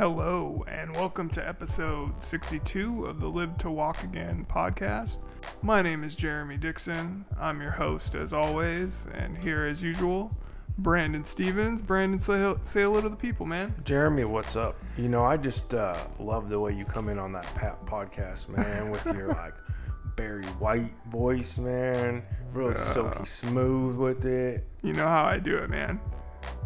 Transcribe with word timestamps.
Hello, 0.00 0.64
and 0.66 0.96
welcome 0.96 1.28
to 1.28 1.46
episode 1.46 2.22
62 2.22 3.04
of 3.04 3.20
the 3.20 3.28
Live 3.28 3.58
to 3.58 3.70
Walk 3.70 4.02
Again 4.02 4.46
podcast. 4.48 5.18
My 5.60 5.82
name 5.82 6.04
is 6.04 6.14
Jeremy 6.14 6.56
Dixon. 6.56 7.26
I'm 7.38 7.60
your 7.60 7.72
host, 7.72 8.14
as 8.14 8.32
always, 8.32 9.06
and 9.12 9.36
here, 9.36 9.66
as 9.66 9.82
usual, 9.82 10.34
Brandon 10.78 11.22
Stevens. 11.22 11.82
Brandon, 11.82 12.18
say, 12.18 12.54
say 12.62 12.80
hello 12.80 13.02
to 13.02 13.10
the 13.10 13.14
people, 13.14 13.44
man. 13.44 13.74
Jeremy, 13.84 14.24
what's 14.24 14.56
up? 14.56 14.74
You 14.96 15.10
know, 15.10 15.22
I 15.22 15.36
just 15.36 15.74
uh, 15.74 16.02
love 16.18 16.48
the 16.48 16.58
way 16.58 16.74
you 16.74 16.86
come 16.86 17.10
in 17.10 17.18
on 17.18 17.32
that 17.32 17.44
podcast, 17.84 18.48
man, 18.48 18.90
with 18.90 19.04
your 19.04 19.28
like 19.34 19.52
Barry 20.16 20.46
White 20.46 20.94
voice, 21.10 21.58
man. 21.58 22.22
Real 22.54 22.72
silky 22.72 23.26
smooth 23.26 23.96
with 23.96 24.24
it. 24.24 24.66
You 24.82 24.94
know 24.94 25.06
how 25.06 25.24
I 25.24 25.38
do 25.38 25.58
it, 25.58 25.68
man. 25.68 26.00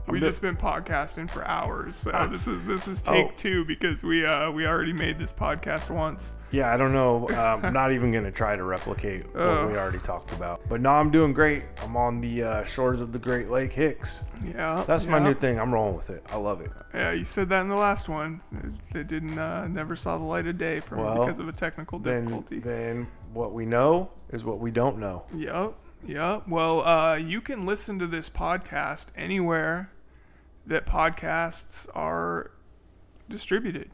We 0.06 0.20
just 0.20 0.42
been 0.42 0.56
podcasting 0.56 1.30
for 1.30 1.44
hours, 1.46 1.96
so 1.96 2.28
this 2.30 2.46
is 2.46 2.62
this 2.64 2.86
is 2.88 3.00
take 3.02 3.26
Oh. 3.26 3.32
two 3.36 3.64
because 3.64 4.02
we 4.02 4.24
uh 4.26 4.50
we 4.50 4.66
already 4.66 4.92
made 4.92 5.18
this 5.18 5.32
podcast 5.32 5.90
once. 5.90 6.36
Yeah, 6.50 6.72
I 6.72 6.76
don't 6.76 6.92
know. 6.92 7.28
Um, 7.30 7.72
not 7.72 7.90
even 7.90 8.12
gonna 8.12 8.30
try 8.30 8.54
to 8.54 8.62
replicate 8.64 9.24
what 9.34 9.66
we 9.66 9.76
already 9.78 9.98
talked 9.98 10.32
about. 10.32 10.60
But 10.68 10.82
no, 10.82 10.90
I'm 10.90 11.10
doing 11.10 11.32
great. 11.32 11.64
I'm 11.82 11.96
on 11.96 12.20
the 12.20 12.42
uh, 12.42 12.64
shores 12.64 13.00
of 13.00 13.12
the 13.12 13.18
Great 13.18 13.48
Lake 13.50 13.72
Hicks. 13.72 14.24
Yeah, 14.44 14.84
That's 14.86 15.06
my 15.06 15.18
new 15.18 15.32
thing. 15.34 15.58
I'm 15.58 15.72
rolling 15.72 15.96
with 15.96 16.10
it. 16.10 16.22
I 16.30 16.36
love 16.36 16.60
it. 16.60 16.70
Yeah, 16.92 17.12
you 17.12 17.24
said 17.24 17.48
that 17.48 17.62
in 17.62 17.68
the 17.68 17.74
last 17.76 18.08
one. 18.08 18.40
It 18.94 19.08
didn't 19.08 19.38
uh, 19.38 19.66
never 19.68 19.96
saw 19.96 20.18
the 20.18 20.24
light 20.24 20.46
of 20.46 20.58
day 20.58 20.80
me 20.92 21.02
Well, 21.02 21.20
because 21.20 21.38
of 21.38 21.48
a 21.48 21.52
technical 21.52 21.98
difficulty. 21.98 22.58
then 22.60 23.08
what 23.32 23.52
we 23.52 23.64
know 23.66 24.10
is 24.30 24.44
what 24.44 24.60
we 24.60 24.70
don't 24.70 24.98
know. 24.98 25.24
Yep, 25.34 25.72
yep. 26.06 26.42
Well, 26.46 26.82
uh, 26.86 27.16
you 27.16 27.40
can 27.40 27.64
listen 27.66 27.98
to 28.00 28.06
this 28.06 28.28
podcast 28.30 29.06
anywhere 29.16 29.90
that 30.66 30.86
podcasts 30.86 31.88
are 31.94 32.50
distributed. 33.28 33.90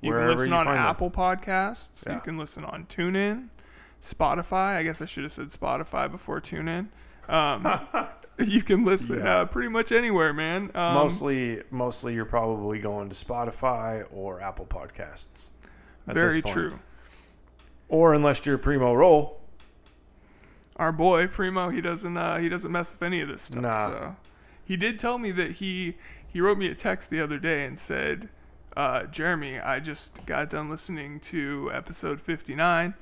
You 0.00 0.10
Wherever 0.10 0.28
can 0.28 0.36
listen 0.38 0.50
you 0.52 0.56
on 0.58 0.64
find 0.66 0.76
them. 0.78 0.84
Apple 0.86 1.10
Podcasts. 1.10 2.12
You 2.12 2.20
can 2.20 2.38
listen 2.38 2.64
on 2.64 2.84
TuneIn, 2.86 3.48
Spotify. 4.00 4.76
I 4.76 4.82
guess 4.82 5.00
I 5.00 5.06
should 5.06 5.24
have 5.24 5.32
said 5.32 5.46
Spotify 5.48 6.10
before 6.10 6.40
TuneIn. 6.40 6.88
Um, 7.28 7.80
you 8.38 8.62
can 8.62 8.84
listen 8.84 9.18
Yeah. 9.20 9.40
uh, 9.40 9.44
pretty 9.46 9.68
much 9.68 9.90
anywhere, 9.92 10.32
man. 10.32 10.70
Um, 10.74 10.94
mostly, 10.94 11.62
mostly 11.70 12.14
you're 12.14 12.24
probably 12.26 12.78
going 12.78 13.08
to 13.08 13.14
Spotify 13.14 14.04
or 14.12 14.40
Apple 14.40 14.66
Podcasts. 14.66 15.50
at 16.06 16.14
this 16.14 16.32
very 16.34 16.42
point. 16.42 16.54
true. 16.54 16.78
Or 17.88 18.14
unless 18.14 18.44
you're 18.44 18.58
Primo 18.58 18.94
Roll, 18.94 19.40
our 20.76 20.92
boy 20.92 21.26
Primo, 21.26 21.70
he 21.70 21.80
doesn't 21.80 22.16
uh, 22.16 22.36
he 22.38 22.48
doesn't 22.48 22.70
mess 22.70 22.92
with 22.92 23.02
any 23.02 23.20
of 23.22 23.28
this 23.28 23.42
stuff. 23.42 23.62
Nah. 23.62 23.86
So 23.88 24.16
he 24.66 24.76
did 24.76 24.98
tell 24.98 25.18
me 25.18 25.30
that 25.32 25.52
he 25.52 25.96
he 26.26 26.40
wrote 26.40 26.58
me 26.58 26.66
a 26.66 26.74
text 26.74 27.08
the 27.10 27.20
other 27.20 27.38
day 27.38 27.64
and 27.64 27.78
said, 27.78 28.28
uh, 28.76 29.04
Jeremy, 29.04 29.58
I 29.58 29.80
just 29.80 30.26
got 30.26 30.50
done 30.50 30.68
listening 30.68 31.18
to 31.20 31.70
episode 31.72 32.20
59, 32.20 32.92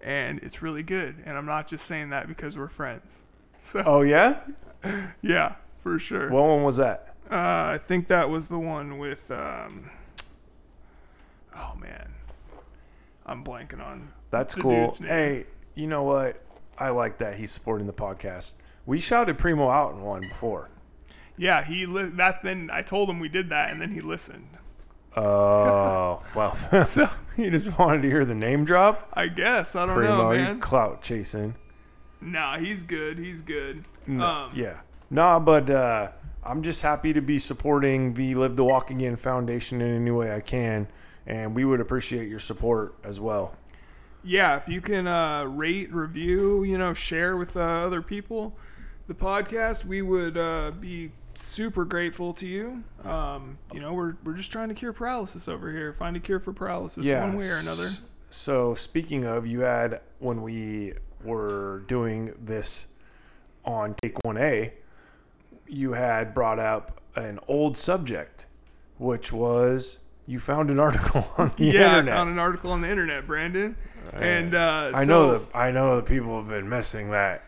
and 0.00 0.38
it's 0.40 0.62
really 0.62 0.84
good. 0.84 1.16
And 1.24 1.36
I'm 1.36 1.46
not 1.46 1.66
just 1.66 1.86
saying 1.86 2.10
that 2.10 2.28
because 2.28 2.56
we're 2.56 2.68
friends. 2.68 3.22
So 3.58 3.82
oh 3.86 4.02
yeah, 4.02 4.40
yeah, 5.22 5.54
for 5.78 5.98
sure. 5.98 6.30
what 6.30 6.42
one 6.44 6.64
was 6.64 6.76
that? 6.76 7.14
uh, 7.30 7.72
I 7.72 7.78
think 7.78 8.08
that 8.08 8.28
was 8.28 8.48
the 8.48 8.58
one 8.58 8.98
with. 8.98 9.30
Um, 9.30 9.90
oh 11.56 11.74
man, 11.80 12.12
I'm 13.24 13.42
blanking 13.42 13.82
on. 13.82 14.12
That's 14.30 14.54
cool. 14.54 14.94
Hey, 15.00 15.46
you 15.74 15.86
know 15.86 16.02
what? 16.02 16.42
I 16.76 16.90
like 16.90 17.18
that 17.18 17.36
he's 17.36 17.52
supporting 17.52 17.86
the 17.86 17.92
podcast. 17.94 18.54
We 18.84 19.00
shouted 19.00 19.38
Primo 19.38 19.70
out 19.70 19.94
in 19.94 20.02
one 20.02 20.20
before. 20.28 20.68
Yeah, 21.36 21.64
he 21.64 21.86
li- 21.86 22.10
that. 22.14 22.42
Then 22.42 22.70
I 22.72 22.82
told 22.82 23.10
him 23.10 23.18
we 23.18 23.28
did 23.28 23.48
that, 23.50 23.70
and 23.70 23.80
then 23.80 23.90
he 23.92 24.00
listened. 24.00 24.48
Oh 25.16 26.22
well, 26.34 26.54
So 26.82 27.08
he 27.36 27.50
just 27.50 27.78
wanted 27.78 28.02
to 28.02 28.08
hear 28.08 28.24
the 28.24 28.34
name 28.34 28.64
drop. 28.64 29.08
I 29.14 29.28
guess 29.28 29.76
I 29.76 29.86
don't 29.86 29.96
Primo, 29.96 30.16
know, 30.16 30.32
you 30.32 30.42
man. 30.42 30.60
clout 30.60 31.02
chasing. 31.02 31.54
Nah, 32.20 32.58
he's 32.58 32.82
good. 32.82 33.18
He's 33.18 33.40
good. 33.42 33.84
No, 34.06 34.24
Um, 34.24 34.50
yeah, 34.54 34.80
nah, 35.10 35.38
but 35.38 35.68
uh, 35.70 36.08
I'm 36.42 36.62
just 36.62 36.82
happy 36.82 37.12
to 37.12 37.20
be 37.20 37.38
supporting 37.38 38.14
the 38.14 38.34
Live 38.34 38.56
to 38.56 38.64
Walk 38.64 38.90
Again 38.90 39.16
Foundation 39.16 39.80
in 39.82 39.94
any 39.94 40.10
way 40.10 40.34
I 40.34 40.40
can, 40.40 40.88
and 41.26 41.54
we 41.54 41.64
would 41.64 41.80
appreciate 41.80 42.28
your 42.28 42.38
support 42.38 42.94
as 43.04 43.20
well. 43.20 43.56
yeah. 44.24 44.56
If 44.56 44.68
you 44.68 44.80
can 44.80 45.06
uh, 45.06 45.44
rate, 45.44 45.92
review, 45.92 46.64
you 46.64 46.78
know, 46.78 46.94
share 46.94 47.36
with 47.36 47.56
uh, 47.56 47.60
other 47.60 48.00
people 48.02 48.56
the 49.06 49.14
podcast, 49.14 49.84
we 49.84 50.00
would 50.02 50.36
uh, 50.38 50.70
be 50.80 51.12
super 51.42 51.84
grateful 51.84 52.32
to 52.34 52.46
you. 52.46 52.84
Um, 53.04 53.58
you 53.72 53.80
know, 53.80 53.92
we're 53.92 54.16
we're 54.24 54.34
just 54.34 54.52
trying 54.52 54.68
to 54.68 54.74
cure 54.74 54.92
paralysis 54.92 55.48
over 55.48 55.70
here. 55.70 55.92
Find 55.94 56.16
a 56.16 56.20
cure 56.20 56.40
for 56.40 56.52
paralysis 56.52 57.04
yeah. 57.04 57.20
one 57.20 57.36
way 57.36 57.48
or 57.48 57.58
another. 57.58 57.88
So 58.30 58.74
speaking 58.74 59.24
of, 59.24 59.46
you 59.46 59.60
had 59.60 60.00
when 60.18 60.42
we 60.42 60.94
were 61.22 61.84
doing 61.86 62.34
this 62.42 62.88
on 63.64 63.94
Take 64.02 64.24
One 64.24 64.36
A, 64.36 64.72
you 65.66 65.92
had 65.92 66.34
brought 66.34 66.58
up 66.58 67.00
an 67.16 67.38
old 67.48 67.76
subject, 67.76 68.46
which 68.98 69.32
was 69.32 70.00
you 70.26 70.38
found 70.38 70.70
an 70.70 70.80
article 70.80 71.26
on 71.38 71.52
the 71.56 71.64
yeah, 71.64 71.98
internet. 71.98 72.14
I 72.14 72.16
found 72.16 72.30
an 72.30 72.38
article 72.38 72.72
on 72.72 72.80
the 72.80 72.90
internet, 72.90 73.26
Brandon. 73.26 73.76
And 74.12 74.54
uh, 74.54 74.92
I 74.94 75.04
so- 75.04 75.08
know 75.08 75.38
that 75.38 75.56
I 75.56 75.70
know 75.70 75.96
that 75.96 76.06
people 76.06 76.36
have 76.38 76.48
been 76.48 76.68
missing 76.68 77.10
that. 77.10 77.44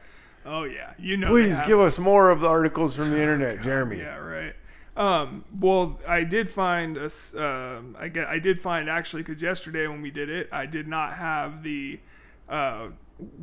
Oh 0.46 0.64
yeah, 0.64 0.94
you 0.98 1.16
know. 1.16 1.26
Please 1.28 1.60
give 1.62 1.80
us 1.80 1.98
more 1.98 2.30
of 2.30 2.40
the 2.40 2.48
articles 2.48 2.94
from 2.96 3.10
the 3.10 3.20
internet, 3.20 3.60
Jeremy. 3.62 3.98
Yeah, 3.98 4.16
right. 4.18 4.54
Um, 4.96 5.44
well, 5.60 6.00
I 6.08 6.24
did 6.24 6.48
find 6.48 6.96
a, 6.96 7.10
um, 7.36 7.96
I 7.98 8.08
get, 8.08 8.28
I 8.28 8.38
did 8.38 8.58
find 8.58 8.88
actually 8.88 9.22
because 9.22 9.42
yesterday 9.42 9.86
when 9.88 10.00
we 10.00 10.10
did 10.10 10.30
it, 10.30 10.48
I 10.52 10.64
did 10.66 10.88
not 10.88 11.12
have 11.14 11.62
the 11.62 12.00
uh, 12.48 12.88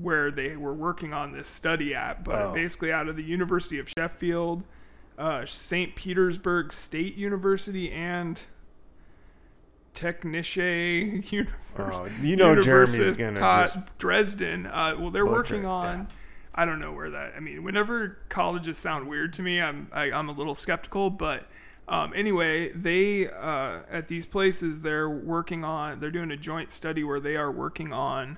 where 0.02 0.32
they 0.32 0.56
were 0.56 0.74
working 0.74 1.14
on 1.14 1.32
this 1.32 1.48
study 1.48 1.94
at, 1.94 2.24
but 2.24 2.42
Oh. 2.42 2.54
basically 2.54 2.92
out 2.92 3.08
of 3.08 3.16
the 3.18 3.24
University 3.24 3.78
of 3.80 3.88
Sheffield, 3.90 4.64
uh, 5.18 5.46
St. 5.46 5.94
Petersburg 5.96 6.72
State 6.74 7.16
University, 7.16 7.92
and 7.92 8.40
Technische 9.94 11.32
University. 11.32 11.54
Oh, 11.78 12.08
you 12.22 12.36
know 12.36 12.60
Jeremy's 12.62 13.12
gonna 13.14 13.40
just 13.40 13.78
Dresden. 13.98 14.66
Uh, 14.66 14.96
well, 14.98 15.12
they're 15.12 15.26
working 15.26 15.66
on. 15.66 16.00
yeah. 16.10 16.16
I 16.56 16.66
don't 16.66 16.80
know 16.80 16.94
where 16.94 17.10
that. 17.10 17.34
I 17.36 17.40
mean, 17.40 17.64
whenever 17.64 18.20
colleges 18.30 18.78
sound 18.78 19.08
weird 19.08 19.34
to 19.34 19.42
me, 19.42 19.60
I'm 19.62 19.88
I, 19.92 20.12
I'm 20.12 20.30
a 20.30 20.34
little 20.34 20.56
skeptical. 20.56 21.10
But 21.10 21.48
um, 21.88 22.14
anyway, 22.16 22.72
they 22.72 23.28
uh, 23.30 23.80
at 23.90 24.08
these 24.08 24.26
places 24.26 24.82
they're 24.82 25.10
working 25.10 25.64
on. 25.64 26.00
They're 26.00 26.12
doing 26.12 26.32
a 26.32 26.38
joint 26.38 26.70
study 26.72 27.04
where 27.04 27.20
they 27.20 27.36
are 27.36 27.52
working 27.52 27.92
on 27.92 28.38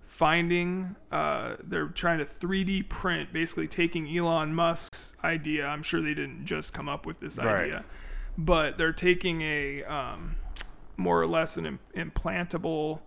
finding. 0.00 0.96
Uh, 1.10 1.56
they're 1.62 1.88
trying 1.88 2.18
to 2.18 2.24
3D 2.24 2.88
print, 2.88 3.32
basically 3.32 3.66
taking 3.66 4.14
Elon 4.14 4.54
Musk's 4.54 5.16
idea. 5.24 5.66
I'm 5.66 5.82
sure 5.82 6.00
they 6.02 6.14
didn't 6.14 6.44
just 6.44 6.72
come 6.74 6.88
up 6.88 7.06
with 7.06 7.20
this 7.20 7.38
Right. 7.38 7.64
idea, 7.66 7.84
but 8.36 8.76
they're 8.76 8.92
taking 8.92 9.40
a 9.42 9.82
um, 9.84 10.36
more 10.96 11.20
or 11.20 11.26
less 11.26 11.56
an 11.56 11.66
im- 11.66 11.78
implantable. 11.96 13.00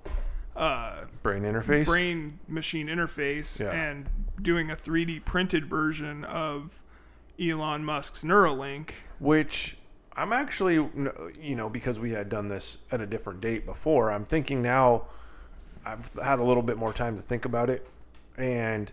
Uh, 0.56 1.04
brain 1.22 1.44
interface. 1.44 1.86
brain 1.86 2.40
machine 2.48 2.88
interface 2.88 3.60
Yeah. 3.60 3.72
and 3.72 4.10
doing 4.42 4.72
a 4.72 4.76
3D 4.76 5.20
printed 5.20 5.66
version 5.66 6.24
of 6.24 6.82
Elon 7.40 7.84
Musk's 7.84 8.24
Neuralink. 8.24 8.92
which 9.20 9.78
I'm 10.18 10.32
actually, 10.32 10.76
you 10.76 11.56
know, 11.56 11.68
because 11.70 12.00
we 12.00 12.12
had 12.12 12.30
done 12.30 12.48
this 12.48 12.80
at 12.92 13.02
a 13.02 13.06
different 13.06 13.42
date 13.42 13.66
before, 13.66 14.12
I'm 14.12 14.24
thinking 14.24 14.62
now 14.62 15.04
I've 15.86 16.10
had 16.24 16.40
a 16.40 16.44
little 16.44 16.64
bit 16.64 16.78
more 16.78 16.94
time 16.94 17.18
to 17.18 17.22
think 17.22 17.44
about 17.46 17.70
it. 17.70 17.86
And 18.38 18.90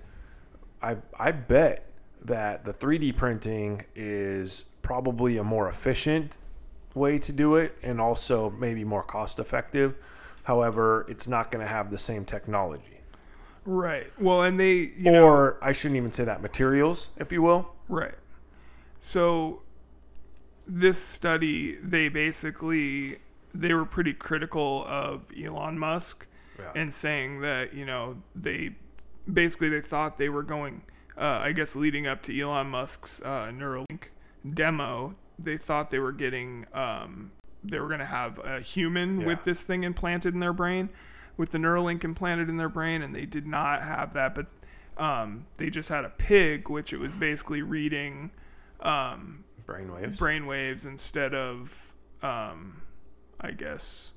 I, 0.82 0.96
I 1.18 1.30
bet 1.32 1.86
that 2.24 2.64
the 2.64 2.72
3D 2.72 3.16
printing 3.16 3.84
is 3.94 4.64
probably 4.82 5.36
a 5.38 5.44
more 5.44 5.68
efficient 5.68 6.36
way 6.94 7.18
to 7.20 7.32
do 7.32 7.54
it 7.56 7.76
and 7.84 8.00
also 8.00 8.50
maybe 8.50 8.84
more 8.84 9.02
cost 9.04 9.38
effective. 9.38 9.94
However, 10.44 11.06
it's 11.08 11.28
not 11.28 11.50
going 11.50 11.64
to 11.64 11.70
have 11.72 11.90
the 11.90 11.98
same 11.98 12.24
technology. 12.24 13.00
Right. 13.64 14.08
Well, 14.18 14.42
and 14.42 14.58
they, 14.58 14.90
you 14.96 15.10
know, 15.12 15.24
or 15.26 15.56
I 15.62 15.70
shouldn't 15.72 15.96
even 15.96 16.10
say 16.10 16.24
that 16.24 16.42
materials, 16.42 17.10
if 17.16 17.30
you 17.30 17.42
will. 17.42 17.74
right. 17.88 18.14
So 18.98 19.62
this 20.66 21.02
study, 21.02 21.76
they 21.76 22.08
basically 22.08 23.16
they 23.54 23.74
were 23.74 23.84
pretty 23.84 24.14
critical 24.14 24.84
of 24.86 25.22
Elon 25.38 25.78
Musk 25.78 26.26
Yeah. 26.58 26.72
and 26.74 26.92
saying 26.92 27.40
that 27.40 27.74
you 27.74 27.84
know 27.84 28.22
they 28.34 28.76
basically 29.32 29.68
they 29.68 29.80
thought 29.80 30.18
they 30.18 30.28
were 30.28 30.42
going, 30.44 30.82
uh, 31.16 31.40
I 31.42 31.52
guess, 31.52 31.74
leading 31.76 32.06
up 32.06 32.22
to 32.22 32.40
Elon 32.40 32.68
Musk's 32.68 33.20
uh, 33.22 33.50
Neuralink 33.52 34.04
demo. 34.54 35.14
They 35.38 35.56
thought 35.56 35.90
they 35.90 35.98
were 35.98 36.12
getting 36.12 36.66
um, 36.72 37.32
they 37.64 37.78
were 37.80 37.88
going 37.88 38.00
to 38.00 38.06
have 38.06 38.38
a 38.44 38.60
human 38.60 39.20
Yeah. 39.20 39.26
with 39.28 39.44
this 39.44 39.62
thing 39.62 39.84
implanted 39.84 40.34
in 40.34 40.40
their 40.40 40.52
brain, 40.52 40.88
with 41.36 41.50
the 41.50 41.58
Neuralink 41.58 42.04
implanted 42.04 42.48
in 42.48 42.56
their 42.56 42.68
brain, 42.68 43.02
and 43.02 43.14
they 43.14 43.24
did 43.26 43.46
not 43.46 43.82
have 43.82 44.12
that. 44.14 44.34
But 44.34 44.46
um, 45.02 45.46
they 45.56 45.70
just 45.70 45.88
had 45.88 46.04
a 46.04 46.10
pig, 46.10 46.68
which 46.68 46.92
it 46.92 46.98
was 47.00 47.16
basically 47.16 47.62
reading 47.62 48.30
um, 48.80 49.44
Brainwaves. 49.66 50.18
brainwaves 50.18 50.84
instead 50.86 51.34
of 51.34 51.92
um, 52.22 52.82
I 53.40 53.52
guess, 53.52 54.12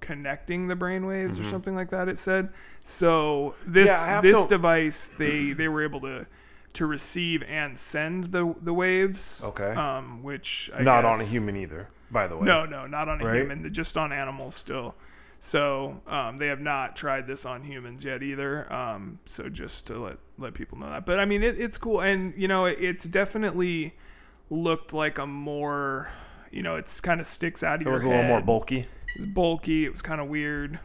connecting 0.00 0.68
the 0.68 0.76
brain 0.76 1.06
waves 1.06 1.38
or 1.38 1.44
something 1.44 1.74
like 1.74 1.90
that. 1.90 2.08
It 2.08 2.18
said 2.18 2.50
so. 2.82 3.54
This 3.66 3.90
Mm-hmm. 3.92 4.10
Yeah, 4.10 4.20
this 4.20 4.42
to- 4.44 4.48
device 4.48 5.08
they 5.08 5.52
they 5.52 5.68
were 5.68 5.82
able 5.82 6.00
to 6.02 6.26
to 6.74 6.86
receive 6.86 7.42
and 7.44 7.78
send 7.78 8.24
the 8.32 8.54
the 8.60 8.74
waves. 8.74 9.42
Okay. 9.44 9.70
Um, 9.72 10.22
which 10.22 10.70
I 10.74 10.82
Not 10.82 11.02
guess, 11.02 11.14
on 11.14 11.20
a 11.20 11.24
human 11.24 11.56
either, 11.56 11.88
by 12.14 12.26
the 12.28 12.36
way. 12.38 12.46
No, 12.46 12.64
no, 12.64 12.86
not 12.86 13.08
on 13.10 13.20
a 13.20 13.24
Right? 13.26 13.40
human. 13.42 13.70
Just 13.70 13.98
on 13.98 14.10
animals 14.12 14.54
still. 14.54 14.94
So 15.40 16.00
um, 16.06 16.38
they 16.38 16.46
have 16.46 16.60
not 16.60 16.96
tried 16.96 17.26
this 17.26 17.44
on 17.44 17.62
humans 17.64 18.02
yet 18.06 18.22
either. 18.22 18.72
Um, 18.72 19.18
so 19.26 19.50
just 19.50 19.86
to 19.88 19.98
let 19.98 20.16
let 20.38 20.54
people 20.54 20.78
know 20.78 20.88
that. 20.88 21.04
But 21.04 21.20
I 21.20 21.26
mean, 21.26 21.42
it, 21.42 21.60
it's 21.60 21.76
cool, 21.76 22.00
and 22.00 22.32
you 22.34 22.48
know, 22.48 22.64
it, 22.64 22.78
it's 22.80 23.04
definitely 23.04 23.94
looked 24.48 24.94
like 24.94 25.18
a 25.18 25.26
more, 25.26 26.08
you 26.50 26.62
know, 26.62 26.76
it's 26.76 26.98
kind 27.00 27.20
of 27.20 27.26
sticks 27.26 27.62
out 27.62 27.76
of 27.76 27.80
It 27.82 27.84
your 27.84 27.92
was 27.92 28.04
a 28.06 28.08
little 28.08 28.24
more 28.24 28.40
bulky. 28.40 28.78
It 28.78 28.88
was 29.18 29.26
bulky. 29.26 29.84
It 29.84 29.92
was 29.92 30.00
kind 30.00 30.20
of 30.20 30.28
weird. 30.28 30.78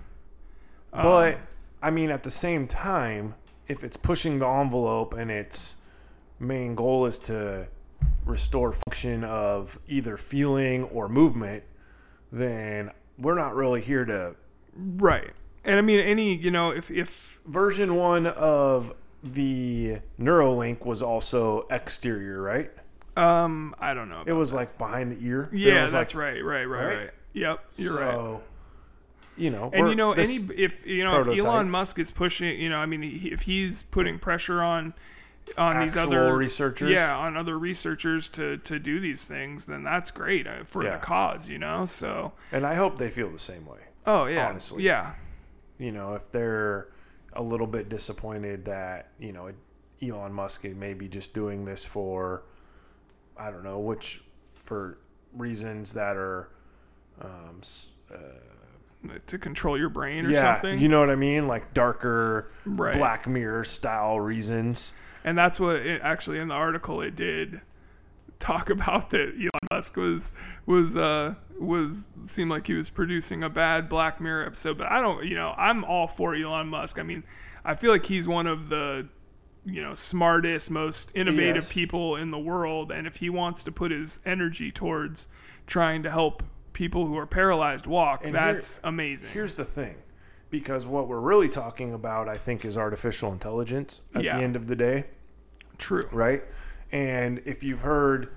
Um, 0.91 1.03
But 1.03 1.37
I 1.81 1.89
mean, 1.91 2.09
at 2.11 2.23
the 2.23 2.31
same 2.31 2.67
time, 2.67 3.35
if 3.67 3.83
it's 3.83 3.95
pushing 3.97 4.39
the 4.39 4.47
envelope 4.47 5.13
and 5.13 5.31
its 5.31 5.77
main 6.39 6.75
goal 6.75 7.05
is 7.05 7.17
to 7.19 7.67
restore 8.29 8.71
function 8.71 9.23
of 9.23 9.77
either 9.87 10.15
feeling 10.17 10.83
or 10.85 11.09
movement, 11.09 11.63
then 12.31 12.91
we're 13.17 13.35
not 13.35 13.55
really 13.55 13.81
here 13.81 14.05
to. 14.05 14.35
right. 14.75 15.31
And 15.65 15.77
I 15.77 15.81
mean, 15.81 15.99
any 15.99 16.35
you 16.35 16.51
know, 16.51 16.71
if 16.71 16.89
if 16.89 17.39
Version 17.45 17.95
one 17.95 18.27
of 18.27 18.93
the 19.23 19.97
Neuralink 20.19 20.85
was 20.85 21.01
also 21.01 21.67
exterior, 21.69 22.41
right? 22.41 22.71
um, 23.17 23.75
I 23.79 23.93
don't 23.93 24.07
know. 24.07 24.23
It 24.25 24.31
was 24.33 24.53
like 24.53 24.77
behind 24.77 25.11
the 25.11 25.17
ear. 25.25 25.49
Yeah, 25.51 25.85
that's 25.85 26.15
like, 26.15 26.15
right, 26.15 26.43
right, 26.45 26.63
right, 26.63 26.85
right? 26.85 26.97
right, 26.97 27.09
Yep, 27.33 27.65
you're 27.75 27.95
right. 27.95 28.13
so, 28.13 28.41
You 29.35 29.49
know, 29.49 29.69
And 29.73 29.89
you 29.89 29.95
know, 29.95 30.13
any 30.13 30.35
if 30.55 30.87
you 30.87 31.03
know 31.03 31.21
if. 31.21 31.27
Elon 31.37 31.69
Musk 31.69 31.99
is 31.99 32.11
pushing, 32.11 32.59
you 32.59 32.69
know, 32.69 32.77
I 32.77 32.85
mean, 32.85 33.03
if 33.03 33.41
he's 33.41 33.83
putting 33.83 34.17
pressure 34.19 34.61
on 34.61 34.93
on 35.57 35.79
these 35.79 35.95
other 35.97 36.35
researchers? 36.35 36.91
yeah, 36.91 37.15
on 37.17 37.35
other 37.37 37.57
researchers 37.57 38.29
to 38.29 38.57
to 38.57 38.79
do 38.79 38.99
these 38.99 39.23
things, 39.23 39.65
then 39.65 39.83
that's 39.83 40.11
great 40.11 40.47
uh, 40.47 40.63
for 40.65 40.83
Yeah. 40.83 40.91
the 40.91 40.97
cause, 40.97 41.49
you 41.49 41.57
know. 41.59 41.85
So, 41.85 42.33
and 42.51 42.65
I 42.65 42.75
hope 42.75 42.97
they 42.97 43.09
feel 43.09 43.29
the 43.29 43.39
same 43.39 43.65
way. 43.65 43.79
oh 44.05 44.25
yeah, 44.25 44.47
Honestly. 44.47 44.83
yeah, 44.83 45.13
you 45.77 45.91
know, 45.91 46.13
if 46.15 46.31
they're 46.31 46.89
a 47.33 47.41
little 47.43 47.67
bit 47.67 47.89
disappointed 47.89 48.65
that, 48.65 49.09
you 49.19 49.31
know, 49.31 49.51
Elon 50.01 50.33
Musk 50.33 50.65
is 50.65 50.75
maybe 50.75 51.07
just 51.07 51.33
doing 51.33 51.63
this 51.65 51.85
for, 51.85 52.43
I 53.37 53.51
don't 53.51 53.63
know, 53.63 53.79
which, 53.79 54.21
for 54.55 54.97
reasons 55.33 55.93
that 55.93 56.15
are, 56.17 56.49
um, 57.21 57.57
s- 57.61 57.89
to 59.27 59.37
control 59.37 59.77
your 59.77 59.89
brain 59.89 60.25
or 60.25 60.31
yeah, 60.31 60.55
something. 60.55 60.79
you 60.79 60.89
know 60.89 60.99
what 60.99 61.09
I 61.09 61.15
mean? 61.15 61.47
Like 61.47 61.73
darker 61.73 62.51
Right. 62.65 62.93
Black 62.93 63.27
Mirror 63.27 63.63
style 63.63 64.19
reasons. 64.19 64.93
And 65.29 65.37
that's 65.37 65.59
what 65.59 65.75
it, 65.77 66.01
actually 66.03 66.39
in 66.39 66.47
the 66.47 66.53
article 66.55 67.01
it 67.01 67.15
did 67.15 67.61
talk 68.39 68.69
about 68.77 69.09
that 69.11 69.33
Elon 69.37 69.67
Musk 69.71 69.95
was 69.97 70.31
was 70.65 70.95
uh 70.97 71.35
was 71.59 72.07
seemed 72.25 72.49
like 72.51 72.67
he 72.67 72.73
was 72.73 72.89
producing 72.89 73.43
a 73.43 73.49
bad 73.49 73.89
Black 73.89 74.19
Mirror 74.21 74.45
episode 74.45 74.77
but 74.77 74.91
I 74.91 75.01
don't 75.01 75.25
you 75.25 75.35
know 75.35 75.53
I'm 75.57 75.83
all 75.83 76.07
for 76.07 76.33
Elon 76.35 76.67
Musk 76.67 76.99
I 76.99 77.03
mean 77.03 77.23
I 77.65 77.75
feel 77.75 77.91
like 77.91 78.05
he's 78.05 78.27
one 78.27 78.47
of 78.47 78.69
the 78.69 79.07
you 79.65 79.81
know 79.83 79.93
smartest 79.93 80.71
most 80.71 81.11
innovative 81.15 81.55
Yes. 81.55 81.73
people 81.73 82.15
in 82.15 82.31
the 82.31 82.39
world 82.39 82.91
and 82.91 83.05
if 83.05 83.17
he 83.17 83.29
wants 83.29 83.63
to 83.63 83.71
put 83.71 83.91
his 83.91 84.19
energy 84.25 84.71
towards 84.71 85.27
trying 85.67 86.03
to 86.03 86.09
help 86.09 86.41
people 86.71 87.05
who 87.05 87.17
are 87.17 87.25
paralyzed 87.27 87.85
walk 87.85 88.23
And 88.23 88.33
that's 88.33 88.79
amazing 88.85 89.29
Here's 89.31 89.55
the 89.55 89.65
thing. 89.65 89.95
Because 90.49 90.87
what 90.87 91.07
we're 91.07 91.19
really 91.19 91.49
talking 91.49 91.93
about, 91.93 92.27
I 92.29 92.35
think, 92.35 92.65
is 92.65 92.75
artificial 92.77 93.31
intelligence 93.33 94.01
at 94.15 94.23
Yeah. 94.23 94.37
the 94.37 94.43
end 94.43 94.55
of 94.55 94.65
the 94.65 94.75
day. 94.75 95.03
True 95.79 96.07
right? 96.11 96.43
And 96.91 97.41
if 97.45 97.63
you've 97.63 97.81
heard 97.81 98.29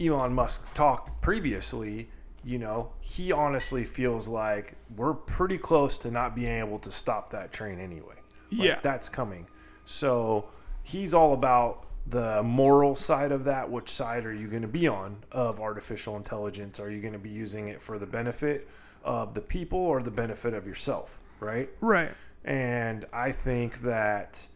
Elon 0.00 0.34
Musk 0.34 0.72
talk 0.74 1.20
previously, 1.20 2.08
you 2.44 2.58
know, 2.58 2.90
he 3.00 3.32
honestly 3.32 3.84
feels 3.84 4.28
like 4.28 4.74
we're 4.96 5.14
pretty 5.14 5.58
close 5.58 5.96
to 5.98 6.10
not 6.10 6.34
being 6.34 6.58
able 6.58 6.78
to 6.80 6.92
stop 6.92 7.30
that 7.30 7.52
train 7.52 7.78
anyway. 7.80 8.14
Like, 8.52 8.68
Yeah. 8.68 8.78
That's 8.82 9.08
coming. 9.08 9.46
So 9.84 10.46
he's 10.82 11.14
all 11.14 11.32
about 11.32 11.86
the 12.08 12.42
moral 12.42 12.94
side 12.94 13.32
of 13.32 13.44
that. 13.44 13.70
Which 13.70 13.88
side 13.88 14.26
are 14.26 14.34
you 14.34 14.48
going 14.48 14.62
to 14.62 14.68
be 14.68 14.88
on 14.88 15.16
of 15.32 15.60
artificial 15.60 16.16
intelligence? 16.16 16.80
Are 16.80 16.90
you 16.90 17.00
going 17.00 17.14
to 17.14 17.18
be 17.18 17.30
using 17.30 17.68
it 17.68 17.80
for 17.80 17.98
the 17.98 18.06
benefit 18.06 18.68
of 19.04 19.34
the 19.34 19.40
people 19.40 19.78
or 19.78 20.02
the 20.02 20.10
benefit 20.10 20.54
of 20.54 20.66
yourself, 20.66 21.18
right? 21.40 21.68
right 21.80 22.10
and 22.44 23.06
I 23.12 23.32
think 23.32 23.80
that 23.80 24.46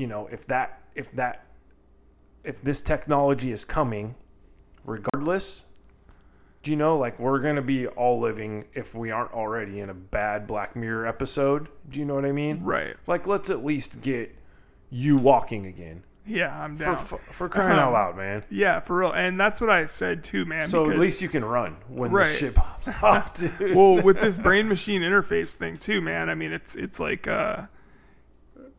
you 0.00 0.06
know 0.06 0.26
if 0.32 0.46
that 0.46 0.80
if 0.94 1.12
that 1.12 1.44
if 2.44 2.62
this 2.62 2.80
technology 2.80 3.52
is 3.52 3.64
coming 3.64 4.14
regardless 4.84 5.64
do 6.62 6.70
you 6.70 6.76
know 6.76 6.96
like 6.96 7.18
we're 7.18 7.38
going 7.38 7.56
to 7.56 7.62
be 7.62 7.86
all 7.86 8.18
living 8.18 8.64
if 8.74 8.94
we 8.94 9.10
aren't 9.10 9.32
already 9.32 9.80
in 9.80 9.90
a 9.90 9.94
bad 9.94 10.46
black 10.46 10.74
mirror 10.74 11.06
episode 11.06 11.68
do 11.90 12.00
you 12.00 12.06
know 12.06 12.14
what 12.14 12.24
i 12.24 12.32
mean 12.32 12.62
right 12.62 12.96
like 13.06 13.26
let's 13.26 13.50
at 13.50 13.62
least 13.64 14.00
get 14.02 14.34
you 14.90 15.16
walking 15.18 15.66
again 15.66 16.02
yeah 16.26 16.62
I'm 16.62 16.74
down 16.76 16.96
for, 16.96 17.18
for 17.18 17.48
crying 17.48 17.78
out 17.78 17.88
Um, 17.88 17.92
loud 17.94 18.16
man 18.16 18.44
Yeah, 18.50 18.80
for 18.80 18.98
real. 18.98 19.10
And 19.12 19.40
that's 19.40 19.60
what 19.60 19.70
I 19.70 19.86
said 19.86 20.22
too, 20.22 20.44
man. 20.44 20.64
so 20.64 20.88
at 20.90 20.98
least 20.98 21.22
you 21.22 21.28
can 21.28 21.44
run 21.44 21.76
when 21.88 22.10
Right. 22.10 22.26
the 22.26 22.32
shit 22.32 22.54
pops 22.54 22.88
off 23.02 23.32
dude 23.34 23.74
well, 23.74 24.02
with 24.02 24.20
this 24.20 24.38
brain 24.38 24.68
machine 24.68 25.00
interface 25.02 25.52
thing 25.52 25.78
too, 25.78 26.00
man. 26.00 26.28
I 26.28 26.34
mean, 26.34 26.52
it's 26.52 26.76
it's 26.76 27.00
like 27.00 27.26
uh 27.26 27.66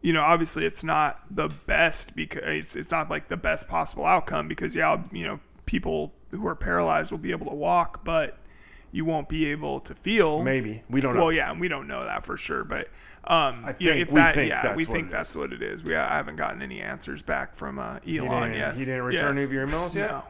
you 0.01 0.13
know, 0.13 0.21
obviously 0.21 0.65
it's 0.65 0.83
not 0.83 1.21
the 1.30 1.48
best 1.68 2.15
because 2.15 2.42
it's 2.45 2.75
it's 2.75 2.92
not 2.92 3.09
like 3.09 3.27
the 3.27 3.38
best 3.38 3.68
possible 3.68 4.06
outcome 4.06 4.48
because 4.48 4.75
yeah, 4.75 5.01
you 5.12 5.25
know, 5.25 5.39
people 5.65 6.13
who 6.31 6.48
are 6.48 6.56
paralyzed 6.56 7.12
will 7.12 7.18
be 7.19 7.31
able 7.31 7.48
to 7.48 7.56
walk, 7.56 8.03
but 8.03 8.38
you 8.92 9.06
won't 9.06 9.30
be 9.30 9.45
able 9.48 9.80
to 9.80 9.94
feel. 9.95 10.42
maybe 10.44 10.83
we 10.89 11.00
don't 11.01 11.13
know 11.15 11.21
Well, 11.21 11.31
yeah, 11.31 11.51
and 11.51 11.62
we 11.62 11.68
don't 11.68 11.88
know 11.88 12.03
that 12.03 12.25
for 12.25 12.36
sure, 12.38 12.63
but 12.63 12.88
um, 13.25 13.63
I 13.65 13.75
you 13.80 13.88
know, 13.89 13.94
think- 13.94 14.07
if 14.07 14.12
we 14.12 14.19
that, 14.21 14.33
think 14.36 14.50
yeah, 14.50 14.62
that's 14.62 14.75
we 14.77 14.86
what 14.86 14.94
think 14.94 15.07
it 15.07 15.12
that's 15.12 15.36
what 15.36 15.53
it 15.53 15.62
is. 15.62 15.83
We 15.83 15.95
I 15.95 16.15
haven't 16.15 16.36
gotten 16.38 16.62
any 16.62 16.81
answers 16.81 17.21
back 17.21 17.54
from 17.56 17.77
uh, 17.80 18.00
Elon 18.07 18.51
he 18.54 18.57
yet. 18.57 18.74
he 18.77 18.86
didn't 18.86 19.04
return 19.04 19.36
yeah. 19.36 19.42
any 19.42 19.44
of 19.44 19.54
your 19.54 19.68
emails 19.68 19.95
yet 19.95 20.09
No, 20.12 20.24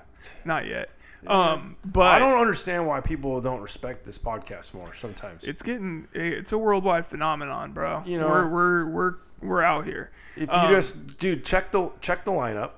not 0.46 0.66
yet. 0.68 0.90
Um, 1.28 1.78
but 1.86 2.16
I 2.16 2.20
don't 2.20 2.40
understand 2.40 2.88
why 2.88 3.00
people 3.00 3.40
don't 3.42 3.62
respect 3.62 4.04
this 4.06 4.18
podcast 4.18 4.74
more 4.74 4.92
sometimes. 4.94 5.46
it's 5.48 5.62
getting 5.62 6.08
it's 6.14 6.52
a 6.52 6.58
worldwide 6.58 7.06
phenomenon, 7.06 7.72
bro. 7.74 8.04
You 8.06 8.20
know- 8.20 8.28
we're 8.28 8.48
we're 8.50 8.90
we're 8.90 9.16
we're 9.42 9.62
out 9.64 9.86
here. 9.86 10.12
if 10.36 10.44
you 10.50 10.56
um, 10.56 10.70
just 10.72 11.20
dude 11.20 11.44
check 11.46 11.72
the 11.72 11.92
check 12.02 12.24
the 12.26 12.32
lineup, 12.32 12.72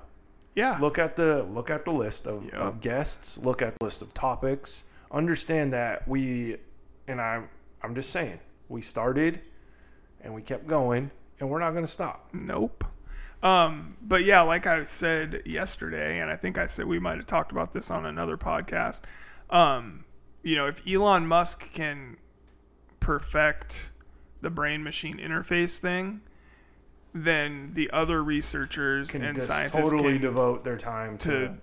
Yeah, 0.55 0.77
look 0.79 0.97
at 0.99 1.15
the 1.15 1.43
look 1.43 1.69
at 1.69 1.85
the 1.85 1.91
list 1.91 2.27
of, 2.27 2.45
Yep. 2.45 2.53
of 2.55 2.81
guests, 2.81 3.37
look 3.37 3.61
at 3.61 3.77
the 3.79 3.83
list 3.85 4.01
of 4.01 4.13
topics. 4.13 4.85
Understand 5.11 5.73
that 5.73 6.07
we 6.07 6.57
and 7.07 7.19
I 7.21 7.43
I'm 7.81 7.95
just 7.95 8.09
saying, 8.11 8.39
we 8.69 8.81
started 8.81 9.41
and 10.21 10.33
we 10.33 10.41
kept 10.41 10.65
going 10.67 11.11
and 11.39 11.49
we're 11.49 11.59
not 11.59 11.71
going 11.71 11.83
to 11.83 11.91
stop. 11.91 12.29
Nope. 12.33 12.85
Um, 13.43 13.97
but 14.01 14.23
yeah, 14.23 14.41
like 14.41 14.65
I 14.65 14.85
said 14.85 15.41
yesterday, 15.45 16.19
and 16.19 16.31
I 16.31 16.37
think 16.37 16.57
I 16.57 16.65
said 16.65 16.85
we 16.85 16.97
might 16.97 17.17
have 17.17 17.27
talked 17.27 17.51
about 17.51 17.73
this 17.73 17.91
on 17.91 18.05
another 18.05 18.37
podcast. 18.37 19.01
Um, 19.49 20.05
you 20.43 20.55
know, 20.55 20.67
if 20.67 20.81
Elon 20.87 21.27
Musk 21.27 21.73
can 21.73 22.15
perfect 23.01 23.91
the 24.41 24.49
brain 24.49 24.81
machine 24.81 25.17
interface 25.17 25.75
thing, 25.75 26.21
then 27.13 27.71
the 27.73 27.89
other 27.91 28.23
researchers 28.23 29.11
Can 29.11 29.23
and 29.23 29.39
scientists 29.41 29.91
totally 29.91 30.17
devote 30.17 30.63
their 30.63 30.77
time 30.77 31.17
to, 31.19 31.29
to 31.29 31.55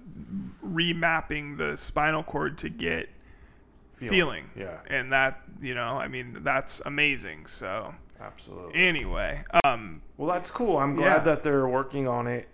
remapping 0.64 1.58
the 1.58 1.76
spinal 1.76 2.22
cord 2.22 2.56
to 2.58 2.68
get 2.68 3.08
feeling. 3.94 4.50
Yeah, 4.56 4.78
And 4.88 5.12
that, 5.12 5.42
you 5.60 5.74
know, 5.74 5.98
I 5.98 6.08
mean, 6.08 6.38
that's 6.40 6.80
amazing. 6.86 7.46
So, 7.46 7.94
absolutely. 8.20 8.74
anyway, 8.80 9.44
um, 9.64 10.00
Well, 10.16 10.28
that's 10.32 10.50
cool. 10.50 10.78
I'm 10.78 10.94
glad 10.94 11.04
Yeah. 11.06 11.18
that 11.18 11.42
they're 11.42 11.68
working 11.68 12.08
on 12.08 12.26
it. 12.26 12.48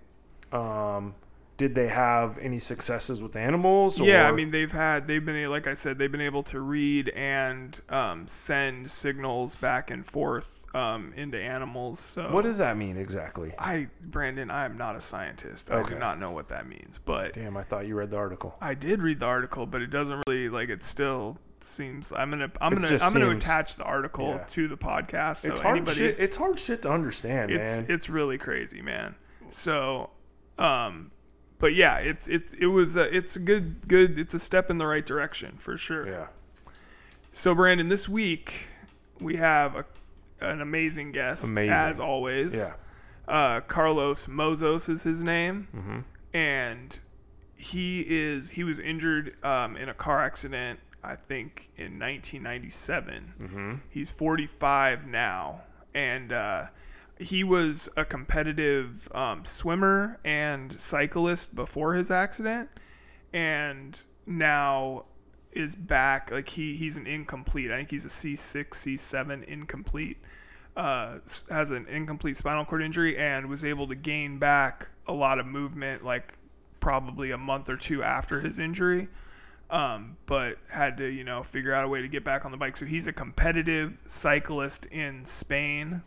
Um, 0.52 1.14
did 1.56 1.74
they 1.74 1.88
have 1.88 2.38
any 2.38 2.58
successes 2.58 3.22
with 3.22 3.36
animals? 3.36 4.00
Yeah, 4.00 4.28
I 4.28 4.32
mean 4.32 4.50
they've 4.50 4.70
had 4.72 5.06
they've 5.06 5.24
been 5.24 5.48
like 5.50 5.66
I 5.66 5.74
said 5.74 5.98
they've 5.98 6.12
been 6.12 6.20
able 6.20 6.42
to 6.44 6.60
read 6.60 7.08
and 7.10 7.80
um, 7.88 8.26
send 8.26 8.90
signals 8.90 9.56
back 9.56 9.90
and 9.90 10.04
forth 10.04 10.66
um, 10.74 11.12
into 11.16 11.38
animals. 11.40 12.00
So 12.00 12.28
what 12.30 12.44
does 12.44 12.58
that 12.58 12.76
mean 12.76 12.96
exactly? 12.96 13.52
I 13.58 13.88
Brandon? 14.02 14.50
I 14.50 14.64
am 14.64 14.76
not 14.76 14.96
a 14.96 15.00
scientist. 15.00 15.70
I 15.70 15.76
Okay. 15.76 15.94
do 15.94 15.98
not 15.98 16.18
know 16.20 16.30
what 16.30 16.48
that 16.48 16.66
means, 16.68 16.98
but 16.98 17.32
Damn, 17.32 17.56
I 17.56 17.62
thought 17.62 17.86
you 17.86 17.94
read 17.96 18.10
the 18.10 18.18
article. 18.18 18.56
I 18.60 18.74
did 18.74 19.00
read 19.00 19.20
the 19.20 19.26
article, 19.26 19.66
but 19.66 19.80
it 19.82 19.90
doesn't 19.90 20.22
really 20.26 20.48
like 20.48 20.68
it. 20.68 20.82
Still 20.82 21.38
seems 21.60 22.12
I'm 22.12 22.30
gonna 22.30 22.50
I'm 22.60 22.74
It 22.74 22.80
gonna 22.82 22.98
I'm 23.02 23.12
gonna 23.12 23.30
attach 23.36 23.76
the 23.76 23.84
article 23.84 24.28
yeah. 24.28 24.44
to 24.48 24.68
the 24.68 24.76
podcast. 24.76 25.36
So 25.38 25.52
it's 25.52 25.60
hard 25.60 25.76
anybody, 25.76 25.96
shit. 25.96 26.20
It's 26.20 26.36
hard 26.36 26.58
shit 26.58 26.82
to 26.82 26.90
understand, 26.90 27.50
it's 27.50 27.80
man. 27.80 27.86
it's 27.88 28.08
really 28.10 28.36
crazy, 28.38 28.82
man. 28.82 29.14
So, 29.50 30.10
um, 30.58 31.10
but 31.58 31.74
yeah, 31.74 31.98
it's 31.98 32.28
it's 32.28 32.54
it 32.54 32.66
was 32.66 32.96
a, 32.96 33.14
it's 33.16 33.36
a 33.36 33.40
good 33.40 33.88
good 33.88 34.18
it's 34.18 34.34
a 34.34 34.38
step 34.38 34.70
in 34.70 34.78
the 34.78 34.86
right 34.86 35.04
direction 35.06 35.56
for 35.58 35.76
sure. 35.76 36.06
Yeah. 36.06 36.26
So 37.32 37.54
Brandon, 37.54 37.88
this 37.88 38.08
week 38.08 38.68
we 39.20 39.36
have 39.36 39.74
a, 39.76 39.84
an 40.40 40.60
amazing 40.60 41.12
guest 41.12 41.48
Amazing. 41.48 41.72
as 41.74 42.00
always. 42.00 42.54
Yeah. 42.54 42.74
Uh, 43.28 43.60
Carlos 43.60 44.26
Mozos 44.28 44.88
is 44.88 45.02
his 45.02 45.22
name, 45.22 45.68
Mm-hmm. 45.76 45.98
and 46.32 46.98
he 47.56 48.00
is 48.08 48.50
he 48.50 48.62
was 48.64 48.78
injured 48.78 49.34
um, 49.44 49.76
in 49.76 49.88
a 49.88 49.94
car 49.94 50.22
accident. 50.24 50.80
I 51.04 51.14
think 51.14 51.70
in 51.76 51.98
1997. 52.00 53.34
Mm-hmm. 53.40 53.74
He's 53.90 54.10
45 54.10 55.06
now, 55.06 55.60
and 55.94 56.32
uh, 56.32 56.64
he 57.18 57.44
was 57.44 57.88
a 57.96 58.04
competitive 58.04 59.08
um, 59.14 59.44
swimmer 59.44 60.18
and 60.24 60.78
cyclist 60.78 61.54
before 61.54 61.94
his 61.94 62.10
accident, 62.10 62.68
and 63.32 64.00
now 64.26 65.04
is 65.52 65.74
back. 65.74 66.30
Like 66.30 66.48
he 66.50 66.74
he's 66.74 66.96
an 66.96 67.06
incomplete. 67.06 67.70
I 67.70 67.78
think 67.78 67.90
he's 67.90 68.04
a 68.04 68.08
C6, 68.08 68.68
C7 68.68 69.44
incomplete. 69.44 70.18
Uh, 70.76 71.20
has 71.48 71.70
an 71.70 71.86
incomplete 71.86 72.36
spinal 72.36 72.66
cord 72.66 72.82
injury 72.82 73.16
and 73.16 73.48
was 73.48 73.64
able 73.64 73.88
to 73.88 73.94
gain 73.94 74.38
back 74.38 74.88
a 75.06 75.12
lot 75.12 75.38
of 75.38 75.46
movement, 75.46 76.04
like 76.04 76.34
probably 76.80 77.30
a 77.30 77.38
month 77.38 77.70
or 77.70 77.78
two 77.78 78.02
after 78.02 78.40
his 78.40 78.58
injury 78.58 79.08
um, 79.70 80.16
but 80.26 80.58
had 80.72 80.96
to 80.98 81.06
you 81.06 81.24
know 81.24 81.42
figure 81.42 81.72
out 81.74 81.84
a 81.84 81.88
way 81.88 82.00
to 82.02 82.08
get 82.08 82.24
back 82.24 82.44
on 82.44 82.50
the 82.50 82.56
bike. 82.56 82.76
So 82.76 82.86
he's 82.86 83.06
a 83.06 83.12
competitive 83.12 83.96
cyclist 84.06 84.86
in 84.86 85.24
Spain, 85.24 86.02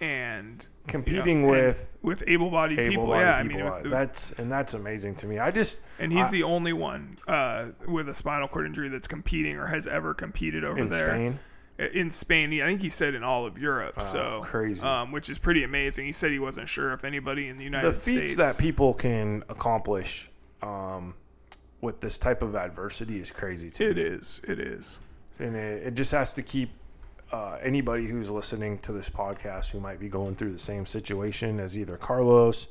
and 0.00 0.58
Mm-hmm. 0.58 0.68
Competing 0.88 1.42
you 1.42 1.46
know, 1.46 1.52
and 1.54 1.66
with 1.68 1.96
with 2.02 2.24
able-bodied, 2.26 2.76
people. 2.78 3.04
able-bodied 3.14 3.22
Yeah, 3.24 3.34
I 3.36 3.42
mean, 3.44 3.64
with 3.82 3.90
that's 3.92 4.32
and 4.32 4.50
that's 4.50 4.74
amazing 4.74 5.14
to 5.16 5.28
me. 5.28 5.38
I 5.38 5.52
just 5.52 5.80
and 6.00 6.12
he's 6.12 6.26
I- 6.26 6.30
the 6.32 6.42
only 6.42 6.72
one 6.72 7.16
uh, 7.28 7.66
with 7.86 8.08
a 8.08 8.14
spinal 8.14 8.48
cord 8.48 8.66
injury 8.66 8.88
that's 8.88 9.06
competing 9.06 9.56
or 9.56 9.66
has 9.66 9.86
ever 9.86 10.12
competed 10.12 10.64
over 10.64 10.74
there. 10.74 10.82
in 10.84 10.90
there 10.90 11.38
Spain. 11.78 11.90
in 11.94 12.10
Spain. 12.10 12.60
I 12.60 12.66
think 12.66 12.80
he 12.80 12.88
said 12.88 13.14
in 13.14 13.22
all 13.22 13.46
of 13.46 13.58
Europe. 13.58 14.02
so 14.02 14.40
crazy. 14.44 14.82
um, 14.84 15.12
which 15.12 15.30
is 15.30 15.38
pretty 15.38 15.62
amazing. 15.62 16.04
He 16.06 16.10
said 16.12 16.32
he 16.32 16.40
wasn't 16.40 16.68
sure 16.68 16.92
if 16.92 17.04
anybody 17.04 17.46
in 17.48 17.58
the 17.58 17.64
United 17.64 17.92
States. 17.92 18.04
The 18.04 18.10
feats 18.20 18.32
States 18.32 18.56
that 18.58 18.60
people 18.62 18.92
can 18.92 19.44
accomplish 19.48 20.30
um, 20.62 21.14
with 21.82 22.00
this 22.00 22.16
type 22.16 22.40
of 22.40 22.54
adversity 22.54 23.20
is 23.20 23.30
crazy 23.30 23.70
too. 23.70 23.90
It 23.90 23.98
is. 23.98 24.40
It 24.48 24.58
is. 24.58 25.00
and 25.38 25.54
it, 25.54 25.88
it 25.88 25.94
just 25.94 26.12
has 26.12 26.32
to 26.34 26.42
keep 26.42 26.70
uh, 27.32 27.58
anybody 27.62 28.06
who's 28.06 28.30
listening 28.30 28.78
to 28.78 28.92
this 28.92 29.10
podcast 29.10 29.70
who 29.70 29.80
might 29.80 29.98
be 29.98 30.08
going 30.08 30.34
through 30.34 30.52
the 30.52 30.58
same 30.58 30.86
situation 30.86 31.58
as 31.60 31.76
either 31.76 31.96
Carlos 31.96 32.68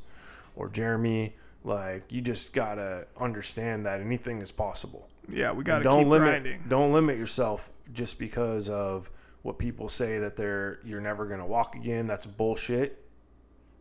or 0.56 0.70
Jeremy. 0.70 1.36
Like 1.64 2.04
you 2.10 2.22
just 2.22 2.54
gotta 2.54 3.06
understand 3.20 3.86
that 3.86 4.02
anything 4.02 4.42
is 4.42 4.52
possible. 4.52 5.08
Yeah, 5.30 5.52
we 5.52 5.64
got 5.64 5.80
to 5.80 5.84
don't 5.84 6.00
keep 6.00 6.08
limit 6.08 6.30
grinding. 6.30 6.64
don't 6.68 6.92
limit 6.92 7.18
yourself 7.18 7.70
just 7.94 8.18
because 8.18 8.68
of 8.70 9.12
what 9.44 9.60
people 9.60 9.88
say 9.90 10.20
that 10.20 10.36
they're 10.36 10.80
you're 10.84 11.02
never 11.02 11.28
gonna 11.28 11.46
walk 11.46 11.76
again. 11.76 12.08
That's 12.08 12.26
bullshit. 12.26 13.04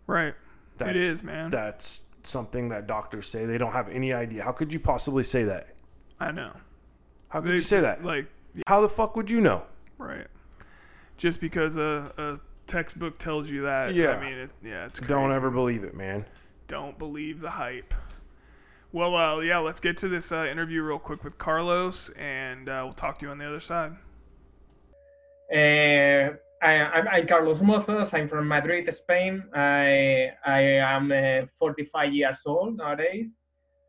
Right. 0.06 0.34
That's, 0.76 0.90
it 0.90 0.96
is, 0.96 1.22
man. 1.24 1.50
That's 1.50 2.02
something 2.26 2.68
that 2.70 2.86
doctors 2.86 3.28
say. 3.28 3.44
They 3.46 3.58
don't 3.58 3.72
have 3.72 3.88
any 3.88 4.12
idea. 4.12 4.42
How 4.42 4.52
could 4.52 4.72
you 4.72 4.80
possibly 4.80 5.22
say 5.22 5.44
that? 5.44 5.68
I 6.18 6.30
know. 6.30 6.52
How 7.28 7.40
could 7.40 7.50
They- 7.50 7.54
you 7.54 7.62
say 7.62 7.80
that? 7.80 8.04
Like, 8.04 8.26
How 8.66 8.80
the 8.80 8.88
fuck 8.88 9.16
would 9.16 9.30
you 9.30 9.40
know? 9.40 9.64
right. 9.98 10.26
Just 11.16 11.40
because 11.40 11.76
a, 11.76 12.12
a 12.16 12.38
textbook 12.66 13.18
tells 13.18 13.50
you 13.50 13.62
that, 13.62 13.94
Yeah. 13.94 14.12
I 14.12 14.20
mean, 14.24 14.38
it, 14.38 14.50
yeah, 14.62 14.86
it's 14.86 15.00
crazy. 15.00 15.12
Don't 15.12 15.30
ever 15.32 15.50
believe 15.50 15.84
it, 15.84 15.94
man. 15.94 16.24
Don't 16.66 16.98
believe 16.98 17.40
the 17.40 17.50
hype. 17.50 17.92
Well, 18.92 19.14
uh, 19.14 19.38
yeah, 19.40 19.58
let's 19.58 19.80
get 19.80 19.96
to 19.98 20.08
this 20.08 20.32
uh, 20.32 20.46
interview 20.50 20.82
real 20.82 20.98
quick 20.98 21.22
with 21.22 21.36
Carlos, 21.38 22.08
and 22.10 22.68
uh, 22.68 22.80
we'll 22.84 22.92
talk 22.94 23.18
to 23.18 23.26
you 23.26 23.30
on 23.30 23.38
the 23.38 23.46
other 23.46 23.60
side. 23.60 23.92
Uh, 25.52 26.36
I, 26.62 26.72
I'm, 26.72 27.08
I'm 27.08 27.26
Carlos 27.26 27.60
Mozos. 27.60 28.12
I'm 28.12 28.28
from 28.28 28.46
Madrid, 28.46 28.92
Spain. 28.94 29.44
I, 29.54 30.28
I 30.44 30.60
am 30.60 31.10
uh, 31.10 31.46
45 31.58 32.12
years 32.12 32.40
old 32.44 32.76
nowadays. 32.76 33.28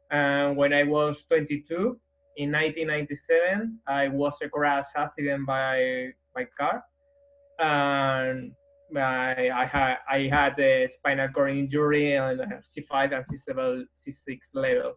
And 0.10 0.56
when 0.56 0.74
I 0.74 0.84
was 0.84 1.24
22, 1.26 2.00
in 2.38 2.52
1997, 2.52 3.80
I 3.88 4.08
was 4.08 4.36
a 4.42 4.50
crash 4.50 4.86
accident 4.96 5.46
by 5.46 6.12
by 6.34 6.46
car, 6.58 6.84
and 7.60 8.54
I, 8.96 9.50
I 9.54 9.66
had 9.66 9.98
I 10.10 10.30
had 10.32 10.60
a 10.60 10.88
spinal 10.88 11.28
cord 11.30 11.52
injury 11.52 12.18
on 12.18 12.38
C5 12.64 13.14
and 13.16 13.26
C7, 13.26 13.86
C6 14.00 14.40
level. 14.54 14.94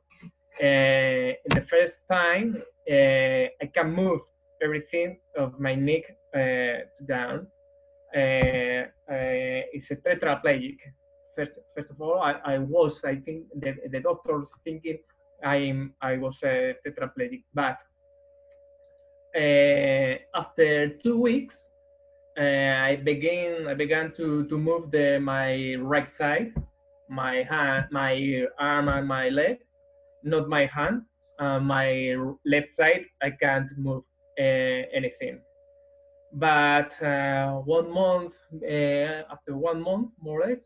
Uh, 0.60 1.34
the 1.50 1.66
first 1.68 2.02
time, 2.10 2.62
uh, 2.88 3.44
I 3.60 3.66
can 3.74 3.92
move 3.92 4.20
everything 4.62 5.18
of 5.36 5.58
my 5.58 5.74
neck 5.74 6.04
uh, 6.34 6.86
down. 7.06 7.48
Uh, 8.14 8.86
uh, 9.10 9.60
it's 9.72 9.90
a 9.90 9.96
tetraplegic. 9.96 10.78
First, 11.36 11.58
first 11.76 11.90
of 11.90 12.00
all, 12.00 12.20
I, 12.20 12.34
I 12.44 12.58
was, 12.58 13.02
I 13.04 13.16
think, 13.16 13.46
the, 13.58 13.74
the 13.90 14.00
doctors 14.00 14.48
thinking 14.62 14.98
I'm, 15.44 15.94
I 16.00 16.16
was 16.18 16.38
a 16.44 16.76
tetraplegic, 16.86 17.42
but 17.54 17.78
uh, 19.36 20.14
after 20.38 20.90
two 21.02 21.18
weeks, 21.18 21.70
I 22.38 23.00
began, 23.02 23.66
I 23.66 23.74
began 23.74 24.12
to, 24.16 24.46
to 24.46 24.58
move 24.58 24.92
the, 24.92 25.18
my 25.20 25.74
right 25.80 26.10
side, 26.10 26.54
my 27.08 27.42
hand, 27.50 27.86
my 27.90 28.44
arm 28.60 28.88
and 28.88 29.08
my 29.08 29.28
leg, 29.28 29.58
not 30.22 30.48
my 30.48 30.66
hand. 30.66 31.02
Uh, 31.40 31.58
my 31.58 32.14
left 32.46 32.70
side, 32.70 33.06
I 33.20 33.30
can't 33.30 33.66
move 33.76 34.04
uh, 34.38 34.86
anything 34.94 35.40
but 36.34 36.90
uh, 37.02 37.52
one 37.64 37.90
month 37.92 38.34
uh, 38.62 39.22
after 39.32 39.56
one 39.56 39.82
month 39.82 40.08
more 40.20 40.42
or 40.42 40.48
less 40.48 40.60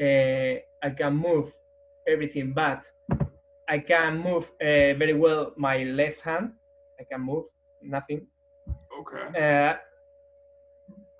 uh, 0.00 0.60
i 0.86 0.90
can 0.90 1.14
move 1.16 1.52
everything 2.08 2.52
but 2.54 2.82
i 3.68 3.78
can 3.78 4.18
move 4.18 4.44
uh, 4.60 4.94
very 5.02 5.14
well 5.14 5.52
my 5.56 5.84
left 5.84 6.20
hand. 6.22 6.50
I 7.00 7.04
can 7.10 7.22
move 7.22 7.44
nothing. 7.82 8.26
Okay. 9.00 9.24
uh, 9.38 9.74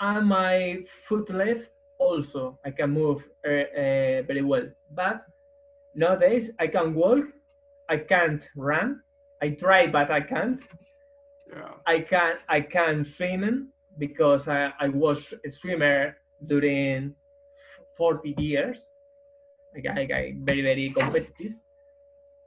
and 0.00 0.26
my 0.26 0.78
foot 1.08 1.28
left 1.30 1.68
also 1.98 2.58
i 2.64 2.70
can 2.70 2.90
move 2.90 3.22
uh, 3.46 3.50
uh, 3.50 4.22
very 4.28 4.42
well. 4.42 4.66
But 4.94 5.26
nowadays 5.94 6.50
i 6.60 6.66
can 6.66 6.94
walk 6.94 7.24
i 7.88 7.96
can't 7.96 8.42
run. 8.56 9.00
I 9.42 9.50
try 9.50 9.86
but 9.86 10.10
i 10.10 10.20
can't 10.20 10.60
I 11.86 12.00
can 12.00 12.34
I 12.48 12.60
can 12.60 13.04
swim 13.04 13.68
because 13.98 14.48
I, 14.48 14.72
I 14.80 14.88
was 14.88 15.34
a 15.44 15.50
swimmer 15.50 16.16
during 16.46 17.14
40 17.96 18.34
years. 18.38 18.78
Like 19.74 19.86
I 19.86 20.04
got 20.04 20.44
very 20.44 20.62
very 20.62 20.90
competitive. 20.96 21.52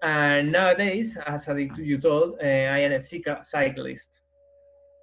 And 0.02 0.52
nowadays, 0.52 1.18
as 1.26 1.48
I 1.50 1.70
you 1.78 1.98
told, 2.00 2.38
uh, 2.42 2.46
I 2.46 2.80
am 2.80 2.92
a 2.92 3.02
cyclist. 3.02 4.10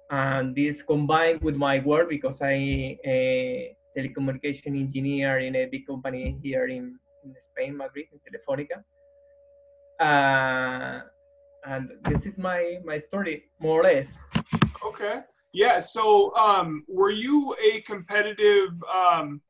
And 0.09 0.55
this 0.55 0.81
combined 0.83 1.41
with 1.41 1.55
my 1.55 1.79
work 1.79 2.09
because 2.09 2.41
I 2.41 2.97
a 3.03 3.75
telecommunication 3.97 4.79
engineer 4.79 5.39
in 5.39 5.55
a 5.55 5.65
big 5.65 5.87
company 5.87 6.37
here 6.41 6.67
in, 6.67 6.97
in 7.23 7.35
Spain, 7.51 7.75
Madrid, 7.75 8.05
in 8.13 8.19
Telefonica. 8.23 8.83
Uh, 9.99 11.03
and 11.65 11.91
this 12.03 12.25
is 12.25 12.37
my 12.37 12.77
my 12.83 12.99
story 12.99 13.45
more 13.59 13.81
or 13.81 13.83
less. 13.83 14.07
Okay. 14.85 15.21
Yeah. 15.53 15.79
So, 15.79 16.35
um, 16.35 16.83
were 16.87 17.11
you 17.11 17.55
a 17.63 17.81
competitive 17.81 18.71
um, 18.91 19.41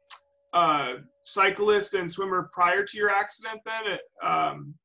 uh, 0.52 0.96
cyclist 1.22 1.94
and 1.94 2.10
swimmer 2.10 2.50
prior 2.54 2.84
to 2.84 2.98
your 2.98 3.10
accident 3.10 3.62
then, 3.66 4.00
um, 4.22 4.76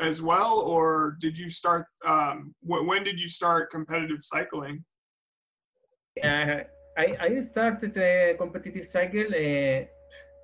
as 0.00 0.20
well, 0.20 0.60
or 0.60 1.16
did 1.20 1.38
you 1.38 1.48
start? 1.48 1.86
Um, 2.04 2.54
wh- 2.60 2.86
when 2.86 3.04
did 3.04 3.20
you 3.20 3.28
start 3.28 3.70
competitive 3.70 4.22
cycling? 4.22 4.84
Uh, 6.22 6.64
I, 6.96 7.16
I 7.20 7.40
started 7.42 7.96
a 7.96 8.34
competitive 8.36 8.88
cycle 8.88 9.26
uh, 9.26 9.86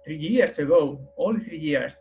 three 0.05 0.17
years 0.17 0.59
ago, 0.59 1.01
only 1.19 1.45
three 1.45 1.59
years. 1.59 1.95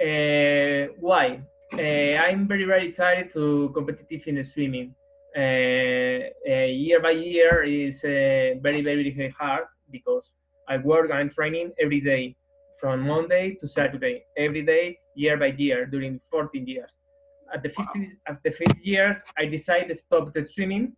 Uh, 0.00 0.92
why? 0.98 1.40
Uh, 1.72 2.16
I'm 2.26 2.48
very, 2.48 2.64
very 2.64 2.92
tired 2.92 3.32
to 3.32 3.70
competitive 3.74 4.22
in 4.26 4.42
swimming. 4.44 4.94
Uh, 5.36 5.40
uh, 5.40 6.66
year 6.66 7.00
by 7.00 7.12
year 7.12 7.62
is 7.62 8.02
uh, 8.04 8.58
very, 8.60 8.82
very 8.82 9.34
hard 9.38 9.66
because 9.90 10.32
I 10.68 10.78
work 10.78 11.10
and 11.12 11.30
training 11.32 11.72
every 11.80 12.00
day 12.00 12.36
from 12.80 13.00
Monday 13.02 13.56
to 13.60 13.68
Saturday, 13.68 14.24
every 14.36 14.62
day, 14.62 14.98
year 15.14 15.36
by 15.36 15.54
year, 15.58 15.86
during 15.86 16.20
14 16.30 16.66
years. 16.66 16.90
At 17.52 17.62
the 17.62 17.68
50, 17.68 18.10
at 18.26 18.42
the 18.42 18.50
fifth 18.50 18.78
years, 18.82 19.16
I 19.38 19.44
decided 19.46 19.88
to 19.88 19.94
stop 19.94 20.32
the 20.34 20.46
swimming 20.46 20.96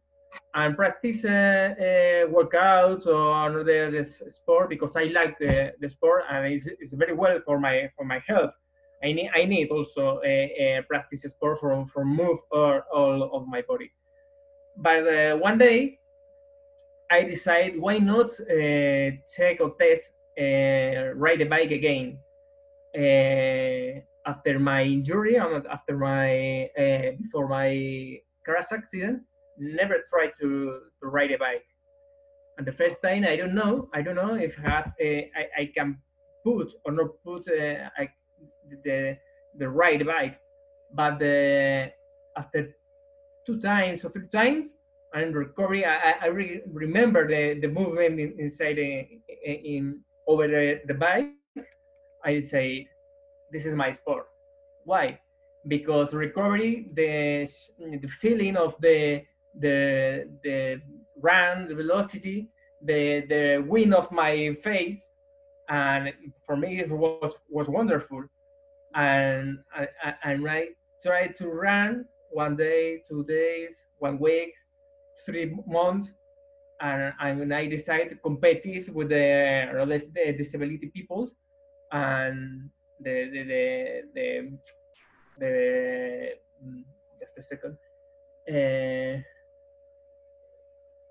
and 0.54 0.76
practice 0.76 1.24
uh, 1.24 1.28
uh, 1.28 2.26
workouts 2.32 3.06
or 3.06 3.48
another 3.48 4.04
sport 4.28 4.70
because 4.70 4.96
I 4.96 5.04
like 5.04 5.38
the, 5.38 5.72
the 5.80 5.88
sport 5.90 6.24
and 6.30 6.46
it's, 6.46 6.66
it's 6.66 6.94
very 6.94 7.12
well 7.14 7.40
for 7.44 7.58
my 7.58 7.90
for 7.96 8.04
my 8.04 8.22
health. 8.26 8.52
I 9.04 9.12
need 9.12 9.30
I 9.34 9.44
need 9.44 9.68
also 9.70 10.20
a, 10.24 10.78
a 10.78 10.82
practice 10.88 11.22
sport 11.22 11.58
for 11.60 11.86
for 11.92 12.04
move 12.04 12.38
or 12.50 12.84
all 12.94 13.30
of 13.34 13.46
my 13.48 13.62
body. 13.62 13.90
But 14.76 15.06
uh, 15.06 15.36
one 15.36 15.58
day 15.58 15.98
I 17.10 17.24
decide 17.24 17.78
why 17.78 17.98
not 17.98 18.30
uh, 18.40 19.10
check 19.36 19.60
or 19.60 19.74
test 19.78 20.04
uh, 20.38 21.14
ride 21.14 21.42
a 21.42 21.46
bike 21.46 21.70
again. 21.70 22.18
Uh, 22.96 24.00
after 24.24 24.58
my 24.58 24.82
injury, 24.82 25.36
after 25.36 25.96
my 25.98 26.64
uh, 26.78 27.12
before 27.20 27.48
my 27.48 28.18
crash 28.44 28.70
accident, 28.72 29.22
never 29.58 29.96
tried 30.08 30.32
to, 30.40 30.80
to 31.00 31.06
ride 31.06 31.32
a 31.32 31.38
bike. 31.38 31.64
And 32.58 32.66
the 32.66 32.72
first 32.72 33.02
time, 33.02 33.24
I 33.24 33.36
don't 33.36 33.54
know, 33.54 33.88
I 33.94 34.02
don't 34.02 34.16
know 34.16 34.34
if 34.34 34.58
I, 34.58 34.70
have, 34.70 34.92
uh, 35.00 35.64
can 35.74 35.98
put 36.44 36.68
or 36.84 36.92
not 36.92 37.10
put 37.24 37.48
uh, 37.48 37.88
I, 37.96 38.08
the 38.84 39.16
the 39.58 39.68
ride 39.68 40.06
bike, 40.06 40.38
but 40.94 41.18
the, 41.18 41.90
after 42.36 42.74
two 43.46 43.60
times 43.60 44.04
or 44.04 44.10
three 44.10 44.28
times, 44.28 44.70
and 45.14 45.34
recovery, 45.34 45.84
I, 45.84 46.14
I 46.22 46.26
re- 46.26 46.62
remember 46.72 47.28
the, 47.28 47.60
the 47.60 47.68
movement 47.68 48.18
in, 48.18 48.34
inside 48.38 48.78
uh, 48.78 48.82
in, 48.82 49.54
in 49.64 50.00
over 50.26 50.48
the, 50.48 50.80
the 50.86 50.94
bike. 50.94 51.32
I 52.24 52.40
say, 52.40 52.88
this 53.52 53.66
is 53.66 53.74
my 53.74 53.90
sport. 53.90 54.26
Why? 54.84 55.18
Because 55.68 56.12
recovery, 56.12 56.88
the 56.94 57.48
the 57.78 58.08
feeling 58.20 58.56
of 58.56 58.74
the 58.80 59.22
the 59.60 60.28
the 60.42 60.80
run, 61.20 61.68
the 61.68 61.74
velocity, 61.74 62.48
the 62.84 63.24
the 63.28 63.64
wind 63.68 63.94
of 63.94 64.10
my 64.10 64.56
face, 64.64 65.04
and 65.68 66.12
for 66.46 66.56
me 66.56 66.80
it 66.80 66.90
was 66.90 67.34
was 67.48 67.68
wonderful. 67.68 68.24
And 68.94 69.58
I, 69.74 69.88
and 70.24 70.48
I 70.48 70.68
tried 71.04 71.36
to 71.38 71.48
run 71.48 72.04
one 72.30 72.56
day, 72.56 73.02
two 73.08 73.24
days, 73.24 73.76
one 73.98 74.18
week, 74.18 74.52
three 75.24 75.54
months, 75.66 76.10
and, 76.80 77.12
and 77.20 77.54
I 77.54 77.68
to 77.68 78.16
compete 78.16 78.92
with 78.92 79.08
the, 79.08 79.68
the 80.14 80.32
disability 80.36 80.90
people, 80.94 81.30
and 81.92 82.68
the 83.00 83.30
the 83.32 83.42
the, 83.44 84.02
the, 84.14 84.58
the 85.38 86.32
just 87.20 87.38
a 87.38 87.42
second. 87.42 87.76
Uh, 88.48 89.22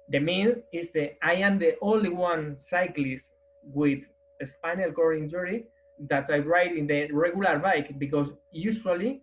the 0.09 0.19
mean 0.19 0.61
is 0.73 0.91
that 0.91 1.17
I 1.23 1.35
am 1.35 1.57
the 1.57 1.75
only 1.81 2.09
one 2.09 2.57
cyclist 2.57 3.23
with 3.63 3.99
a 4.41 4.47
spinal 4.47 4.91
cord 4.91 5.19
injury 5.19 5.65
that 6.09 6.29
I 6.29 6.39
ride 6.39 6.73
in 6.73 6.87
the 6.87 7.11
regular 7.11 7.59
bike 7.59 7.97
because 7.99 8.31
usually 8.51 9.21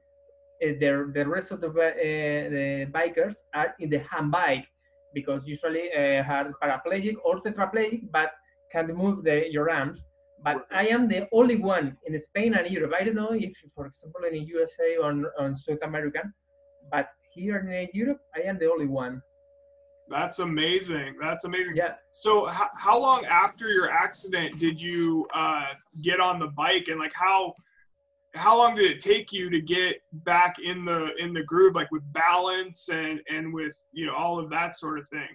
uh, 0.63 0.73
the, 0.81 1.11
the 1.15 1.27
rest 1.27 1.51
of 1.51 1.61
the, 1.61 1.69
uh, 1.69 2.51
the 2.51 2.87
bikers 2.93 3.37
are 3.55 3.75
in 3.79 3.91
the 3.91 3.99
hand 4.01 4.31
bike 4.31 4.67
because 5.15 5.47
usually 5.47 5.91
uh, 5.97 6.23
are 6.23 6.53
paraplegic 6.63 7.17
or 7.25 7.41
tetraplegic 7.41 8.11
but 8.13 8.33
can 8.71 8.95
move 8.95 9.25
the, 9.25 9.45
your 9.51 9.71
arms. 9.71 10.01
But 10.45 10.67
I 10.71 10.87
am 10.87 11.09
the 11.09 11.27
only 11.33 11.57
one 11.57 11.97
in 12.07 12.21
Spain 12.21 12.55
and 12.55 12.71
Europe. 12.71 12.93
I 12.99 13.03
don't 13.05 13.17
know 13.17 13.33
if, 13.33 13.53
for 13.75 13.87
example, 13.87 14.21
in 14.25 14.35
the 14.35 14.41
USA 14.41 14.97
or 15.03 15.33
on 15.39 15.57
South 15.57 15.83
America, 15.83 16.21
but 16.93 17.09
here 17.33 17.57
in 17.59 17.89
Europe, 17.93 18.21
I 18.37 18.49
am 18.49 18.59
the 18.59 18.71
only 18.71 18.87
one. 18.87 19.21
That's 20.11 20.39
amazing. 20.39 21.17
That's 21.21 21.45
amazing. 21.45 21.77
Yeah. 21.77 21.95
So, 22.13 22.47
how, 22.47 22.69
how 22.75 23.01
long 23.01 23.25
after 23.27 23.69
your 23.69 23.91
accident 23.91 24.59
did 24.59 24.81
you 24.81 25.27
uh, 25.35 25.67
get 26.03 26.21
on 26.21 26.39
the 26.39 26.49
bike, 26.49 26.89
and 26.89 26.99
like 26.99 27.13
how 27.15 27.55
how 28.35 28.57
long 28.57 28.75
did 28.75 28.91
it 28.91 29.01
take 29.01 29.33
you 29.33 29.51
to 29.51 29.61
get 29.61 30.01
back 30.13 30.59
in 30.59 30.85
the 30.85 31.15
in 31.19 31.33
the 31.33 31.43
groove, 31.43 31.75
like 31.75 31.91
with 31.91 32.03
balance 32.13 32.89
and 32.89 33.21
and 33.31 33.53
with 33.53 33.77
you 33.93 34.07
know 34.07 34.15
all 34.15 34.39
of 34.39 34.51
that 34.51 34.77
sort 34.77 34.99
of 34.99 35.09
thing? 35.09 35.29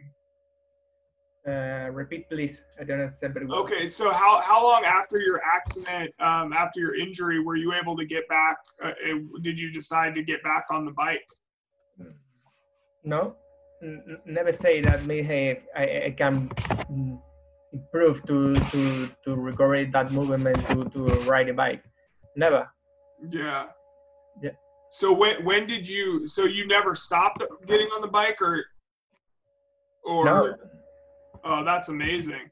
Uh, 1.46 1.90
repeat, 1.92 2.30
please. 2.30 2.58
I 2.80 2.86
don't 2.86 3.02
understand 3.02 3.34
very 3.34 3.46
well. 3.46 3.60
Okay, 3.60 3.88
so 3.88 4.14
how 4.14 4.42
how 4.42 4.64
long 4.64 4.86
after 4.86 5.20
your 5.20 5.42
accident, 5.44 6.12
um, 6.20 6.54
after 6.54 6.80
your 6.80 6.96
injury, 6.96 7.40
were 7.42 7.58
you 7.58 7.74
able 7.74 7.98
to 7.98 8.06
get 8.06 8.28
back? 8.30 8.58
Uh, 8.82 8.94
did 9.42 9.60
you 9.60 9.72
decide 9.72 10.16
to 10.16 10.24
get 10.24 10.42
back 10.42 10.66
on 10.72 10.86
the 10.86 10.92
bike? 10.92 11.26
No, 13.04 13.36
never 14.26 14.52
say 14.52 14.82
that 14.82 15.06
me 15.06 15.22
hey 15.22 15.62
I, 15.76 16.06
I 16.08 16.16
can 16.18 16.50
improve 17.74 18.26
to 18.28 18.56
to 18.56 19.10
to 19.26 19.36
recover 19.36 19.84
that 19.86 20.12
movement 20.12 20.56
to 20.68 20.86
to 20.90 21.06
ride 21.30 21.50
a 21.50 21.54
bike. 21.54 21.84
Never. 22.36 22.70
Yeah. 23.30 23.68
Yeah. 24.42 24.52
So 24.90 25.12
when 25.12 25.44
when 25.44 25.68
did 25.68 25.88
you 25.88 26.28
so 26.28 26.46
you 26.46 26.68
never 26.68 26.96
stopped 26.96 27.44
getting 27.66 27.88
on 27.88 28.02
the 28.02 28.08
bike 28.08 28.42
or 28.42 28.64
or? 30.04 30.26
No. 30.26 30.56
oh 31.44 31.64
that's 31.64 31.90
amazing. 31.90 32.50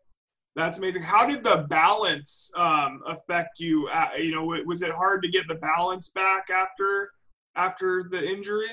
That's 0.55 0.79
amazing. 0.79 1.03
How 1.03 1.25
did 1.25 1.45
the 1.45 1.65
balance 1.69 2.51
um, 2.57 3.01
affect 3.07 3.59
you? 3.59 3.87
Uh, 3.87 4.09
you 4.17 4.35
know 4.35 4.43
was 4.65 4.81
it 4.81 4.91
hard 4.91 5.23
to 5.23 5.29
get 5.29 5.47
the 5.47 5.55
balance 5.55 6.09
back 6.09 6.49
after 6.49 7.11
after 7.55 8.07
the 8.09 8.27
injury 8.27 8.71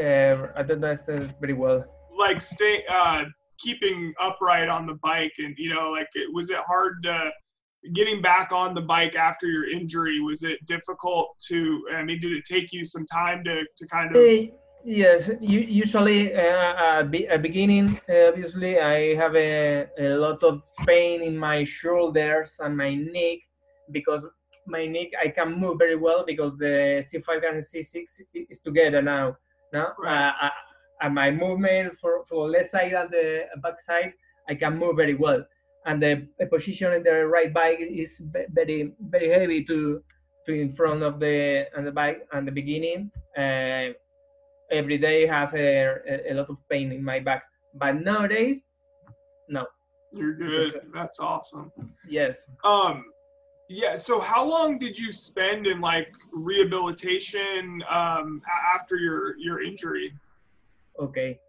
uh, 0.00 0.48
I 0.56 0.62
don't 0.62 0.84
understand 0.84 1.34
very 1.40 1.52
well. 1.52 1.84
Like 2.16 2.42
stay, 2.42 2.84
uh, 2.88 3.24
keeping 3.58 4.14
upright 4.20 4.68
on 4.68 4.86
the 4.86 4.94
bike, 4.94 5.34
and 5.38 5.54
you 5.58 5.72
know, 5.72 5.90
like, 5.90 6.08
it, 6.14 6.32
was 6.32 6.50
it 6.50 6.58
hard 6.58 7.02
to 7.04 7.32
getting 7.92 8.22
back 8.22 8.52
on 8.52 8.74
the 8.74 8.80
bike 8.80 9.16
after 9.16 9.46
your 9.46 9.68
injury? 9.68 10.20
Was 10.20 10.42
it 10.42 10.64
difficult 10.66 11.36
to? 11.48 11.82
I 11.92 12.02
mean, 12.02 12.20
did 12.20 12.32
it 12.32 12.44
take 12.44 12.72
you 12.72 12.84
some 12.84 13.06
time 13.06 13.44
to 13.44 13.64
to 13.76 13.86
kind 13.88 14.14
of? 14.14 14.22
Uh, 14.22 14.52
yes, 14.84 15.30
usually 15.40 16.34
uh, 16.34 17.02
at 17.02 17.42
beginning, 17.42 18.00
obviously, 18.08 18.78
I 18.78 19.14
have 19.16 19.34
a, 19.36 19.86
a 19.98 20.16
lot 20.16 20.42
of 20.42 20.62
pain 20.86 21.22
in 21.22 21.36
my 21.36 21.64
shoulders 21.64 22.50
and 22.58 22.76
my 22.76 22.94
neck 22.94 23.38
because 23.90 24.24
my 24.66 24.86
neck 24.86 25.08
I 25.22 25.28
can 25.28 25.60
move 25.60 25.78
very 25.78 25.96
well 25.96 26.24
because 26.26 26.56
the 26.56 27.02
C5 27.06 27.48
and 27.48 27.62
C6 27.62 28.04
is 28.50 28.60
together 28.60 29.02
now. 29.02 29.36
No, 29.74 29.92
right. 29.98 30.28
uh, 30.40 30.50
and 31.02 31.14
my 31.14 31.30
movement 31.30 31.98
for, 32.00 32.24
for 32.28 32.48
left 32.48 32.70
side 32.70 32.92
and 32.92 33.10
the 33.10 33.46
back 33.60 33.80
side, 33.80 34.12
I 34.48 34.54
can 34.54 34.78
move 34.78 34.96
very 34.96 35.14
well. 35.14 35.44
And 35.84 36.00
the, 36.00 36.28
the 36.38 36.46
position 36.46 36.92
in 36.92 37.02
the 37.02 37.26
right 37.26 37.52
bike 37.52 37.78
is 37.80 38.22
very 38.32 38.94
very 39.00 39.28
heavy 39.28 39.64
to 39.64 40.02
to 40.46 40.52
in 40.52 40.74
front 40.76 41.02
of 41.02 41.18
the 41.18 41.66
on 41.76 41.84
the 41.84 41.90
bike 41.90 42.26
and 42.32 42.46
the 42.46 42.52
beginning. 42.52 43.10
Uh, 43.36 43.92
every 44.70 44.98
day 44.98 45.28
I 45.28 45.40
have 45.40 45.54
a, 45.54 45.98
a, 46.08 46.32
a 46.32 46.34
lot 46.34 46.48
of 46.48 46.56
pain 46.70 46.92
in 46.92 47.04
my 47.04 47.18
back, 47.18 47.42
but 47.74 48.00
nowadays, 48.00 48.60
no. 49.48 49.66
You're 50.12 50.34
good. 50.34 50.80
That's 50.94 51.18
awesome. 51.18 51.72
Yes. 52.08 52.38
Um, 52.62 53.04
yeah. 53.68 53.96
So 53.96 54.20
how 54.20 54.44
long 54.48 54.78
did 54.78 54.98
you 54.98 55.12
spend 55.12 55.66
in 55.66 55.80
like 55.80 56.12
rehabilitation 56.32 57.82
um, 57.88 58.42
after 58.74 58.96
your 58.96 59.36
your 59.38 59.62
injury? 59.62 60.12
Okay. 61.00 61.40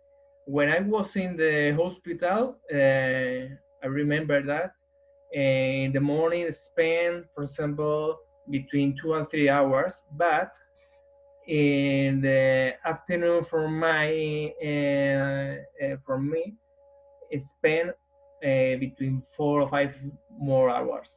When 0.47 0.69
I 0.69 0.79
was 0.79 1.15
in 1.15 1.35
the 1.37 1.75
hospital, 1.75 2.57
uh, 2.71 3.55
I 3.83 3.87
remember 3.87 4.43
that 4.43 4.73
in 5.33 5.91
the 5.91 5.99
morning 5.99 6.51
spent, 6.51 7.25
for 7.33 7.43
example, 7.43 8.17
between 8.49 8.95
two 9.01 9.15
and 9.15 9.29
three 9.29 9.49
hours, 9.49 9.93
but 10.15 10.51
in 11.47 12.21
the 12.21 12.73
afternoon 12.85 13.43
for 13.43 13.67
my 13.67 14.51
uh, 14.63 15.85
uh, 15.85 15.97
for 16.05 16.19
me, 16.19 16.55
spent 17.37 17.89
uh, 17.89 18.77
between 18.79 19.23
four 19.35 19.61
or 19.61 19.69
five 19.69 19.93
more 20.39 20.69
hours. 20.69 21.09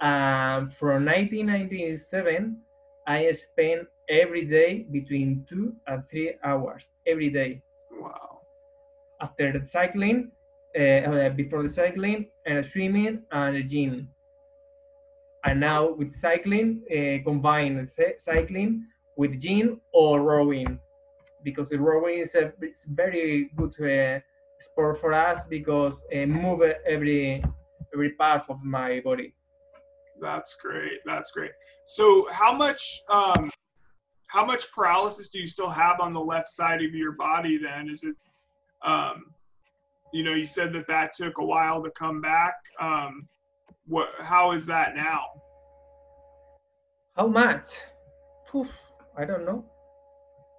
Um, 0.00 0.70
from 0.70 1.04
1997, 1.06 2.58
I 3.06 3.32
spent 3.32 3.88
every 4.10 4.44
day 4.44 4.86
between 4.90 5.44
two 5.48 5.74
and 5.86 6.02
three 6.10 6.34
hours 6.44 6.84
every 7.06 7.30
day. 7.30 7.62
Wow. 7.90 8.40
After 9.20 9.52
the 9.58 9.66
cycling, 9.66 10.30
uh, 10.78 11.30
before 11.30 11.62
the 11.62 11.68
cycling, 11.68 12.26
and 12.44 12.64
swimming 12.64 13.22
and 13.32 13.56
the 13.56 13.62
gym. 13.62 14.08
And 15.44 15.60
now 15.60 15.92
with 15.92 16.12
cycling, 16.12 16.82
uh, 16.90 17.24
combine 17.24 17.88
cycling 18.18 18.84
with 19.16 19.40
gym 19.40 19.80
or 19.92 20.20
rowing, 20.20 20.78
because 21.42 21.70
the 21.70 21.78
rowing 21.78 22.18
is 22.18 22.34
a 22.34 22.52
very 22.88 23.50
good 23.56 23.74
uh, 23.80 24.20
sport 24.60 25.00
for 25.00 25.14
us 25.14 25.44
because 25.48 26.02
uh, 26.14 26.26
move 26.26 26.60
every 26.86 27.42
every 27.94 28.10
part 28.10 28.42
of 28.50 28.62
my 28.62 29.00
body. 29.00 29.32
That's 30.20 30.56
great. 30.62 31.00
That's 31.04 31.30
great. 31.32 31.50
So, 31.86 32.26
how 32.30 32.52
much 32.52 33.00
um, 33.10 33.50
how 34.28 34.44
much 34.44 34.70
paralysis 34.72 35.30
do 35.30 35.40
you 35.40 35.46
still 35.46 35.70
have 35.70 36.00
on 36.00 36.12
the 36.12 36.20
left 36.20 36.48
side 36.48 36.82
of 36.82 36.94
your 36.94 37.12
body? 37.12 37.58
Then 37.58 37.88
is 37.88 38.02
it 38.04 38.16
Um, 38.84 39.24
you 40.12 40.22
know, 40.24 40.32
you 40.34 40.46
said 40.46 40.72
that 40.72 40.86
that 40.86 41.12
took 41.12 41.38
a 41.38 41.44
while 41.44 41.82
to 41.82 41.90
come 41.90 42.20
back. 42.20 42.54
Um, 42.80 43.28
what? 43.86 44.08
How 44.20 44.52
is 44.52 44.66
that 44.66 44.96
now? 44.96 45.22
How 47.16 47.26
much? 47.26 47.68
I 49.18 49.24
don't 49.24 49.44
know. 49.44 49.64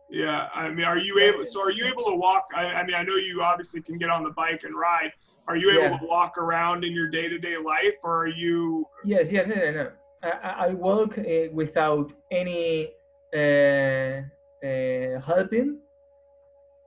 Yeah, 0.10 0.48
I 0.54 0.70
mean, 0.70 0.86
are 0.86 0.98
you 0.98 1.20
able? 1.20 1.46
So, 1.46 1.62
are 1.62 1.72
you 1.72 1.86
able 1.86 2.04
to 2.06 2.16
walk? 2.16 2.46
I, 2.56 2.66
I 2.68 2.86
mean, 2.86 2.96
I 2.96 3.04
know 3.04 3.16
you 3.16 3.42
obviously 3.44 3.82
can 3.82 3.98
get 3.98 4.10
on 4.10 4.24
the 4.24 4.30
bike 4.30 4.64
and 4.64 4.74
ride. 4.76 5.12
Are 5.48 5.58
you 5.58 5.70
able 5.72 5.84
Yeah. 5.92 5.98
to 6.00 6.06
walk 6.06 6.38
around 6.38 6.84
in 6.84 6.94
your 6.94 7.10
day-to-day 7.10 7.58
life, 7.58 7.96
or 8.04 8.24
are 8.24 8.28
you? 8.28 8.86
Yes, 9.04 9.32
yes, 9.32 9.48
no, 9.48 9.56
no. 9.56 9.92
I, 10.24 10.30
I 10.30 10.66
I 10.68 10.70
walk 10.74 11.18
uh, 11.18 11.24
without 11.52 12.12
any 12.32 12.90
uh, 13.36 14.22
uh, 14.66 15.22
helping. 15.22 15.80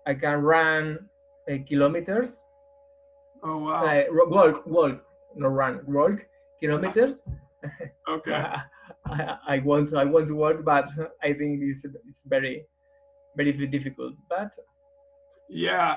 I 0.07 0.15
can 0.15 0.41
run 0.41 0.99
uh, 1.51 1.57
kilometers. 1.69 2.33
Oh 3.43 3.59
wow. 3.59 3.85
Uh, 3.87 4.05
walk, 4.11 4.67
walk, 4.67 5.05
no 5.37 5.49
run, 5.49 5.81
walk 5.87 6.21
kilometers. 6.59 7.21
Okay. 8.09 8.33
I, 8.33 8.63
I, 9.07 9.37
I 9.49 9.59
want 9.61 9.91
to, 9.91 9.99
I 9.99 10.05
want 10.05 10.29
to 10.29 10.35
walk, 10.35 10.65
but 10.65 10.89
I 11.23 11.33
think 11.33 11.61
it's, 11.63 11.85
it's 11.85 12.23
very, 12.27 12.67
very 13.37 13.53
difficult. 13.67 14.15
But 14.29 14.51
Yeah. 15.49 15.97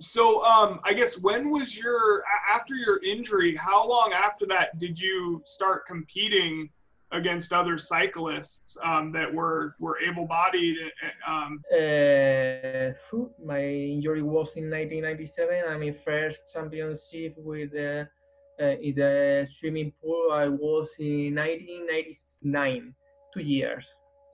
So, 0.00 0.44
um, 0.44 0.80
I 0.84 0.92
guess 0.94 1.20
when 1.20 1.50
was 1.50 1.76
your 1.76 2.22
after 2.48 2.74
your 2.74 3.00
injury? 3.02 3.56
How 3.56 3.86
long 3.86 4.12
after 4.12 4.46
that 4.46 4.78
did 4.78 4.98
you 4.98 5.42
start 5.44 5.86
competing 5.86 6.70
against 7.10 7.52
other 7.52 7.78
cyclists 7.78 8.76
um, 8.82 9.10
that 9.12 9.32
were 9.32 9.74
were 9.80 9.98
able-bodied? 10.00 10.76
uh, 10.78 11.30
Um, 11.30 11.62
uh, 11.72 12.92
my 13.44 13.64
injury 13.64 14.22
was 14.22 14.54
in 14.56 14.70
1997. 14.70 15.64
I 15.68 15.76
mean, 15.76 15.94
first 16.04 16.52
championship 16.52 17.34
with 17.38 17.74
uh, 17.74 18.04
uh, 18.60 18.76
in 18.80 18.94
the 18.94 19.46
swimming 19.50 19.92
pool. 20.00 20.30
I 20.32 20.48
was 20.48 20.90
in 20.98 21.34
1999, 21.34 22.94
two 23.34 23.40
years. 23.40 23.86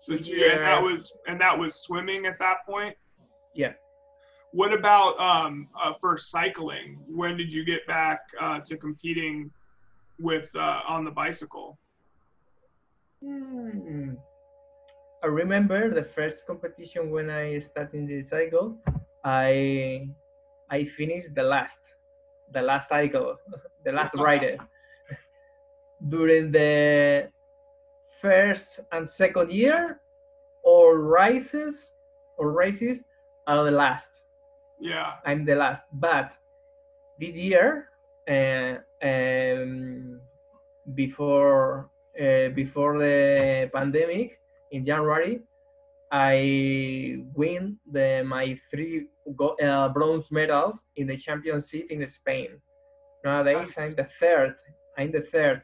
So 0.05 0.19
two- 0.19 0.37
and 0.53 0.61
that 0.61 0.83
was 0.83 1.19
and 1.27 1.41
that 1.41 1.59
was 1.59 1.73
swimming 1.87 2.27
at 2.27 2.39
that 2.39 2.59
point. 2.67 2.95
Yeah. 3.55 3.73
What 4.53 4.73
about 4.73 5.19
um, 5.19 5.69
uh, 5.83 5.95
for 6.01 6.19
cycling? 6.19 7.01
When 7.09 7.37
did 7.37 7.51
you 7.53 7.65
get 7.65 7.87
back 7.87 8.21
uh, 8.39 8.61
to 8.67 8.77
competing 8.77 9.51
with 10.21 10.55
uh, 10.55 10.83
on 10.87 11.05
the 11.05 11.11
bicycle? 11.11 11.79
Hmm. 13.23 14.15
I 15.23 15.27
remember 15.27 15.89
the 15.89 16.05
first 16.05 16.47
competition 16.47 17.11
when 17.11 17.31
I 17.31 17.59
started 17.61 18.07
the 18.07 18.23
cycle. 18.23 18.77
I 19.25 20.07
I 20.71 20.85
finished 20.85 21.35
the 21.35 21.43
last, 21.43 21.81
the 22.53 22.61
last 22.61 22.91
cycle, 22.91 23.37
the 23.87 23.93
last 23.93 24.15
rider. 24.15 24.59
During 26.15 26.53
the 26.53 27.33
first 28.25 28.81
and 28.93 29.07
second 29.07 29.51
year, 29.53 30.01
all 30.65 30.95
races, 30.95 31.75
or 32.39 32.53
races 32.53 33.03
are 33.47 33.65
the 33.65 33.71
last. 33.71 34.13
Yeah. 34.81 35.13
I'm 35.27 35.45
the 35.45 35.55
last. 35.55 35.85
But 35.93 36.33
this 37.21 37.37
year, 37.37 37.91
uh, 38.37 38.81
um, 39.05 40.21
before 40.95 41.91
uh, 42.19 42.49
before 42.55 42.99
the 42.99 43.71
pandemic 43.75 44.41
in 44.73 44.87
January, 44.87 45.41
I 46.11 47.19
win 47.35 47.77
the 47.93 48.25
my 48.25 48.59
three 48.71 49.09
go, 49.37 49.49
uh, 49.61 49.89
bronze 49.91 50.33
medals 50.33 50.79
in 50.97 51.07
the 51.09 51.17
championship 51.17 51.91
in 51.91 52.01
Spain. 52.09 52.49
Nowadays, 53.23 53.69
Nice. 53.77 53.85
I'm 53.85 53.95
the 54.01 54.09
third. 54.21 54.55
I'm 54.97 55.11
the 55.13 55.25
third. 55.33 55.61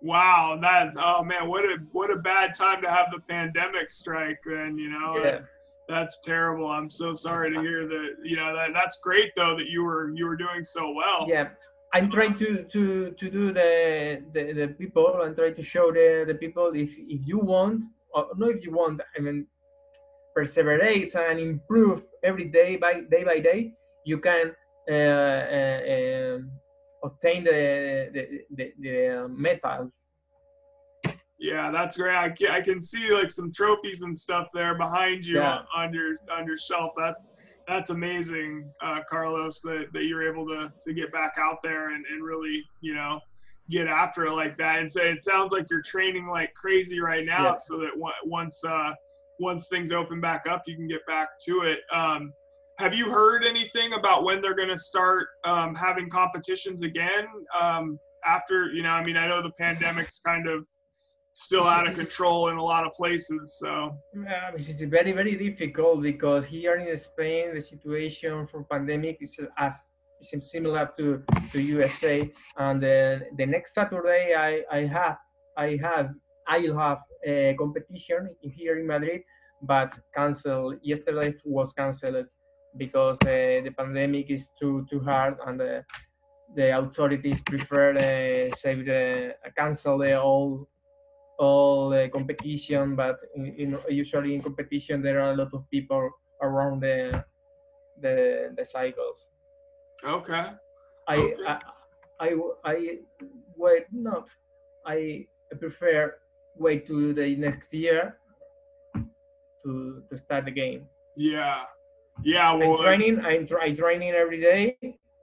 Wow, 0.00 0.58
that 0.62 0.94
oh 0.96 1.22
man, 1.24 1.48
what 1.48 1.64
a 1.64 1.78
what 1.92 2.10
a 2.10 2.16
bad 2.16 2.54
time 2.54 2.80
to 2.82 2.90
have 2.90 3.08
the 3.12 3.20
pandemic 3.20 3.90
strike. 3.90 4.38
Then 4.46 4.78
you 4.78 4.90
know, 4.90 5.18
Yeah. 5.24 5.40
that's 5.88 6.20
terrible. 6.20 6.68
I'm 6.70 6.88
so 6.88 7.14
sorry 7.14 7.52
to 7.54 7.60
hear 7.60 7.86
that. 7.88 8.16
You 8.22 8.36
know, 8.36 8.54
that 8.54 8.74
that's 8.74 8.98
great 9.02 9.32
though 9.36 9.56
that 9.56 9.68
you 9.68 9.82
were 9.82 10.10
you 10.14 10.26
were 10.26 10.36
doing 10.36 10.62
so 10.64 10.92
well. 10.92 11.26
yeah 11.28 11.48
i'm 11.94 12.10
trying 12.10 12.36
to 12.42 12.48
to 12.74 12.82
to 13.20 13.30
do 13.30 13.44
the 13.60 13.70
the, 14.34 14.42
the 14.52 14.68
people 14.80 15.22
and 15.22 15.34
try 15.34 15.50
to 15.50 15.62
show 15.62 15.86
the 15.90 16.08
the 16.30 16.34
people 16.34 16.66
if 16.74 16.90
if 17.16 17.20
you 17.30 17.38
want 17.38 17.80
or 18.14 18.26
not 18.36 18.50
if 18.50 18.62
you 18.66 18.72
want 18.80 19.00
i 19.16 19.18
mean 19.26 19.46
perseverate 20.36 21.14
and 21.14 21.40
improve 21.40 22.02
every 22.22 22.44
day 22.44 22.76
by 22.76 23.00
day 23.10 23.24
by 23.24 23.38
day 23.40 23.72
you 24.04 24.18
can 24.18 24.52
uh, 24.90 24.94
uh, 24.94 25.80
um, 26.36 26.50
obtain 27.04 27.44
the 27.44 28.10
the 28.12 28.40
the, 28.56 28.72
the 28.80 29.24
uh, 29.24 29.28
medals 29.28 29.90
Yeah, 31.38 31.70
that's 31.70 31.96
great. 31.96 32.16
I 32.16 32.30
can, 32.30 32.50
I 32.50 32.60
can 32.60 32.82
see 32.82 33.12
like 33.14 33.30
some 33.30 33.52
trophies 33.52 34.02
and 34.02 34.18
stuff 34.18 34.48
there 34.52 34.74
behind 34.76 35.24
you 35.24 35.36
Yeah. 35.36 35.60
on, 35.74 35.94
your 35.94 36.16
on 36.32 36.46
your 36.46 36.56
shelf. 36.56 36.92
That 36.96 37.16
that's 37.68 37.90
amazing, 37.90 38.68
uh, 38.82 39.00
Carlos. 39.08 39.60
That, 39.60 39.92
that 39.92 40.04
you're 40.06 40.26
able 40.28 40.46
to 40.48 40.72
to 40.84 40.92
get 40.92 41.12
back 41.12 41.34
out 41.38 41.58
there 41.62 41.90
and, 41.94 42.04
and 42.06 42.24
really 42.24 42.64
you 42.80 42.94
know 42.94 43.20
get 43.70 43.86
after 43.86 44.26
it 44.26 44.32
like 44.32 44.56
that. 44.56 44.80
And 44.80 44.90
so 44.90 45.02
it 45.02 45.22
sounds 45.22 45.52
like 45.52 45.66
you're 45.70 45.82
training 45.82 46.26
like 46.26 46.54
crazy 46.54 47.00
right 47.00 47.24
now, 47.26 47.44
Yeah. 47.52 47.56
so 47.62 47.76
that 47.78 47.92
on- 48.00 48.12
once 48.24 48.64
uh, 48.64 48.94
once 49.38 49.68
things 49.68 49.92
open 49.92 50.20
back 50.20 50.46
up, 50.48 50.62
you 50.66 50.74
can 50.74 50.88
get 50.88 51.06
back 51.06 51.28
to 51.46 51.60
it. 51.62 51.80
Um, 51.92 52.32
have 52.78 52.94
you 52.94 53.10
heard 53.10 53.44
anything 53.44 53.94
about 53.94 54.22
when 54.24 54.40
they're 54.40 54.54
going 54.54 54.68
to 54.68 54.78
start 54.78 55.28
um, 55.44 55.74
having 55.74 56.08
competitions 56.08 56.82
again? 56.82 57.26
Um, 57.58 57.98
after 58.24 58.72
you 58.72 58.82
know, 58.82 58.92
I 58.92 59.04
mean, 59.04 59.16
I 59.16 59.26
know 59.26 59.42
the 59.42 59.52
pandemic's 59.52 60.20
kind 60.20 60.48
of 60.48 60.64
still 61.34 61.64
out 61.64 61.88
of 61.88 61.94
control 61.94 62.48
in 62.48 62.56
a 62.56 62.62
lot 62.62 62.84
of 62.86 62.92
places. 62.94 63.58
So 63.58 63.96
Yeah, 64.14 64.52
is 64.56 64.80
very 64.82 65.12
very 65.12 65.36
difficult 65.36 66.02
because 66.02 66.44
here 66.46 66.76
in 66.76 66.96
Spain 66.96 67.54
the 67.54 67.60
situation 67.60 68.46
for 68.46 68.64
pandemic 68.64 69.18
is 69.20 69.38
as 69.56 69.88
similar 70.40 70.90
to 70.98 71.22
to 71.52 71.60
USA. 71.60 72.30
And 72.56 72.82
the, 72.82 73.20
the 73.36 73.46
next 73.46 73.74
Saturday 73.74 74.34
I 74.36 74.62
I 74.78 74.86
have 74.86 75.18
I 75.56 75.78
have 75.82 76.10
I'll 76.46 76.78
have 76.78 76.98
a 77.26 77.54
competition 77.58 78.30
here 78.40 78.78
in 78.78 78.86
Madrid, 78.86 79.22
but 79.62 79.92
cancelled. 80.14 80.76
Yesterday 80.82 81.34
was 81.44 81.72
cancelled 81.72 82.26
because 82.78 83.18
uh, 83.26 83.60
the 83.64 83.72
pandemic 83.76 84.30
is 84.30 84.50
too 84.60 84.86
too 84.90 85.00
hard 85.00 85.36
and 85.46 85.60
the 85.60 85.84
the 86.56 86.76
authorities 86.78 87.42
prefer 87.42 87.92
uh, 87.96 88.54
save 88.56 88.86
the 88.86 89.34
cancel 89.56 89.98
the 89.98 90.18
all 90.20 90.68
all 91.38 91.90
the 91.90 92.08
competition, 92.12 92.96
but 92.96 93.18
in, 93.36 93.46
in, 93.58 93.78
usually 93.88 94.34
in 94.34 94.42
competition 94.42 95.02
there 95.02 95.20
are 95.20 95.32
a 95.32 95.36
lot 95.36 95.52
of 95.54 95.68
people 95.70 96.10
around 96.42 96.80
the 96.80 97.24
the, 98.00 98.54
the 98.56 98.64
cycles. 98.64 99.18
okay, 100.04 100.46
I, 101.08 101.16
Okay. 101.16 101.42
I 101.46 101.58
I 102.20 102.30
I 102.64 102.98
wait 103.56 103.86
no, 103.92 104.24
I 104.86 105.26
prefer 105.60 106.14
wait 106.56 106.86
to 106.88 107.12
the 107.14 107.36
next 107.36 107.72
year 107.74 108.18
to 109.64 110.02
to 110.10 110.18
start 110.18 110.44
the 110.46 110.50
game. 110.52 110.88
yeah, 111.16 111.64
yeah. 112.22 112.52
I'm 112.52 112.60
Well, 112.60 112.78
training. 112.78 113.20
I'm 113.24 113.46
tr- 113.46 113.60
I 113.60 113.74
training 113.74 114.10
every 114.10 114.40
day. 114.40 114.76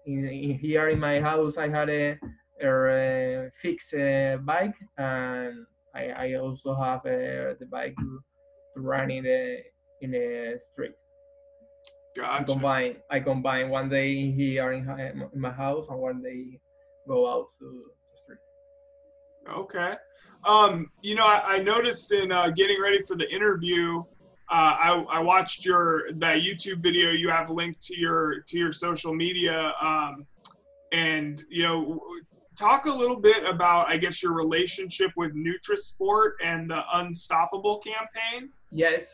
In, 0.06 0.28
in 0.28 0.58
here 0.58 0.90
in 0.90 1.00
my 1.00 1.20
house, 1.20 1.58
I 1.58 1.68
had 1.68 1.90
a, 1.90 2.18
a, 2.64 3.50
fixed 3.62 3.94
uh, 3.94 4.38
bike, 4.38 4.76
and 4.98 5.66
I, 5.96 6.04
I 6.10 6.34
also 6.36 6.76
have 6.76 7.00
uh, 7.00 7.56
the 7.60 7.68
bike 7.72 7.96
to, 7.98 8.24
to 8.76 8.82
run 8.82 9.10
in 9.10 9.24
the 9.24 9.64
in 10.02 10.12
the 10.12 10.60
street. 10.72 10.94
I 12.18 12.22
gotcha. 12.22 12.46
combine. 12.46 12.96
I 13.10 13.20
combine 13.20 13.70
one 13.70 13.90
day 13.90 14.32
here 14.32 14.72
in, 14.74 14.88
in 15.34 15.42
my 15.42 15.52
house, 15.52 15.88
and 15.90 16.00
one 16.00 16.22
day 16.22 16.60
go 17.08 17.30
out 17.30 17.48
to 17.60 17.66
the 17.66 18.18
street. 18.24 18.40
Okay. 19.50 19.96
Um, 20.46 20.92
you 21.02 21.16
know, 21.16 21.26
I, 21.26 21.56
I 21.56 21.60
noticed 21.60 22.12
in 22.12 22.32
uh, 22.32 22.50
getting 22.50 22.80
ready 22.82 23.02
for 23.02 23.16
the 23.16 23.30
interview, 23.34 24.04
uh, 24.50 24.78
I, 24.80 25.06
I 25.10 25.20
watched 25.20 25.66
your 25.66 26.12
that 26.14 26.42
YouTube 26.44 26.78
video 26.78 27.12
you 27.12 27.30
have 27.30 27.50
linked 27.50 27.82
to 27.84 28.00
your 28.00 28.42
to 28.42 28.58
your 28.58 28.72
social 28.72 29.14
media, 29.14 29.74
um, 29.82 30.28
and 30.92 31.44
you 31.50 31.64
know, 31.64 32.00
talk 32.56 32.86
a 32.86 32.92
little 32.92 33.20
bit 33.20 33.44
about 33.44 33.90
I 33.90 33.98
guess 33.98 34.22
your 34.22 34.34
relationship 34.34 35.12
with 35.16 35.34
Nutrisport 35.36 36.34
and 36.44 36.70
the 36.70 36.84
Unstoppable 36.94 37.80
campaign. 37.80 38.50
Yes. 38.72 39.12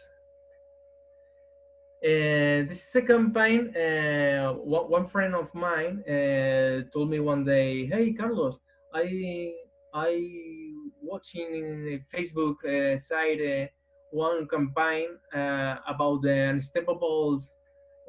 Uh, 2.03 2.65
this 2.67 2.87
is 2.87 2.95
a 2.95 3.01
campaign. 3.03 3.75
Uh, 3.75 4.53
one, 4.53 4.89
one 4.89 5.07
friend 5.07 5.35
of 5.35 5.53
mine 5.53 6.03
uh, 6.09 6.81
told 6.91 7.09
me 7.09 7.19
one 7.19 7.45
day, 7.45 7.85
"Hey, 7.85 8.11
Carlos, 8.11 8.57
I 8.93 9.53
I 9.93 10.73
watching 11.01 12.03
Facebook 12.13 12.57
uh, 12.65 12.97
site 12.97 13.39
uh, 13.39 13.67
one 14.12 14.47
campaign 14.47 15.17
uh, 15.34 15.76
about 15.88 16.21
the 16.21 16.54
Unstoppables 16.54 17.43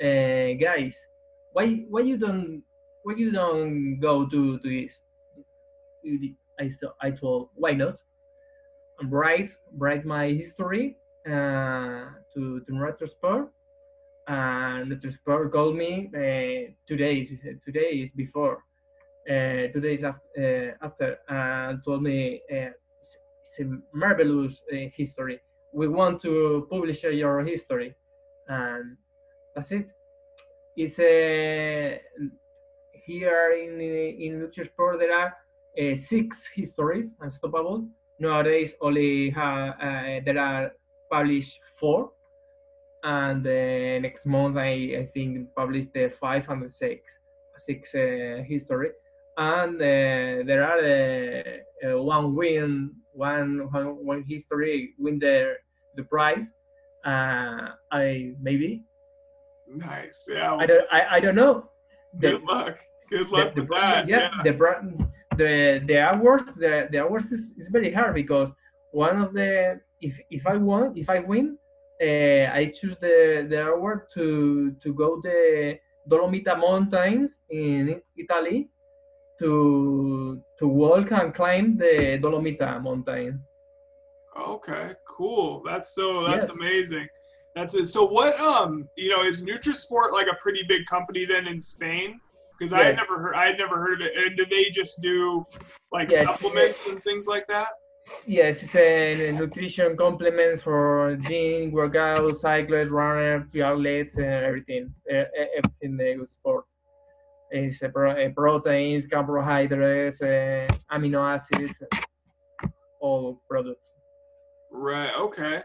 uh, 0.03 0.59
guys, 0.61 0.97
why 1.53 1.85
why 1.89 2.01
you 2.01 2.17
don't 2.19 2.63
why 3.05 3.15
you 3.17 3.31
don't 3.31 3.99
go 4.01 4.27
to 4.29 4.59
to 4.59 4.69
this? 4.69 4.99
I 6.61 6.69
st- 6.69 6.93
I 7.01 7.11
told 7.11 7.51
why 7.55 7.73
not? 7.73 7.99
And 9.01 9.11
write 9.11 9.51
write 9.79 10.05
my 10.05 10.29
history 10.29 10.97
uh, 11.27 12.11
to 12.35 12.61
to 12.61 12.71
Nutrisport. 12.73 13.49
And 14.29 14.93
Nutrisport 14.93 15.51
called 15.53 15.77
me 15.77 16.11
uh, 16.15 16.73
two 16.87 16.97
days 16.97 17.33
two 17.65 17.73
days 17.73 18.11
before 18.11 18.63
uh, 19.29 19.71
two 19.73 19.81
days 19.81 20.03
after, 20.05 20.77
uh, 20.83 20.85
after 20.85 21.19
and 21.29 21.83
told 21.85 22.03
me 22.03 22.41
uh, 22.51 22.71
it's, 23.01 23.17
it's, 23.43 23.61
a 23.61 23.79
marvelous 23.97 24.61
uh, 24.73 24.89
history. 24.97 25.41
We 25.73 25.89
want 25.89 26.21
to 26.23 26.67
publish 26.71 27.03
your 27.03 27.43
history, 27.43 27.95
and 28.49 28.97
that's 29.55 29.71
it. 29.71 29.89
It's 30.77 30.99
a 30.99 32.01
here 33.07 33.53
in 33.53 33.81
in 33.81 34.51
Sport 34.65 34.99
there 34.99 35.15
are 35.17 35.35
uh, 35.81 35.97
six 35.97 36.47
histories 36.55 37.11
unstoppable. 37.21 37.89
Nowadays, 38.21 38.75
only 38.81 39.31
have, 39.31 39.75
uh, 39.81 40.21
there 40.25 40.39
are 40.39 40.73
published 41.11 41.59
four, 41.81 42.13
and 43.03 43.47
uh, 43.47 43.99
next 43.99 44.27
month 44.27 44.57
I, 44.57 44.97
I 45.01 45.11
think 45.13 45.49
publish 45.57 45.87
the 45.93 46.13
five 46.21 46.49
and 46.49 46.63
the 46.65 46.71
six 46.71 47.03
six 47.59 47.95
uh, 47.95 48.43
history, 48.47 48.91
and 49.37 49.77
uh, 49.77 50.45
there 50.47 50.65
are 50.65 50.81
uh, 50.81 51.97
uh, 51.97 52.03
one 52.03 52.37
win 52.37 52.91
one, 53.13 53.69
one 53.71 54.05
one 54.05 54.25
history 54.29 54.95
win 54.99 55.19
the 55.19 55.55
the 55.97 56.05
prize. 56.05 56.47
I 57.05 58.33
maybe. 58.41 58.83
Nice. 59.69 60.27
Yeah. 60.29 60.55
I 60.55 60.67
don't. 60.67 60.85
I, 60.93 61.17
I 61.17 61.21
don't 61.21 61.35
know. 61.35 61.71
Good 62.19 62.43
luck. 62.45 62.79
Good 63.11 63.31
luck 63.31 63.55
the, 63.55 63.63
the 63.63 63.67
that. 63.69 64.09
yeah, 64.09 64.31
yeah. 64.37 64.43
the 64.43 64.53
the 65.37 65.83
the 65.87 65.97
awards 66.13 66.55
the, 66.55 66.89
the 66.91 66.99
awards 66.99 67.27
is, 67.33 67.53
is 67.57 67.69
very 67.69 67.93
hard 67.93 68.15
because 68.15 68.51
one 68.93 69.21
of 69.21 69.33
the 69.33 69.81
if 70.01 70.15
if 70.31 70.47
I 70.47 70.57
won 70.57 70.93
if 70.97 71.09
I 71.09 71.21
win 71.21 71.57
uh, 72.03 72.53
I 72.53 72.73
choose 72.75 72.97
the 72.99 73.47
the 73.49 73.69
award 73.69 74.03
to 74.15 74.75
to 74.83 74.93
go 74.93 75.21
the 75.23 75.79
Dolomita 76.09 76.59
Mountains 76.59 77.39
in 77.51 78.01
Italy 78.17 78.69
to 79.43 80.41
to 80.59 80.67
walk 80.69 81.11
and 81.11 81.35
climb 81.35 81.77
the 81.77 82.19
Dolomita 82.23 82.83
mountain. 82.83 83.43
Okay, 84.39 84.93
cool. 85.07 85.63
That's 85.65 85.95
so 85.95 86.25
that's 86.25 86.49
Yes. 86.49 86.57
amazing. 86.59 87.09
That's 87.55 87.75
it. 87.75 87.87
So 87.87 88.07
what 88.07 88.39
um 88.41 88.89
you 88.97 89.11
know 89.11 89.23
is 89.23 89.45
Nutrisport 89.45 90.13
like 90.13 90.27
a 90.29 90.37
pretty 90.41 90.63
big 90.67 90.87
company 90.87 91.25
then 91.27 91.47
in 91.47 91.61
Spain? 91.61 92.21
Because 92.59 92.73
I 92.73 92.85
had 92.85 92.97
never 92.97 93.19
heard 93.19 93.35
I 93.35 93.47
had 93.47 93.59
never 93.59 93.77
heard 93.77 94.01
of 94.01 94.07
it. 94.09 94.17
And 94.17 94.37
do 94.39 94.47
they 94.47 94.65
just 94.71 95.03
do 95.03 95.45
like 95.91 96.11
Yes. 96.11 96.25
supplements 96.25 96.87
and 96.87 97.03
things 97.05 97.27
like 97.27 97.47
that? 97.49 97.69
Yes, 98.25 98.63
it's 98.63 98.77
a 98.77 99.33
nutrition 99.33 99.97
complement 99.97 100.63
for 100.63 101.17
gym, 101.27 101.73
workout, 101.73 102.37
cyclists, 102.37 102.91
runner, 102.91 103.47
triathletes, 103.53 104.15
and 104.17 104.45
everything. 104.49 104.95
Uh, 105.13 105.25
everything 105.59 105.97
they 105.97 106.13
use 106.13 106.33
sport. 106.33 106.65
It's 107.53 107.83
a 107.83 107.89
pro- 107.91 108.17
a 108.17 108.31
proteins, 108.31 109.07
carbohydrates, 109.07 110.23
uh, 110.23 110.67
amino 110.91 111.21
acids, 111.37 111.75
all 113.01 113.43
products. 113.49 113.81
Right. 114.71 115.13
Okay. 115.19 115.61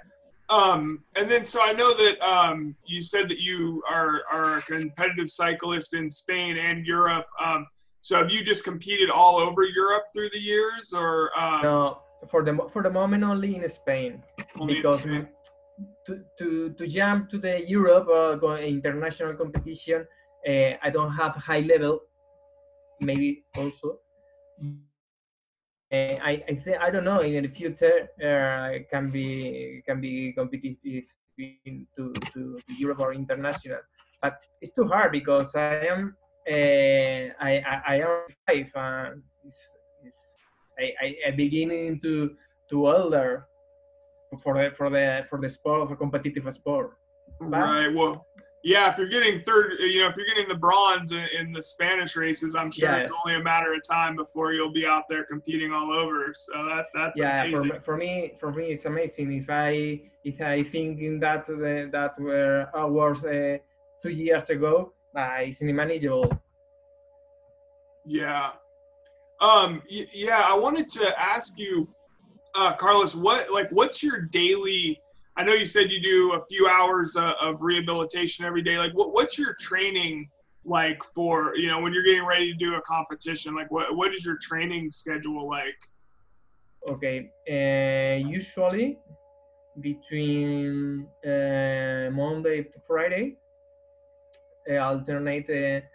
Um, 0.50 1.04
and 1.16 1.32
then 1.32 1.46
so 1.46 1.62
I 1.62 1.72
know 1.74 1.94
that 1.94 2.22
um, 2.22 2.76
you 2.86 3.02
said 3.02 3.30
that 3.30 3.40
you 3.40 3.82
are 3.90 4.22
are 4.30 4.58
a 4.58 4.62
competitive 4.64 5.30
cyclist 5.30 5.94
in 5.94 6.10
Spain 6.12 6.58
and 6.58 6.86
Europe. 6.86 7.28
Um, 7.44 7.66
so 8.02 8.18
have 8.18 8.32
you 8.32 8.44
just 8.44 8.66
competed 8.66 9.10
all 9.10 9.38
over 9.38 9.64
Europe 9.64 10.04
through 10.14 10.30
the 10.32 10.40
years, 10.40 10.94
or 10.94 11.38
um, 11.40 11.62
No, 11.64 12.02
for 12.30 12.44
the 12.44 12.58
for 12.74 12.84
the 12.84 12.90
moment 12.90 13.24
only 13.24 13.56
in 13.56 13.70
Spain. 13.70 14.24
only 14.60 14.76
in 14.76 14.82
because 14.82 15.02
Spain? 15.02 15.28
to, 16.06 16.24
to, 16.40 16.70
to 16.72 16.88
jump 16.88 17.30
to 17.30 17.38
the 17.38 17.62
Europe 17.68 18.08
uh, 18.10 18.56
international 18.56 19.34
competition, 19.36 20.06
uh, 20.48 20.78
I 20.82 20.90
don't 20.90 21.14
have 21.14 21.36
high 21.36 21.62
level, 21.62 22.02
maybe 23.00 23.44
also. 23.56 24.00
Uh, 25.90 26.20
I 26.20 26.44
I 26.50 26.56
think 26.64 26.78
I 26.82 26.90
don't 26.90 27.06
know 27.06 27.20
in 27.22 27.44
the 27.44 27.50
future 27.50 28.10
uh, 28.20 28.84
can 28.92 29.10
be 29.10 29.82
can 29.88 30.02
be 30.02 30.34
competitive 30.34 31.08
in, 31.38 31.88
to, 31.96 32.14
to 32.34 32.60
Europe 32.78 33.00
or 33.00 33.14
international, 33.14 33.80
but 34.22 34.44
it's 34.62 34.74
too 34.74 34.88
hard 34.88 35.12
because 35.12 35.56
I 35.56 35.88
am 35.88 36.16
uh, 36.50 37.32
I, 37.40 37.64
I 37.64 37.82
I 37.88 37.96
am 38.02 38.28
five 38.46 38.72
and 38.76 39.24
it's, 39.46 39.62
it's 40.04 40.36
I, 40.80 40.92
I 41.02 41.16
I 41.28 41.32
beginning 41.32 42.02
to 42.02 42.36
to 42.70 42.88
elder 42.90 43.48
for 44.44 44.56
the 44.56 44.76
for 44.76 44.90
the 44.90 45.26
for 45.30 45.40
the 45.40 45.50
sport 45.50 45.88
for 45.88 45.96
competitive 45.96 46.54
sport. 46.54 46.98
Right. 47.40 47.88
Well, 47.88 48.26
yeah. 48.64 48.92
If 48.92 48.98
you're 48.98 49.08
getting 49.08 49.40
third, 49.42 49.74
you 49.80 50.02
know, 50.02 50.08
if 50.10 50.16
you're 50.18 50.26
getting 50.26 50.48
the 50.48 50.56
bronze 50.56 51.12
in, 51.12 51.26
in 51.38 51.52
the 51.52 51.62
Spanish 51.62 52.16
races, 52.16 52.56
I'm 52.56 52.72
sure 52.72 52.90
Yeah. 52.90 52.98
it's 53.04 53.12
only 53.26 53.40
a 53.40 53.44
matter 53.44 53.74
of 53.74 53.82
time 53.88 54.16
before 54.16 54.52
you'll 54.54 54.72
be 54.74 54.86
out 54.86 55.04
there 55.10 55.24
competing 55.24 55.72
all 55.72 55.92
over. 55.92 56.34
So 56.36 56.66
that 56.66 56.86
that's 56.94 57.20
yeah, 57.20 57.44
for, 57.44 57.48
amazing. 57.48 57.68
me- 57.70 57.80
for 57.84 57.98
me 57.98 58.34
for 58.40 58.52
me 58.52 58.66
it's 58.74 58.86
amazing. 58.86 59.32
If 59.34 59.50
I 59.50 60.02
if 60.24 60.42
I 60.42 60.64
think 60.64 61.00
in 61.00 61.20
that 61.20 61.42
uh, 61.50 61.90
that 61.92 62.14
were 62.20 62.68
awards 62.74 63.24
uh, 63.24 63.58
two 64.04 64.10
years 64.10 64.50
ago, 64.50 64.94
uh, 65.16 65.38
it's 65.40 65.62
unmanageable. 65.62 66.32
Yeah. 68.06 68.52
Um. 69.40 69.82
y- 69.92 70.08
yeah. 70.14 70.44
I 70.46 70.58
wanted 70.58 70.90
to 70.90 71.14
ask 71.22 71.60
you, 71.60 71.88
uh, 72.56 72.74
Carlos, 72.74 73.16
what 73.16 73.52
like 73.54 73.70
what's 73.70 74.02
your 74.02 74.22
daily? 74.22 75.02
I 75.38 75.44
know 75.44 75.54
you 75.54 75.66
said 75.66 75.92
you 75.92 76.02
do 76.02 76.34
a 76.34 76.44
few 76.48 76.68
hours 76.68 77.16
uh, 77.16 77.34
of 77.40 77.62
rehabilitation 77.62 78.44
every 78.44 78.64
day. 78.64 78.80
Like, 78.80 78.94
what 78.94 79.14
what's 79.14 79.38
your 79.38 79.54
training 79.60 80.30
like 80.66 81.02
for 81.16 81.56
you 81.56 81.68
know 81.68 81.80
when 81.80 81.94
you're 81.94 82.04
getting 82.04 82.26
ready 82.26 82.52
to 82.52 82.58
do 82.58 82.74
a 82.74 82.82
competition? 82.82 83.54
Like, 83.54 83.70
what 83.70 83.96
what 83.96 84.16
is 84.16 84.26
your 84.26 84.38
training 84.42 84.90
schedule 84.90 85.48
like? 85.48 85.78
Okay, 86.90 87.30
uh, 87.48 88.28
usually 88.28 88.98
between 89.80 91.08
uh, 91.24 92.10
Monday 92.12 92.64
to 92.64 92.80
Friday, 92.88 93.36
uh, 94.72 94.78
alternate 94.78 95.50
uh, 95.52 95.86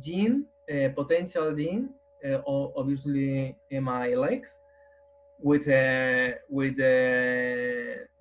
gym, 0.00 0.46
uh, 0.72 0.88
potential 0.94 1.54
gym, 1.54 1.90
uh, 2.24 2.38
obviously 2.46 3.54
my 3.70 4.14
legs, 4.14 4.48
with 5.38 5.68
uh, 5.68 6.38
with 6.48 6.76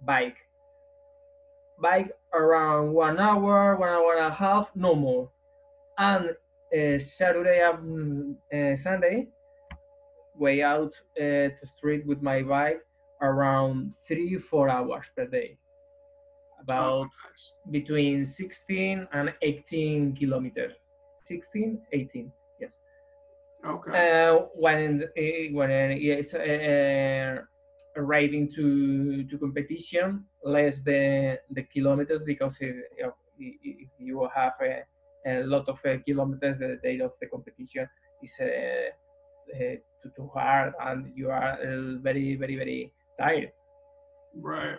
bike. 0.04 0.49
Bike 1.82 2.12
around 2.34 2.94
one 2.94 3.20
hour, 3.20 3.76
one 3.78 3.90
hour 3.90 4.16
and 4.18 4.28
a 4.34 4.36
half, 4.36 4.70
no 4.76 4.96
more. 4.96 5.30
And 5.98 6.30
uh, 6.78 7.00
Saturday 7.00 7.62
and 7.62 8.38
uh, 8.54 8.76
Sunday, 8.82 9.28
way 10.36 10.62
out 10.62 10.94
uh, 11.18 11.50
to 11.58 11.66
street 11.66 12.06
with 12.06 12.22
my 12.22 12.42
bike 12.42 12.82
around 13.22 13.94
three 14.08 14.38
four 14.38 14.70
hours 14.70 15.06
per 15.16 15.26
day 15.28 15.58
about 16.62 17.08
Nice. 17.26 17.54
between 17.72 18.26
16 18.26 19.08
and 19.14 19.34
18 19.42 20.16
kilometers 20.16 20.74
16 21.26 21.82
18 21.94 22.32
yes 22.60 22.72
Okay. 23.66 23.92
uh, 23.92 24.46
when 24.56 25.04
uh, 25.04 25.54
when 25.54 25.72
uh, 25.72 25.96
yes, 25.96 26.34
uh, 27.98 28.02
to 28.56 29.24
to 29.30 29.38
competition 29.38 30.26
less 30.44 30.82
the 30.84 31.40
the 31.52 31.64
kilometers 31.64 32.22
because 32.26 32.58
if, 32.62 33.14
if 33.40 33.90
you 34.00 34.28
have 34.36 34.54
a, 34.62 34.84
a 35.26 35.44
lot 35.44 35.68
of 35.68 35.80
uh, 35.86 35.98
kilometers 36.06 36.60
the 36.60 36.80
day 36.84 37.00
of 37.00 37.12
the 37.22 37.28
competition 37.28 37.88
is 38.24 38.34
uh, 38.40 38.46
uh, 38.46 39.76
too, 40.04 40.12
too 40.16 40.30
hard 40.34 40.74
and 40.82 41.12
you 41.16 41.30
are 41.30 41.54
uh, 41.54 41.98
very 42.02 42.36
very 42.36 42.56
very 42.56 42.92
tired 43.20 43.52
Right. 44.36 44.78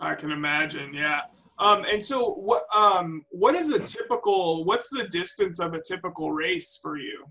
I 0.00 0.14
can 0.14 0.30
imagine. 0.32 0.92
Yeah. 0.92 1.22
Um, 1.58 1.84
and 1.90 2.02
so 2.02 2.34
what 2.34 2.64
um, 2.74 3.24
what 3.30 3.54
is 3.54 3.70
a 3.70 3.78
typical 3.78 4.64
what's 4.64 4.90
the 4.90 5.06
distance 5.08 5.60
of 5.60 5.74
a 5.74 5.80
typical 5.80 6.32
race 6.32 6.78
for 6.80 6.96
you? 6.96 7.24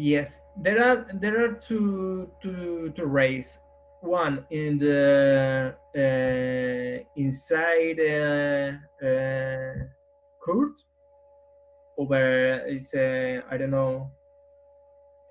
Yes, 0.00 0.40
there 0.56 0.80
are 0.82 1.04
there 1.20 1.36
are 1.44 1.52
two 1.68 2.30
two 2.40 2.90
two 2.96 3.04
race. 3.04 3.50
One 4.00 4.46
in 4.50 4.78
the 4.78 5.74
uh, 5.92 7.04
inside 7.20 8.00
uh, 8.00 9.06
uh, 9.06 9.74
court 10.42 10.72
over 11.98 12.64
it's 12.64 12.94
uh, 12.94 13.42
I 13.52 13.58
don't 13.58 13.72
know 13.76 14.10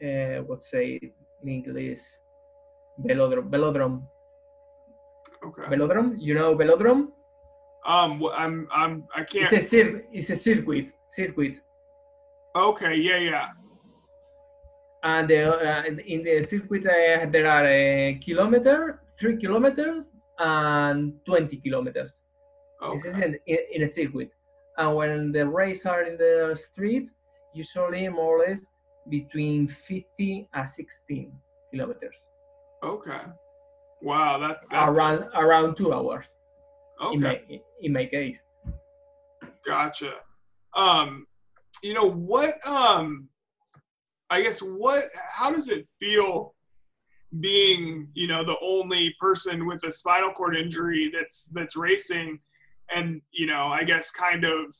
uh, 0.05 0.43
what 0.45 0.63
say 0.63 0.99
in 1.41 1.49
English 1.49 2.01
velodrome 3.01 3.49
velodrome 3.49 3.97
Okay. 5.47 5.63
velodrome 5.71 6.13
you 6.19 6.35
know 6.35 6.53
velodrome 6.55 7.09
Um, 7.87 8.19
wh- 8.21 8.35
I'm 8.37 8.67
I'm 8.71 8.93
I 9.15 9.23
can't. 9.23 9.49
It's 9.53 9.65
a 9.65 9.69
cir- 9.71 10.03
it's 10.11 10.29
a 10.29 10.35
circuit 10.35 10.87
circuit, 11.15 11.55
Okay, 12.55 12.95
yeah, 13.07 13.17
yeah. 13.29 13.47
And 15.03 15.29
the, 15.29 15.49
uh, 15.49 15.83
in 15.85 16.23
the 16.23 16.43
circuit 16.43 16.85
uh, 16.85 17.25
there 17.31 17.47
are 17.47 17.65
a 17.65 18.19
kilometer, 18.23 19.01
three 19.19 19.37
kilometers, 19.37 20.05
and 20.39 21.13
twenty 21.25 21.57
kilometers. 21.57 22.11
This 22.93 23.05
is 23.05 23.15
in, 23.15 23.37
in, 23.47 23.57
in 23.73 23.83
a 23.83 23.87
circuit. 23.87 24.31
And 24.77 24.95
when 24.95 25.31
the 25.31 25.47
races 25.47 25.85
are 25.85 26.03
in 26.03 26.17
the 26.17 26.57
street, 26.61 27.09
usually 27.53 28.07
more 28.07 28.37
or 28.37 28.47
less 28.47 28.65
between 29.09 29.67
50 29.87 30.47
and 30.53 30.69
16 30.69 31.31
kilometers, 31.71 32.15
okay. 32.83 33.19
Wow, 34.01 34.37
that's, 34.37 34.65
that's 34.69 34.89
around 34.89 35.25
around 35.35 35.75
two 35.75 35.93
hours 35.93 36.25
in 37.11 37.25
okay. 37.25 37.43
my 37.49 37.59
in 37.81 37.93
my 37.93 38.05
case. 38.05 38.37
Gotcha. 39.65 40.13
Um, 40.73 41.27
you 41.83 41.93
know 41.93 42.09
what? 42.09 42.55
Um, 42.65 43.27
I 44.29 44.41
guess 44.41 44.59
what? 44.61 45.03
How 45.31 45.51
does 45.51 45.69
it 45.69 45.87
feel 45.99 46.53
being, 47.39 48.07
you 48.13 48.27
know, 48.27 48.43
the 48.43 48.57
only 48.61 49.15
person 49.19 49.65
with 49.67 49.83
a 49.85 49.91
spinal 49.91 50.31
cord 50.31 50.55
injury 50.55 51.11
that's 51.13 51.45
that's 51.53 51.75
racing, 51.75 52.39
and 52.93 53.21
you 53.31 53.45
know, 53.47 53.67
I 53.67 53.83
guess 53.83 54.11
kind 54.11 54.45
of, 54.45 54.75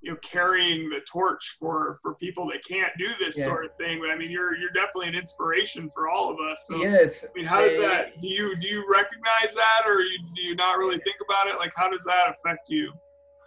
you 0.00 0.10
know, 0.12 0.16
carrying 0.22 0.88
the 0.88 1.00
torch 1.00 1.56
for 1.58 1.98
for 2.02 2.14
people 2.16 2.48
that 2.50 2.64
can't 2.64 2.92
do 2.98 3.08
this 3.18 3.36
Yeah. 3.38 3.44
sort 3.46 3.64
of 3.66 3.76
thing. 3.76 4.00
But 4.00 4.10
I 4.10 4.16
mean, 4.16 4.30
you're 4.30 4.56
you're 4.56 4.70
definitely 4.70 5.08
an 5.08 5.14
inspiration 5.14 5.90
for 5.90 6.08
all 6.08 6.30
of 6.30 6.38
us. 6.40 6.64
So, 6.68 6.76
Yes. 6.82 7.24
I 7.24 7.28
mean, 7.34 7.46
how 7.46 7.62
does 7.62 7.76
that? 7.78 8.20
Do 8.20 8.28
you 8.28 8.56
do 8.56 8.68
you 8.68 8.84
recognize 8.90 9.54
that, 9.54 9.82
or 9.86 10.00
you, 10.00 10.18
do 10.34 10.42
you 10.42 10.54
not 10.56 10.78
really 10.78 10.98
think 10.98 11.16
about 11.28 11.46
it? 11.48 11.58
Like, 11.58 11.72
how 11.76 11.88
does 11.88 12.04
that 12.04 12.34
affect 12.34 12.70
you? 12.70 12.92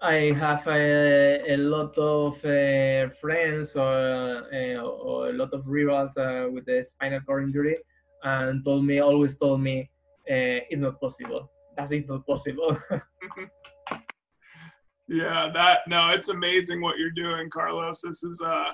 I 0.03 0.33
have 0.37 0.67
a, 0.67 1.53
a 1.53 1.55
lot 1.55 1.97
of 1.97 2.33
uh, 2.43 3.13
friends 3.21 3.71
or, 3.73 4.43
uh, 4.53 4.81
or 4.81 5.29
a 5.29 5.33
lot 5.33 5.53
of 5.53 5.63
rivals 5.65 6.17
uh, 6.17 6.49
with 6.51 6.65
the 6.65 6.83
spinal 6.83 7.21
cord 7.21 7.43
injury, 7.43 7.77
and 8.23 8.65
told 8.65 8.85
me 8.85 8.99
always 8.99 9.37
told 9.37 9.61
me 9.61 9.89
uh, 10.29 10.59
it's 10.69 10.81
not 10.81 10.99
possible. 10.99 11.49
That 11.77 11.91
is 11.91 12.07
not 12.07 12.27
possible. 12.27 12.77
Yeah, 15.09 15.49
that 15.53 15.81
no, 15.87 16.11
it's 16.11 16.29
amazing 16.29 16.81
what 16.81 16.97
you're 16.97 17.11
doing, 17.11 17.49
Carlos. 17.49 18.01
This 18.01 18.23
is 18.23 18.41
uh 18.41 18.71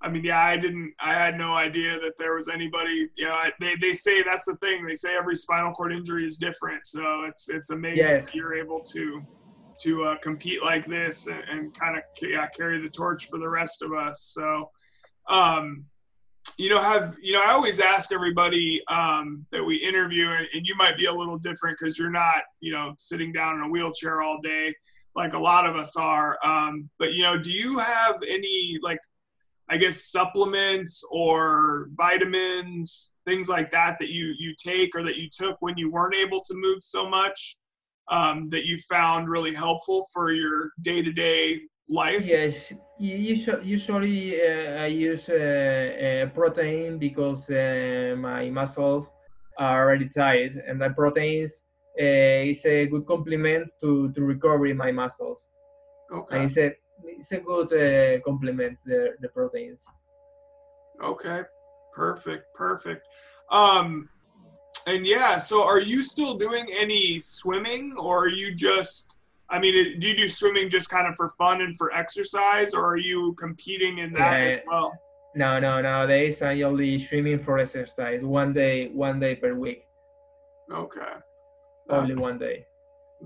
I 0.00 0.08
mean, 0.08 0.24
yeah, 0.24 0.40
I 0.40 0.56
didn't 0.56 0.94
I 1.00 1.12
had 1.12 1.36
no 1.36 1.52
idea 1.52 2.00
that 2.00 2.14
there 2.18 2.34
was 2.34 2.48
anybody, 2.48 3.10
you 3.14 3.26
know, 3.26 3.42
they 3.60 3.76
they 3.76 3.92
say 3.92 4.22
that's 4.22 4.46
the 4.46 4.56
thing. 4.56 4.86
They 4.86 4.96
say 4.96 5.14
every 5.14 5.36
spinal 5.36 5.72
cord 5.72 5.92
injury 5.92 6.26
is 6.26 6.38
different. 6.38 6.86
So 6.86 7.24
it's 7.24 7.50
it's 7.50 7.70
amazing 7.70 7.98
Yes. 7.98 8.34
you're 8.34 8.54
able 8.54 8.80
to 8.80 9.22
to 9.82 10.04
uh, 10.04 10.16
compete 10.18 10.62
like 10.62 10.86
this 10.86 11.26
and, 11.26 11.42
and 11.50 11.78
kind 11.78 11.96
of 11.96 12.02
yeah, 12.22 12.46
carry 12.48 12.80
the 12.80 12.88
torch 12.88 13.28
for 13.28 13.38
the 13.38 13.48
rest 13.48 13.82
of 13.82 13.92
us. 13.92 14.32
So 14.34 14.70
um 15.28 15.84
you 16.56 16.68
know 16.68 16.80
have 16.80 17.16
you 17.20 17.32
know 17.32 17.42
i 17.42 17.50
always 17.50 17.80
ask 17.80 18.12
everybody 18.12 18.80
um, 18.86 19.44
that 19.50 19.64
we 19.64 19.74
interview 19.78 20.28
and, 20.28 20.64
you 20.64 20.76
might 20.76 20.96
be 20.96 21.06
a 21.06 21.12
little 21.12 21.36
different 21.36 21.76
because 21.76 21.98
you're 21.98 22.08
not 22.08 22.42
you 22.60 22.72
know 22.72 22.94
sitting 22.98 23.32
down 23.32 23.56
in 23.56 23.62
a 23.62 23.68
wheelchair 23.68 24.22
all 24.22 24.40
day 24.40 24.72
like 25.16 25.32
a 25.32 25.38
lot 25.38 25.66
of 25.66 25.74
us 25.74 25.96
are. 25.96 26.38
Um, 26.44 26.90
but 26.98 27.14
you 27.14 27.22
know, 27.22 27.38
do 27.38 27.50
you 27.50 27.78
have 27.78 28.22
any 28.28 28.78
like, 28.82 29.00
I 29.68 29.78
guess 29.78 30.04
supplements 30.04 31.02
or 31.10 31.88
vitamins, 31.94 33.14
things 33.24 33.48
like 33.48 33.72
that 33.72 33.98
that 33.98 34.10
you 34.10 34.32
you 34.38 34.54
take 34.56 34.94
or 34.94 35.02
that 35.02 35.16
you 35.16 35.28
took 35.28 35.56
when 35.60 35.76
you 35.76 35.90
weren't 35.90 36.14
able 36.14 36.40
to 36.42 36.54
move 36.54 36.84
so 36.84 37.08
much 37.08 37.56
um, 38.08 38.48
that 38.50 38.64
you 38.66 38.78
found 38.78 39.28
really 39.28 39.54
helpful 39.54 40.06
for 40.12 40.32
your 40.32 40.70
day 40.82 41.02
to 41.02 41.12
day 41.12 41.62
life? 41.88 42.26
Yes, 42.26 42.72
usually, 42.98 43.66
usually 43.66 44.40
uh, 44.40 44.82
I 44.82 44.86
use 44.86 45.28
uh, 45.28 45.34
uh, 45.34 46.26
protein 46.34 46.98
because 46.98 47.48
uh, 47.50 48.14
my 48.18 48.50
muscles 48.50 49.06
are 49.58 49.84
already 49.84 50.08
tight, 50.08 50.52
and 50.66 50.80
the 50.80 50.90
proteins 50.90 51.62
uh, 52.00 52.50
is 52.52 52.64
a 52.66 52.86
good 52.86 53.06
complement 53.06 53.68
to, 53.80 54.12
to 54.12 54.22
recovery 54.22 54.74
my 54.74 54.92
muscles. 54.92 55.38
Okay. 56.12 56.36
And 56.36 56.44
it's 56.44 56.56
a 56.56 56.72
it's 57.04 57.32
a 57.32 57.38
good 57.38 57.72
uh, 57.72 58.20
complement 58.24 58.78
the 58.86 59.16
the 59.20 59.28
proteins. 59.28 59.84
Okay. 61.02 61.42
Perfect. 61.92 62.44
Perfect. 62.54 63.06
Um, 63.50 64.08
and 64.86 65.06
yeah, 65.06 65.36
so 65.38 65.64
are 65.64 65.80
you 65.80 66.02
still 66.02 66.34
doing 66.34 66.64
any 66.78 67.18
swimming 67.20 67.94
or 67.98 68.24
are 68.24 68.28
you 68.28 68.54
just, 68.54 69.18
I 69.50 69.58
mean, 69.58 69.98
do 69.98 70.08
you 70.08 70.16
do 70.16 70.28
swimming 70.28 70.70
just 70.70 70.88
kind 70.90 71.06
of 71.08 71.14
for 71.16 71.34
fun 71.36 71.60
and 71.60 71.76
for 71.76 71.92
exercise 71.92 72.72
or 72.72 72.84
are 72.86 72.96
you 72.96 73.34
competing 73.34 73.98
in 73.98 74.12
that 74.14 74.40
as 74.40 74.58
eh, 74.58 74.60
well? 74.66 74.96
No, 75.34 75.58
no, 75.58 75.82
nowadays 75.82 76.40
I 76.40 76.62
only 76.62 76.98
swimming 76.98 77.42
for 77.42 77.58
exercise 77.58 78.22
one 78.22 78.52
day 78.52 78.88
one 78.88 79.18
day 79.20 79.34
per 79.36 79.54
week, 79.54 79.82
Okay. 80.72 81.14
only 81.90 82.14
That's, 82.14 82.20
one 82.20 82.38
day. 82.38 82.64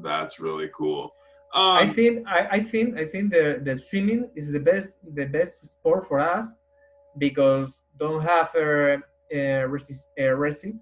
that's 0.02 0.40
really 0.40 0.70
cool. 0.76 1.12
I 1.54 1.82
Um, 1.82 1.94
think 1.94 2.26
I, 2.28 2.40
I 2.56 2.60
think 2.64 2.96
I 2.96 3.04
think 3.06 3.30
the, 3.30 3.60
the 3.62 3.78
swimming 3.78 4.30
is 4.34 4.50
the 4.50 4.60
best 4.60 4.98
the 5.14 5.26
best 5.26 5.66
sport 5.66 6.06
for 6.08 6.18
us 6.20 6.46
because 7.18 7.78
don't 7.98 8.22
have 8.22 8.48
a, 8.54 8.98
a, 9.32 9.66
resist, 9.68 10.08
a 10.16 10.28
resist 10.46 10.76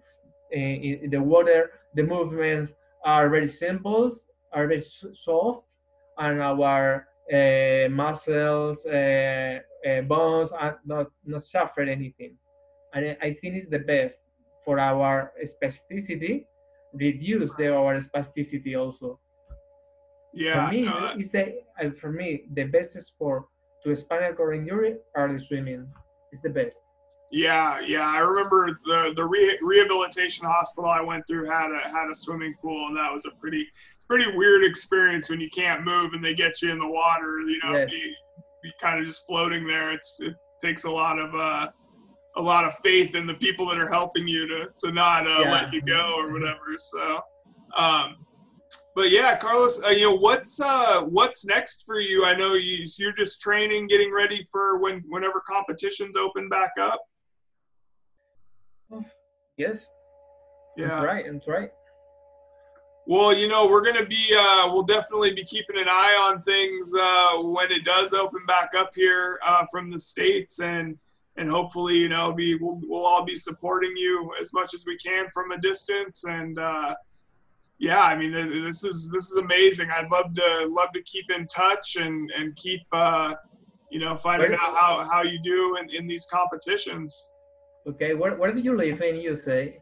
in, 0.53 1.01
in 1.05 1.11
the 1.11 1.21
water. 1.23 1.73
The 1.95 2.03
movements 2.03 2.73
are 3.05 3.29
very 3.29 3.47
simple, 3.49 4.13
are 4.53 4.67
very 4.67 4.81
soft, 4.81 5.75
and 6.19 6.41
our 6.43 7.09
uh, 7.33 7.89
muscles, 7.91 8.85
uh, 8.87 9.59
uh, 9.87 10.01
bones 10.03 10.51
are 10.53 10.81
not 10.85 11.09
not 11.25 11.43
suffer 11.43 11.83
anything. 11.83 12.37
And 12.95 13.17
I- 13.23 13.35
think 13.41 13.55
it's 13.57 13.69
the 13.69 13.81
best 13.81 14.23
for 14.65 14.79
our 14.81 15.33
spasticity, 15.45 16.47
reduce 16.95 17.51
the 17.59 17.69
our 17.75 18.01
spasticity 18.01 18.79
also 18.79 19.21
yeah. 20.33 20.67
for 20.67 20.73
me, 20.73 20.83
no, 20.83 21.11
it's- 21.19 21.31
the 21.31 21.63
uh, 21.81 21.91
for 22.01 22.11
me 22.13 22.45
the 22.55 22.65
best 22.65 23.01
sport 23.03 23.45
to 23.85 23.95
spinal 23.97 24.33
cord 24.35 24.57
injury 24.57 24.97
are 25.15 25.33
the 25.33 25.39
swimming. 25.39 25.87
It's 26.33 26.43
the 26.43 26.51
best. 26.51 26.81
Yeah, 27.31 27.81
yeah. 27.81 28.07
I 28.09 28.19
remember 28.21 28.79
the 28.85 29.12
the 29.14 29.25
re- 29.25 29.59
rehabilitation 29.61 30.47
hospital 30.47 30.88
I 30.88 31.01
went 31.03 31.27
through 31.27 31.49
had 31.51 31.71
a 31.71 31.79
had 31.88 32.09
a 32.11 32.14
swimming 32.14 32.55
pool, 32.62 32.87
and 32.87 32.97
that 32.97 33.12
was 33.12 33.27
a 33.27 33.31
pretty 33.33 33.67
pretty 34.09 34.31
weird 34.35 34.64
experience 34.64 35.29
when 35.29 35.38
you 35.41 35.51
can't 35.51 35.85
move 35.85 36.14
and 36.14 36.25
they 36.25 36.33
get 36.35 36.62
you 36.62 36.71
in 36.71 36.79
the 36.79 36.88
water. 36.88 37.41
You 37.41 37.59
know, 37.62 37.79
Yes. 37.79 37.91
be, 37.91 38.14
be 38.62 38.73
kind 38.81 38.99
of 38.99 39.07
just 39.07 39.27
floating 39.27 39.67
there. 39.67 39.93
It's 39.93 40.19
it 40.21 40.35
takes 40.61 40.85
a 40.85 40.91
lot 40.91 41.19
of 41.19 41.35
uh, 41.35 41.69
a 42.37 42.43
lot 42.43 42.64
of 42.64 42.75
faith 42.83 43.14
in 43.14 43.27
the 43.27 43.35
people 43.35 43.67
that 43.69 43.79
are 43.79 43.88
helping 43.91 44.27
you 44.27 44.47
to 44.49 44.69
to 44.85 44.93
not 44.93 45.27
uh, 45.27 45.41
Yeah. 45.43 45.53
let 45.53 45.73
you 45.75 45.83
go 45.83 46.14
or 46.17 46.33
whatever. 46.33 46.77
So, 46.79 47.21
um, 47.77 48.17
but 48.95 49.11
yeah, 49.11 49.37
Carlos, 49.37 49.85
uh, 49.85 49.88
you 49.91 50.07
know 50.07 50.14
what's 50.17 50.59
uh, 50.62 51.03
what's 51.03 51.45
next 51.45 51.85
for 51.85 52.01
you? 52.01 52.25
I 52.25 52.35
know 52.35 52.55
you 52.55 52.87
so 52.87 53.03
you're 53.03 53.12
just 53.12 53.43
training, 53.43 53.87
getting 53.88 54.12
ready 54.14 54.49
for 54.51 54.79
when 54.79 55.03
whenever 55.09 55.41
competitions 55.47 56.17
open 56.17 56.49
back 56.49 56.71
up. 56.81 57.03
Yes. 59.57 59.87
Yeah. 60.77 60.88
That's 60.88 61.05
right. 61.05 61.24
That's 61.31 61.48
right. 61.48 61.70
Well, 63.07 63.35
you 63.35 63.48
know, 63.48 63.66
we're 63.66 63.83
gonna 63.83 64.05
be 64.05 64.37
uh, 64.38 64.70
we'll 64.70 64.83
definitely 64.83 65.33
be 65.33 65.42
keeping 65.42 65.79
an 65.79 65.88
eye 65.88 66.31
on 66.31 66.42
things 66.42 66.92
uh, 66.94 67.38
when 67.42 67.72
it 67.72 67.85
does 67.85 68.12
open 68.12 68.44
back 68.46 68.74
up 68.77 68.90
here 68.94 69.40
uh, 69.46 69.64
from 69.72 69.90
the 69.90 69.98
states, 69.98 70.61
and 70.61 70.98
and 71.38 71.48
hopefully, 71.48 71.96
you 71.96 72.11
know, 72.11 72.35
be 72.35 72.57
we'll, 72.57 72.79
we'll 72.85 73.07
all 73.07 73.24
be 73.24 73.35
supporting 73.35 73.96
you 73.96 74.31
as 74.38 74.53
much 74.53 74.74
as 74.74 74.85
we 74.87 74.98
can 74.98 75.27
from 75.33 75.53
a 75.53 75.59
distance, 75.59 76.24
and 76.24 76.59
uh, 76.59 76.94
yeah, 77.79 78.03
I 78.03 78.14
mean, 78.14 78.33
this 78.33 78.85
is 78.85 79.11
this 79.11 79.31
is 79.31 79.38
amazing. 79.38 79.88
I'd 79.90 80.11
love 80.11 80.35
to 80.35 80.66
love 80.66 80.92
to 80.92 81.03
keep 81.05 81.31
in 81.31 81.46
touch 81.46 81.96
and 81.96 82.31
and 82.37 82.55
keep 82.57 82.83
uh, 82.92 83.35
you 83.90 84.01
know 84.01 84.16
finding 84.16 84.53
out 84.53 84.77
how 84.77 85.09
how 85.11 85.22
you 85.22 85.38
do 85.42 85.79
in, 85.81 85.88
in 85.94 86.07
these 86.07 86.27
competitions. 86.31 87.31
Okay. 87.88 88.14
Where 88.14 88.34
Where 88.36 88.53
do 88.53 88.61
you 88.61 88.76
live 88.76 89.01
in 89.03 89.16
USA? 89.16 89.78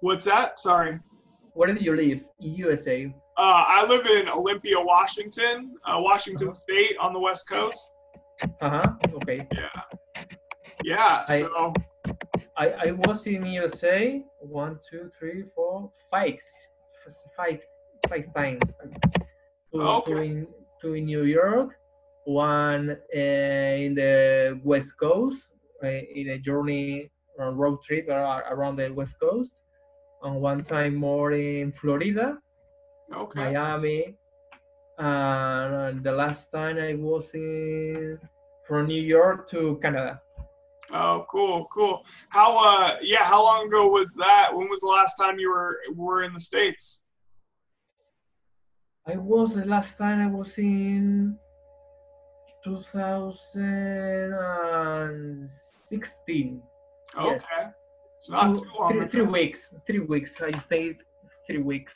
What's 0.00 0.24
that? 0.24 0.58
Sorry. 0.60 0.98
Where 1.54 1.72
do 1.72 1.80
you 1.82 1.94
live 1.94 2.20
in 2.40 2.54
USA? 2.54 3.06
Uh, 3.36 3.64
I 3.66 3.86
live 3.86 4.06
in 4.06 4.28
Olympia, 4.28 4.76
Washington, 4.78 5.74
uh, 5.86 5.98
Washington 5.98 6.48
Uh-huh. 6.48 6.54
State 6.66 6.96
on 6.98 7.12
the 7.12 7.20
West 7.20 7.48
Coast. 7.48 7.82
Uh 8.60 8.70
huh. 8.76 8.92
Okay. 9.18 9.46
Yeah. 9.52 9.82
Yeah. 10.84 11.24
I- 11.28 11.40
So 11.42 11.72
I 12.56 12.66
I 12.86 12.88
was 13.06 13.26
in 13.26 13.44
USA 13.46 14.22
one, 14.40 14.78
two, 14.88 15.10
three, 15.18 15.44
four, 15.54 15.90
five, 16.10 16.38
five, 17.36 17.60
five 18.08 18.26
times. 18.34 18.62
Two, 19.72 19.80
Okay. 19.82 20.12
two 20.14 20.22
in 20.28 20.46
two 20.80 20.92
in 20.94 21.04
New 21.04 21.24
York, 21.24 21.68
one 22.24 22.84
uh, 22.90 23.74
in 23.86 23.94
the 23.94 24.60
West 24.64 24.92
Coast 24.98 25.40
in 25.82 26.30
a 26.30 26.38
journey 26.38 27.10
uh, 27.40 27.50
road 27.50 27.82
trip 27.82 28.08
around 28.08 28.76
the 28.76 28.90
West 28.92 29.14
Coast, 29.20 29.50
and 30.22 30.40
one 30.40 30.62
time 30.62 30.94
more 30.94 31.32
in 31.32 31.72
Florida, 31.72 32.38
okay. 33.14 33.52
Miami, 33.52 34.14
and 34.98 36.02
the 36.04 36.12
last 36.12 36.50
time 36.52 36.78
I 36.78 36.94
was 36.94 37.30
in 37.34 38.18
from 38.66 38.86
New 38.86 39.02
York 39.02 39.50
to 39.50 39.78
Canada. 39.82 40.20
Oh, 40.92 41.24
cool, 41.30 41.68
cool. 41.72 42.04
How 42.28 42.58
uh 42.58 42.96
yeah, 43.02 43.24
how 43.24 43.42
long 43.42 43.66
ago 43.66 43.88
was 43.88 44.14
that? 44.14 44.50
When 44.54 44.68
was 44.68 44.80
the 44.80 44.88
last 44.88 45.16
time 45.16 45.38
you 45.38 45.50
were 45.50 45.78
were 45.94 46.22
in 46.22 46.34
the 46.34 46.40
States? 46.40 47.06
I 49.06 49.16
was 49.16 49.54
the 49.54 49.64
last 49.64 49.96
time 49.98 50.20
I 50.20 50.26
was 50.26 50.56
in 50.58 51.38
2016. 55.92 56.62
Okay. 57.18 57.40
Yes. 57.50 57.72
It's 58.18 58.30
not 58.30 58.54
Two- 58.54 58.64
too 58.64 58.70
long. 58.78 58.92
three, 58.92 59.08
three 59.08 59.22
weeks. 59.22 59.74
Three 59.86 59.98
weeks. 60.00 60.40
I 60.40 60.50
stayed 60.60 60.98
three 61.46 61.58
weeks. 61.62 61.94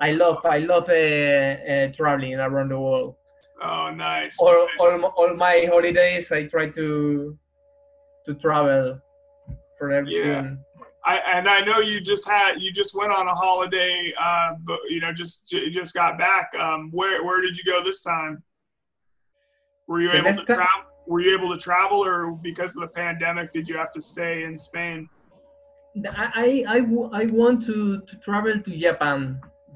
I 0.00 0.12
love 0.12 0.38
I 0.46 0.58
love 0.58 0.88
uh, 0.88 1.72
uh, 1.72 1.92
traveling 1.92 2.34
around 2.34 2.70
the 2.70 2.78
world. 2.80 3.16
Oh, 3.62 3.90
nice. 3.90 4.36
All, 4.38 4.66
nice. 4.66 4.70
all, 4.80 4.98
my- 4.98 5.08
all 5.08 5.34
my 5.34 5.66
holidays 5.68 6.32
I 6.32 6.44
try 6.46 6.70
to 6.70 7.36
to 8.26 8.34
travel 8.34 8.98
for 9.78 9.90
everything. 9.92 10.58
I 11.04 11.16
and 11.34 11.48
I 11.48 11.60
know 11.62 11.78
you 11.80 12.00
just 12.00 12.28
had 12.28 12.60
you 12.60 12.72
just 12.72 12.94
went 12.94 13.12
on 13.12 13.26
a 13.26 13.34
holiday, 13.34 14.12
uh, 14.20 14.50
but 14.64 14.78
you 14.88 15.00
know 15.00 15.12
just 15.12 15.48
just 15.48 15.94
got 15.94 16.18
back. 16.18 16.54
Um, 16.58 16.90
where 16.92 17.24
where 17.24 17.40
did 17.42 17.56
you 17.58 17.64
go 17.64 17.82
this 17.82 18.02
time? 18.02 18.42
Were 19.88 20.00
you 20.00 20.12
The 20.12 20.18
able 20.18 20.34
to 20.40 20.44
travel? 20.44 20.84
Were 21.10 21.20
you 21.24 21.32
able 21.36 21.50
to 21.56 21.60
travel, 21.68 22.00
or 22.10 22.18
because 22.50 22.70
of 22.76 22.82
the 22.82 22.92
pandemic, 23.02 23.46
did 23.56 23.64
you 23.70 23.76
have 23.82 23.92
to 23.98 24.02
stay 24.12 24.34
in 24.48 24.54
Spain? 24.68 24.98
I 26.06 26.64
I, 26.76 26.76
I 27.20 27.24
want 27.40 27.58
to, 27.68 27.76
to 28.08 28.14
travel 28.26 28.54
to 28.66 28.70
Japan 28.86 29.20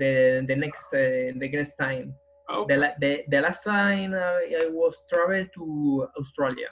the 0.01 0.13
the 0.51 0.57
next 0.65 0.87
uh, 0.95 1.35
the 1.43 1.49
next 1.57 1.75
time. 1.87 2.07
Oh, 2.53 2.63
The, 2.71 2.77
the, 3.03 3.13
the 3.33 3.41
last 3.47 3.63
time 3.65 4.11
I, 4.15 4.43
I 4.63 4.69
was 4.81 4.95
travel 5.11 5.43
to 5.57 5.65
Australia. 6.21 6.71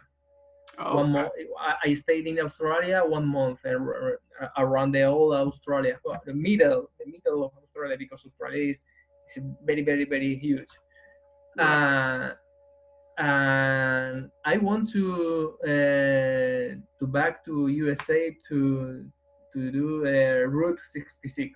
oh, 0.79 0.97
One 1.01 1.11
okay. 1.11 1.13
month. 1.13 1.33
I, 1.69 1.73
I 1.89 1.95
stayed 2.05 2.27
in 2.31 2.39
Australia 2.49 2.99
one 3.19 3.27
month 3.39 3.61
ar- 3.65 4.19
ar- 4.43 4.53
around 4.65 4.91
the 4.93 5.05
whole 5.13 5.33
Australia, 5.35 5.95
the 6.31 6.35
middle 6.49 6.81
the 7.01 7.07
middle 7.15 7.41
of 7.47 7.53
Australia 7.65 7.97
because 8.05 8.21
Australia 8.31 8.65
is, 8.73 8.79
is 9.35 9.43
very 9.69 9.83
very 9.91 10.05
very 10.15 10.33
huge. 10.47 10.71
Right. 11.59 11.67
Uh, 11.67 12.27
and 13.19 14.31
I 14.45 14.57
want 14.59 14.91
to 14.93 15.55
uh, 15.65 16.75
to 16.99 17.07
back 17.07 17.45
to 17.45 17.69
USA 17.69 18.35
to 18.49 19.05
to 19.53 19.71
do 19.71 20.07
uh, 20.07 20.47
Route 20.49 20.81
66. 20.93 21.53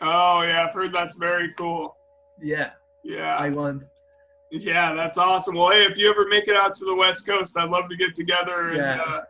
Oh 0.00 0.42
yeah, 0.42 0.66
I've 0.66 0.74
heard 0.74 0.92
that's 0.92 1.14
very 1.16 1.52
cool. 1.56 1.96
Yeah, 2.42 2.70
Yeah, 3.04 3.36
I 3.38 3.50
want. 3.50 3.84
yeah, 4.50 4.92
that's 4.94 5.16
awesome. 5.18 5.54
Well, 5.54 5.70
hey, 5.70 5.84
if 5.84 5.96
you 5.96 6.10
ever 6.10 6.26
make 6.26 6.48
it 6.48 6.56
out 6.56 6.74
to 6.76 6.84
the 6.84 6.94
West 6.94 7.26
Coast, 7.26 7.56
I'd 7.56 7.70
love 7.70 7.88
to 7.90 7.96
get 7.96 8.14
together 8.16 8.70
and 8.70 8.76
Yeah. 8.78 9.02
uh, 9.06 9.22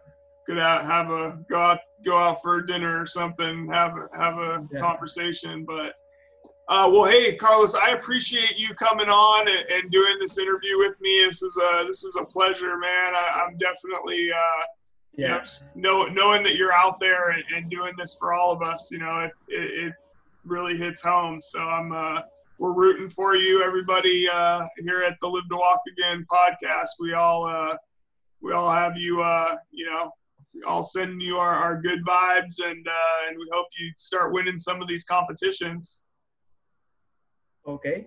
go 0.48 0.58
out, 0.58 0.84
have 0.86 1.10
a 1.10 1.38
go 1.50 1.58
out, 1.58 1.80
go 2.04 2.16
out 2.16 2.40
for 2.40 2.62
dinner 2.62 3.02
or 3.02 3.06
something, 3.06 3.68
have 3.70 3.92
a, 3.98 4.08
have 4.16 4.38
a 4.38 4.62
Yeah. 4.72 4.80
conversation. 4.80 5.64
But 5.66 5.94
uh, 6.68 6.88
well, 6.92 7.04
hey, 7.04 7.36
Carlos, 7.36 7.74
I 7.74 7.90
appreciate 7.90 8.58
you 8.58 8.74
coming 8.74 9.08
on 9.08 9.48
and, 9.48 9.64
and 9.70 9.90
doing 9.90 10.16
this 10.20 10.38
interview 10.38 10.78
with 10.78 11.00
me. 11.00 11.24
This 11.26 11.42
is 11.42 11.56
a 11.56 11.84
this 11.86 12.02
was 12.02 12.16
a 12.16 12.24
pleasure, 12.24 12.76
man. 12.78 13.14
I, 13.14 13.44
I'm 13.46 13.56
definitely. 13.58 14.30
Uh, 14.32 14.64
you 15.16 15.26
Yeah, 15.26 15.38
just 15.38 15.76
know, 15.76 16.06
knowing 16.06 16.42
that 16.42 16.56
you're 16.56 16.72
out 16.72 16.98
there 16.98 17.30
and, 17.30 17.44
and 17.54 17.70
doing 17.70 17.92
this 17.96 18.16
for 18.18 18.34
all 18.34 18.50
of 18.50 18.62
us, 18.62 18.88
you 18.90 18.98
know, 18.98 19.20
it, 19.20 19.30
it, 19.46 19.86
it 19.86 19.92
really 20.44 20.76
hits 20.76 21.00
home. 21.02 21.40
So 21.40 21.60
I'm, 21.60 21.92
uh, 21.92 22.22
we're 22.58 22.72
rooting 22.72 23.08
for 23.08 23.36
you, 23.36 23.62
everybody, 23.62 24.28
uh, 24.28 24.66
here 24.78 25.04
at 25.04 25.16
the 25.20 25.28
Live 25.28 25.48
to 25.50 25.56
Walk 25.56 25.82
Again 25.96 26.26
podcast. 26.28 26.88
We 26.98 27.12
all, 27.14 27.46
uh, 27.46 27.76
we 28.40 28.54
all 28.54 28.72
have 28.72 28.96
you, 28.96 29.22
uh, 29.22 29.54
you 29.70 29.86
know, 29.86 30.10
all 30.66 30.82
send 30.82 31.22
you 31.22 31.36
our, 31.36 31.54
our 31.54 31.80
good 31.80 32.04
vibes 32.04 32.56
and, 32.64 32.84
uh, 32.88 33.28
and 33.28 33.38
we 33.38 33.48
hope 33.52 33.68
you 33.78 33.92
start 33.96 34.32
winning 34.32 34.58
some 34.58 34.82
of 34.82 34.88
these 34.88 35.04
competitions. 35.04 36.02
Okay. 37.66 38.06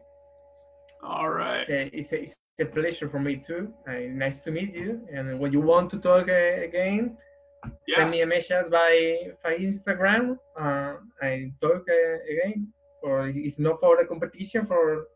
All 1.04 1.30
right. 1.30 1.68
It's 1.70 1.70
a, 1.70 1.98
it's, 1.98 2.14
a, 2.14 2.22
it's 2.22 2.38
a 2.60 2.66
pleasure 2.66 3.10
for 3.10 3.20
me 3.20 3.38
too. 3.38 3.72
Uh, 3.88 4.10
nice 4.12 4.40
to 4.42 4.52
meet 4.52 4.74
you. 4.74 5.02
And 5.14 5.40
when 5.40 5.54
you 5.54 5.62
want 5.62 5.90
to 5.92 6.00
talk 6.00 6.28
uh, 6.28 6.64
again, 6.64 7.18
send 7.90 8.12
me 8.12 8.22
a 8.22 8.26
message 8.26 8.70
by 8.72 9.32
by 9.44 9.58
Instagram. 9.58 10.38
Uh, 10.60 10.96
I 11.22 11.52
talk 11.62 11.86
uh, 11.90 12.32
again, 12.32 12.68
or 13.04 13.30
if 13.30 13.58
not 13.60 13.80
for 13.80 13.98
the 13.98 14.06
competition, 14.06 14.66
for 14.66 15.08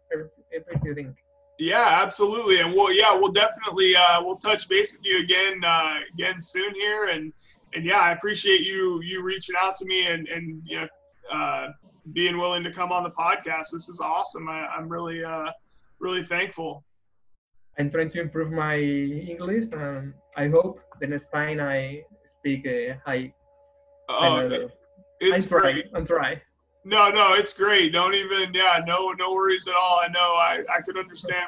everything. 0.53 1.15
Yeah, 1.59 1.99
absolutely, 2.01 2.59
and 2.59 2.73
we'll 2.73 2.93
yeah 2.93 3.13
we'll 3.13 3.31
definitely 3.31 3.95
uh, 3.95 4.21
we'll 4.23 4.37
touch 4.37 4.67
base 4.67 4.93
with 4.93 5.05
you 5.05 5.19
again 5.19 5.63
uh, 5.63 5.99
again 6.13 6.41
soon 6.41 6.73
here, 6.75 7.09
and 7.09 7.31
and 7.73 7.85
yeah, 7.85 7.99
I 7.99 8.11
appreciate 8.11 8.61
you 8.61 9.01
you 9.03 9.23
reaching 9.23 9.55
out 9.59 9.75
to 9.77 9.85
me 9.85 10.07
and 10.07 10.27
and 10.27 10.61
you 10.65 10.77
know 10.79 10.87
uh, 11.31 11.67
being 12.13 12.37
willing 12.37 12.63
to 12.63 12.71
come 12.71 12.91
on 12.91 13.03
the 13.03 13.11
podcast. 13.11 13.71
This 13.71 13.89
is 13.89 13.99
awesome. 13.99 14.49
I, 14.49 14.67
I'm 14.67 14.89
really 14.89 15.23
uh, 15.23 15.51
really 15.99 16.23
thankful. 16.23 16.83
I'm 17.79 17.89
trying 17.89 18.11
to 18.11 18.21
improve 18.21 18.51
my 18.51 18.77
English. 18.77 19.65
Um, 19.73 20.13
I 20.35 20.47
hope 20.47 20.81
the 20.99 21.07
next 21.07 21.31
time 21.31 21.59
I 21.59 22.03
speak 22.39 22.67
uh, 22.67 22.95
high. 23.05 23.33
Oh, 24.09 24.69
it's 25.19 25.45
I'm 25.45 25.49
great. 25.49 25.85
I'm 25.95 26.05
trying. 26.05 26.41
No, 26.83 27.11
no, 27.11 27.33
it's 27.33 27.53
great. 27.53 27.93
Don't 27.93 28.15
even 28.15 28.53
yeah, 28.53 28.81
no 28.85 29.11
no 29.11 29.33
worries 29.33 29.67
at 29.67 29.75
all. 29.75 29.99
I 29.99 30.07
know 30.07 30.35
I 30.35 30.63
I 30.73 30.81
could 30.81 30.97
understand 30.97 31.47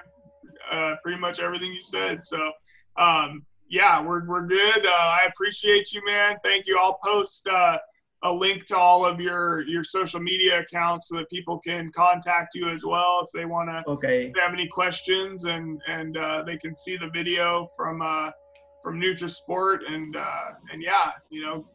uh, 0.71 0.95
pretty 1.01 1.19
much 1.19 1.39
everything 1.39 1.73
you 1.73 1.81
said. 1.81 2.25
So 2.25 2.51
um, 2.97 3.45
yeah, 3.69 4.01
we're 4.01 4.25
we're 4.25 4.45
good. 4.45 4.85
Uh, 4.85 4.89
I 4.89 5.27
appreciate 5.27 5.93
you, 5.93 6.05
man. 6.05 6.37
Thank 6.43 6.67
you. 6.67 6.77
I'll 6.79 6.99
post 7.03 7.47
uh, 7.47 7.77
a 8.23 8.31
link 8.31 8.65
to 8.65 8.77
all 8.77 9.05
of 9.05 9.19
your 9.19 9.67
your 9.67 9.83
social 9.83 10.19
media 10.19 10.59
accounts 10.59 11.09
so 11.09 11.17
that 11.17 11.29
people 11.29 11.59
can 11.59 11.91
contact 11.91 12.55
you 12.55 12.69
as 12.69 12.85
well 12.85 13.21
if 13.23 13.29
they 13.33 13.45
want 13.45 13.69
to 13.69 13.83
Okay. 13.91 14.27
if 14.27 14.33
they 14.33 14.39
have 14.41 14.53
any 14.53 14.67
questions 14.67 15.45
and 15.45 15.81
and 15.87 16.17
uh, 16.17 16.41
they 16.43 16.57
can 16.57 16.75
see 16.75 16.97
the 16.97 17.09
video 17.09 17.67
from 17.77 18.01
uh, 18.01 18.31
from 18.81 18.99
Nutrisport 18.99 19.79
and 19.91 20.15
uh, 20.15 20.51
and 20.71 20.81
yeah, 20.81 21.11
you 21.29 21.41
know, 21.45 21.65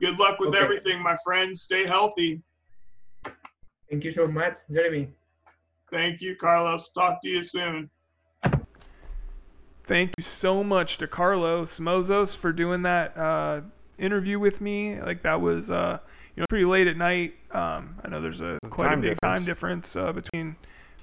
good 0.00 0.18
luck 0.18 0.38
with 0.38 0.50
Okay. 0.50 0.58
everything, 0.62 1.02
my 1.02 1.16
friends. 1.24 1.62
Stay 1.62 1.86
healthy. 1.86 2.42
Thank 3.90 4.04
you 4.04 4.12
so 4.12 4.26
much, 4.26 4.56
Jeremy. 4.72 5.10
Thank 5.90 6.20
you, 6.20 6.36
Carlos. 6.36 6.90
Talk 6.92 7.20
to 7.22 7.28
you 7.28 7.42
soon. 7.42 7.90
Thank 9.86 10.12
you 10.16 10.22
so 10.22 10.64
much 10.64 10.96
to 10.98 11.06
Carlos 11.06 11.78
Mozos 11.78 12.34
for 12.36 12.52
doing 12.54 12.82
that 12.82 13.16
uh, 13.16 13.60
interview 13.98 14.38
with 14.38 14.60
me. 14.60 15.00
Like 15.00 15.22
that 15.22 15.40
was, 15.40 15.70
uh, 15.70 15.98
you 16.36 16.40
know, 16.40 16.46
pretty 16.48 16.64
late 16.64 16.86
at 16.86 16.96
night. 16.96 17.34
Um, 17.50 17.96
I 18.04 18.08
know 18.08 18.20
there's 18.20 18.40
a 18.40 18.58
quite 18.70 18.92
a 18.92 18.96
big 18.96 19.10
difference. 19.14 19.20
time 19.20 19.44
difference 19.44 19.96
uh, 19.96 20.12
between 20.12 20.56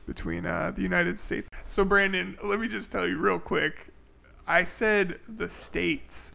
between 0.06 0.46
uh, 0.46 0.72
the 0.72 0.82
United 0.82 1.18
States. 1.18 1.48
So 1.66 1.86
Brandon, 1.86 2.38
let 2.44 2.60
me 2.60 2.68
just 2.68 2.92
tell 2.92 3.08
you 3.08 3.18
real 3.18 3.40
quick. 3.40 3.88
I 4.48 4.64
said 4.64 5.20
the 5.28 5.48
states, 5.48 6.34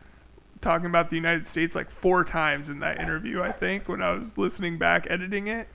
talking 0.61 0.87
about 0.87 1.11
the 1.11 1.17
United 1.17 1.47
States 1.47 1.75
like 1.75 1.91
four 1.91 2.25
times 2.25 2.69
in 2.69 2.81
that 2.81 3.01
interview. 3.01 3.43
I 3.43 3.53
think 3.53 3.89
when 3.89 4.03
I 4.03 4.13
was 4.13 4.39
listening 4.39 4.79
back 4.79 5.07
editing 5.11 5.49
it. 5.49 5.69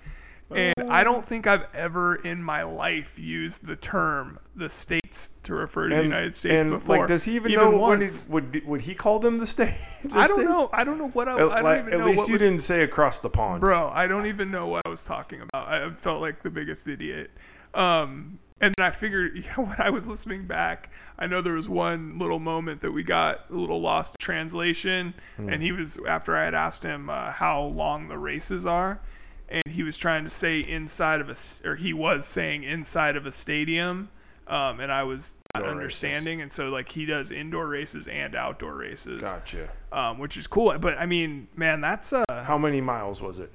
And 0.53 0.75
I 0.89 1.05
don't 1.05 1.25
think 1.25 1.47
I've 1.47 1.65
ever 1.73 2.15
in 2.15 2.43
my 2.43 2.63
life 2.63 3.17
used 3.17 3.67
the 3.67 3.77
term 3.77 4.37
the 4.53 4.69
states 5.11 5.33
to 5.43 5.53
refer 5.53 5.89
to 5.89 5.95
the 5.95 6.03
United 6.03 6.35
States 6.35 6.63
and 6.63 6.71
before. 6.71 6.99
like, 6.99 7.07
does 7.07 7.23
he 7.23 7.35
even, 7.35 7.51
know 7.51 7.71
when 7.71 7.99
he 7.99 8.05
once. 8.05 8.29
would 8.29 8.65
would 8.65 8.81
he 8.81 8.95
call 8.95 9.19
them 9.19 9.37
the 9.37 9.45
state? 9.45 9.73
the 10.03 10.13
I 10.13 10.27
don't 10.27 10.39
states? 10.39 10.49
know. 10.49 10.69
I 10.73 10.83
don't 10.83 10.97
know 10.97 11.09
what 11.09 11.27
I, 11.27 11.33
Uh, 11.33 11.49
I 11.49 11.61
don't 11.61 11.79
even 11.79 11.93
at 11.93 11.99
know 11.99 12.05
least 12.05 12.17
what 12.19 12.27
you 12.27 12.33
was, 12.33 12.41
didn't 12.41 12.59
say 12.59 12.83
across 12.83 13.19
the 13.19 13.29
pond. 13.29 13.61
Bro, 13.61 13.91
I 13.93 14.07
don't 14.07 14.25
even 14.25 14.51
know 14.51 14.67
what 14.67 14.81
I 14.85 14.89
was 14.89 15.03
talking 15.03 15.41
about. 15.41 15.67
I 15.67 15.89
felt 15.91 16.21
like 16.21 16.43
the 16.43 16.49
biggest 16.49 16.87
idiot. 16.87 17.31
Um, 17.73 18.39
and 18.59 18.73
then 18.77 18.85
I 18.85 18.91
figured 18.91 19.31
yeah, 19.35 19.55
when 19.55 19.75
I 19.77 19.89
was 19.89 20.07
listening 20.07 20.45
back, 20.45 20.89
I 21.17 21.27
know 21.27 21.41
there 21.41 21.53
was 21.53 21.67
one 21.69 22.17
little 22.17 22.39
moment 22.39 22.81
that 22.81 22.91
we 22.91 23.03
got 23.03 23.45
a 23.49 23.53
little 23.53 23.81
lost 23.81 24.17
translation. 24.19 25.13
And 25.37 25.61
he 25.63 25.71
was, 25.71 25.99
after 26.07 26.35
I 26.35 26.45
had 26.45 26.53
asked 26.53 26.83
him 26.83 27.09
uh, 27.09 27.31
how 27.31 27.61
long 27.63 28.07
the 28.07 28.17
races 28.17 28.65
are, 28.65 29.01
and 29.49 29.63
he 29.67 29.83
was 29.83 29.97
trying 29.97 30.23
to 30.23 30.29
say 30.29 30.59
inside 30.59 31.19
of 31.19 31.29
a 31.29 31.67
or 31.67 31.75
he 31.75 31.91
was 31.91 32.25
saying 32.25 32.63
inside 32.63 33.17
of 33.17 33.25
a 33.25 33.31
stadium. 33.31 34.09
Um, 34.51 34.81
and 34.81 34.91
I 34.91 35.03
was 35.03 35.37
not 35.55 35.61
Indoor 35.63 35.69
races. 35.77 36.03
understanding. 36.03 36.41
And 36.41 36.51
so, 36.51 36.69
like, 36.69 36.89
he 36.89 37.05
does 37.05 37.31
indoor 37.31 37.67
races 37.67 38.07
and 38.07 38.35
outdoor 38.35 38.75
races, 38.75 39.21
Gotcha. 39.21 39.69
um, 39.93 40.19
which 40.19 40.35
is 40.35 40.45
cool. 40.45 40.77
But 40.77 40.97
I 40.97 41.05
mean, 41.05 41.47
man, 41.55 41.79
that's 41.79 42.11
uh, 42.11 42.25
How 42.29 42.57
many 42.57 42.81
miles 42.81 43.21
was 43.21 43.39
it? 43.39 43.51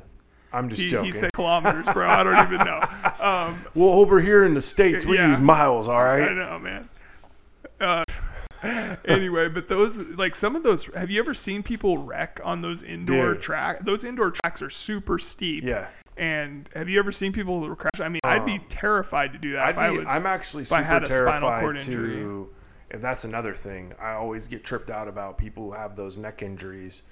I'm 0.53 0.71
just 0.71 0.81
he, 0.81 0.89
joking. 0.89 1.05
he 1.07 1.13
said 1.13 1.33
kilometers, 1.35 1.85
bro. 1.93 2.09
I 2.09 2.23
don't 2.25 2.47
even 2.53 2.65
know. 2.67 2.81
Um, 3.19 3.59
well, 3.75 3.89
over 3.95 4.21
here 4.21 4.45
in 4.45 4.53
the 4.55 4.61
states, 4.61 5.05
we 5.07 5.17
Yeah. 5.17 5.29
use 5.31 5.41
miles. 5.41 5.89
All 5.89 6.03
right. 6.03 6.29
I 6.29 6.35
know, 6.35 6.59
man. 6.59 6.89
Uh, 7.81 8.05
anyway, 9.07 9.49
but 9.49 9.69
those 9.69 9.99
like 10.19 10.35
some 10.35 10.55
of 10.57 10.63
those. 10.63 10.85
Have 10.95 11.11
you 11.11 11.19
ever 11.21 11.35
seen 11.35 11.63
people 11.63 11.99
wreck 11.99 12.41
on 12.45 12.61
those 12.63 12.83
indoor 12.83 13.33
Dude. 13.35 13.43
track? 13.43 13.85
Those 13.85 14.05
indoor 14.05 14.31
tracks 14.31 14.61
are 14.63 14.71
super 14.71 15.19
steep. 15.19 15.65
Yeah. 15.65 15.89
And 16.17 16.69
have 16.75 16.89
you 16.89 16.99
ever 16.99 17.13
seen 17.13 17.33
people 17.33 17.61
who 17.61 17.69
were 17.69 17.77
crash? 17.77 18.01
I 18.01 18.09
mean, 18.09 18.21
I'd 18.25 18.47
be 18.47 18.55
Um, 18.55 18.65
terrified 18.69 19.33
to 19.35 19.39
do 19.39 19.53
that 19.53 19.71
if 19.71 19.79
I'd 19.79 19.87
I 19.87 19.91
be, 19.93 19.99
was. 19.99 20.09
I'm 20.09 20.27
actually 20.27 20.63
if 20.63 20.73
I 20.73 20.79
super 20.79 20.85
had 20.89 21.03
a 21.03 21.07
spinal 21.07 21.25
terrified 21.31 21.61
cord 21.61 21.79
to. 21.79 21.91
injury. 21.91 22.47
And 22.93 23.03
that's 23.03 23.25
another 23.25 23.53
thing. 23.53 23.93
I 24.01 24.13
always 24.13 24.47
get 24.49 24.65
tripped 24.65 24.91
out 24.91 25.09
about 25.09 25.37
people 25.39 25.65
who 25.65 25.73
have 25.73 25.97
those 25.97 26.17
neck 26.17 26.43
injuries, 26.43 27.03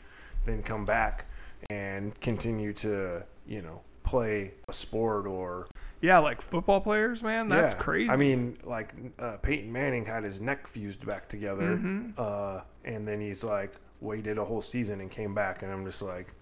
then 0.45 0.63
come 0.63 0.85
back 0.85 1.27
and 1.69 2.19
continue 2.21 2.73
to, 2.75 3.25
you 3.47 3.61
know, 3.61 3.81
play 4.05 4.53
a 4.69 4.73
sport 4.73 5.27
or. 5.27 5.67
yeah, 6.01 6.19
like 6.19 6.41
football 6.43 6.81
players, 6.81 7.23
man. 7.25 7.49
That's 7.49 7.75
Yeah. 7.75 7.81
crazy. 7.81 8.11
I 8.11 8.17
mean, 8.17 8.57
like 8.63 8.93
uh, 9.19 9.37
Peyton 9.39 9.73
Manning 9.73 10.05
had 10.07 10.23
his 10.25 10.41
neck 10.41 10.67
fused 10.69 11.05
back 11.07 11.29
together, 11.29 11.77
Mm-hmm. 11.77 12.11
uh, 12.17 12.61
and 12.85 13.07
then 13.09 13.21
he's 13.21 13.43
like 13.43 13.73
waited 14.01 14.39
a 14.39 14.45
whole 14.45 14.61
season 14.61 15.01
and 15.01 15.11
came 15.11 15.35
back, 15.35 15.63
and 15.63 15.73
I'm 15.73 15.85
just 15.85 16.03
like, 16.03 16.33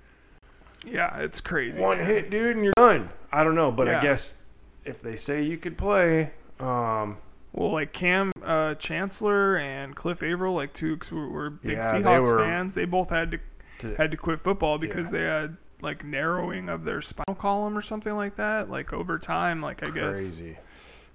yeah, 0.85 1.16
it's 1.18 1.41
crazy. 1.41 1.80
one 1.80 1.99
man. 1.99 2.07
hit, 2.07 2.30
dude, 2.30 2.57
and 2.57 2.64
you're 2.64 2.74
done. 2.76 3.11
I 3.33 3.45
don't 3.45 3.55
know, 3.55 3.70
but 3.72 3.87
Yeah. 3.87 3.99
I 3.99 4.03
guess 4.03 4.43
if 4.85 5.01
they 5.03 5.16
say 5.16 5.43
you 5.43 5.57
could 5.59 5.78
play, 5.78 6.33
um, 6.61 7.18
Well, 7.53 7.70
like 7.72 7.93
Kam 7.93 8.33
uh, 8.43 8.74
Chancellor 8.76 9.57
and 9.59 9.95
Cliff 9.95 10.22
Avril, 10.22 10.55
like 10.55 10.72
two 10.72 10.97
'cause 10.97 11.12
we 11.12 11.24
were 11.26 11.51
big 11.51 11.72
Yeah, 11.78 11.93
they 11.93 11.99
Seahawks 12.03 12.33
were- 12.33 12.39
fans. 12.39 12.74
They 12.74 12.85
both 12.87 13.11
had 13.11 13.30
to 13.33 13.39
to, 13.80 13.95
had 13.97 14.11
to 14.12 14.16
quit 14.16 14.41
football 14.41 14.78
because 14.78 15.11
Yeah. 15.12 15.18
they 15.18 15.24
had 15.24 15.57
like 15.83 16.05
narrowing 16.05 16.68
of 16.68 16.85
their 16.85 17.03
spinal 17.03 17.35
column 17.35 17.76
or 17.76 17.83
something 17.83 18.14
like 18.14 18.37
that. 18.37 18.70
Like 18.70 18.93
over 18.93 19.18
time, 19.18 19.61
like 19.61 19.83
I 19.83 19.91
guess 19.91 20.14
crazy. 20.18 20.57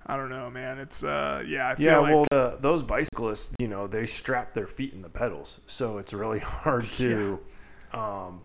I 0.06 0.16
don't 0.18 0.30
know, 0.30 0.50
man. 0.50 0.78
It's 0.78 1.04
uh, 1.04 1.44
yeah, 1.48 1.70
I 1.70 1.76
feel 1.76 1.86
Yeah, 1.86 1.98
like 2.00 2.14
well, 2.14 2.26
the, 2.30 2.58
those 2.60 2.84
bicyclists, 2.84 3.54
you 3.60 3.68
know, 3.68 3.88
they 3.88 4.06
strap 4.06 4.54
their 4.54 4.68
feet 4.68 4.94
in 4.94 5.02
the 5.02 5.10
pedals, 5.10 5.60
so 5.68 5.98
it's 5.98 6.14
really 6.14 6.40
hard 6.64 6.84
to 6.94 7.40
um, 7.94 8.42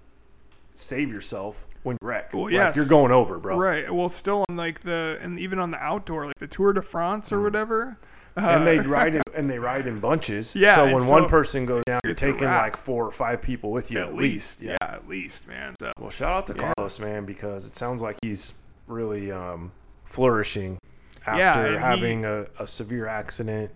save 0.75 1.11
yourself 1.13 1.67
when 1.83 1.97
you 2.01 2.07
wreck. 2.09 2.33
Well, 2.33 2.45
Like, 2.53 2.77
you're 2.77 2.89
going 2.89 3.13
over, 3.13 3.39
bro. 3.39 3.57
right. 3.59 3.93
Well, 3.93 4.09
still 4.09 4.45
on 4.49 4.57
like 4.57 4.81
the 4.81 5.19
and 5.23 5.39
even 5.41 5.59
on 5.59 5.71
the 5.71 5.79
outdoor, 5.79 6.27
like 6.27 6.39
the 6.39 6.47
Tour 6.47 6.73
de 6.73 6.83
France 6.83 7.33
or 7.33 7.41
whatever. 7.43 7.97
Uh, 8.35 8.41
Mm. 8.41 8.57
And 8.57 8.67
they 8.67 8.79
ride 8.79 9.15
in, 9.15 9.23
and 9.35 9.51
they 9.51 9.59
ride 9.59 9.87
in 9.87 10.01
bunches. 10.01 10.57
Yeah, 10.57 10.77
So 10.77 10.85
when 10.91 11.03
so 11.03 11.11
one 11.11 11.29
person 11.29 11.67
goes 11.67 11.83
down, 11.85 12.01
you're 12.03 12.15
taking 12.15 12.47
like 12.47 12.79
four 12.79 13.05
or 13.05 13.11
five 13.11 13.43
people 13.43 13.71
with 13.73 13.91
you 13.91 13.99
at, 13.99 14.15
least, 14.15 14.63
yeah. 14.63 14.77
at 14.81 15.07
least, 15.07 15.47
man. 15.49 15.75
So 15.79 15.93
Well, 15.99 16.09
shout 16.09 16.31
out 16.31 16.47
to 16.47 16.55
Yeah. 16.59 16.73
Carlos, 16.75 16.99
man, 16.99 17.27
because 17.27 17.67
it 17.67 17.75
sounds 17.77 18.01
like 18.01 18.17
he's 18.23 18.55
really 18.87 19.31
um, 19.31 19.71
flourishing 20.05 20.79
after 21.27 21.39
Yeah, 21.39 21.59
and 21.67 21.75
he- 21.77 21.81
having 21.83 22.25
a, 22.25 22.47
a 22.59 22.67
severe 22.67 23.07
accident. 23.07 23.71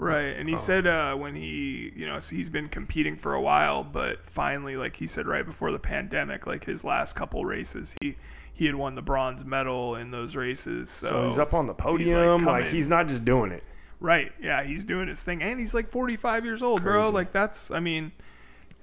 Right, 0.00 0.36
and 0.36 0.48
he 0.48 0.54
Oh. 0.54 0.58
said 0.58 0.86
uh, 0.86 1.14
when 1.14 1.34
he, 1.34 1.92
you 1.94 2.06
know, 2.06 2.18
he's 2.18 2.48
been 2.48 2.68
competing 2.68 3.16
for 3.16 3.34
a 3.34 3.40
while, 3.40 3.84
but 3.84 4.28
finally, 4.28 4.76
like 4.76 4.96
he 4.96 5.06
said 5.06 5.26
right 5.26 5.44
before 5.44 5.70
the 5.72 5.78
pandemic, 5.78 6.46
like 6.46 6.64
his 6.64 6.84
last 6.84 7.14
couple 7.16 7.44
races, 7.44 7.94
he 8.00 8.16
he 8.52 8.66
had 8.66 8.74
won 8.74 8.94
the 8.94 9.02
bronze 9.02 9.44
medal 9.44 9.94
in 9.96 10.10
those 10.10 10.36
races. 10.36 10.90
So, 10.90 11.06
So, 11.06 11.24
he's 11.24 11.38
up 11.38 11.54
on 11.54 11.66
the 11.66 11.72
he's, 11.74 11.80
podium. 11.82 12.44
Like, 12.44 12.66
he's 12.66 12.88
not 12.88 13.08
just 13.08 13.24
doing 13.24 13.52
it. 13.52 13.62
right, 14.00 14.32
yeah, 14.40 14.62
he's 14.62 14.84
doing 14.84 15.08
his 15.08 15.22
thing, 15.22 15.42
and 15.42 15.58
he's 15.60 15.72
like 15.74 15.90
45 15.90 16.44
years 16.44 16.62
old, 16.62 16.82
bro. 16.82 17.10
Like 17.10 17.32
that's, 17.32 17.70
I 17.70 17.80
mean, 17.80 18.12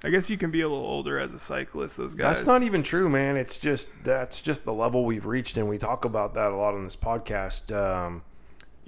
I 0.04 0.10
guess 0.12 0.30
you 0.30 0.38
can 0.38 0.52
be 0.52 0.62
a 0.62 0.70
little 0.70 0.86
older 0.86 1.20
as 1.20 1.34
a 1.34 1.40
cyclist. 1.40 1.98
Those 1.98 2.14
guys. 2.16 2.38
That's 2.38 2.48
not 2.48 2.62
even 2.64 2.84
true, 2.84 3.10
man. 3.10 3.36
It's 3.38 3.58
just 3.58 4.04
that's 4.04 4.42
just 4.42 4.64
the 4.66 4.74
level 4.74 5.06
we've 5.06 5.26
reached, 5.26 5.58
and 5.58 5.68
we 5.68 5.78
talk 5.80 6.06
about 6.06 6.34
that 6.36 6.52
a 6.52 6.56
lot 6.56 6.76
on 6.76 6.84
this 6.84 6.96
podcast. 6.96 7.76
Um, 7.76 8.22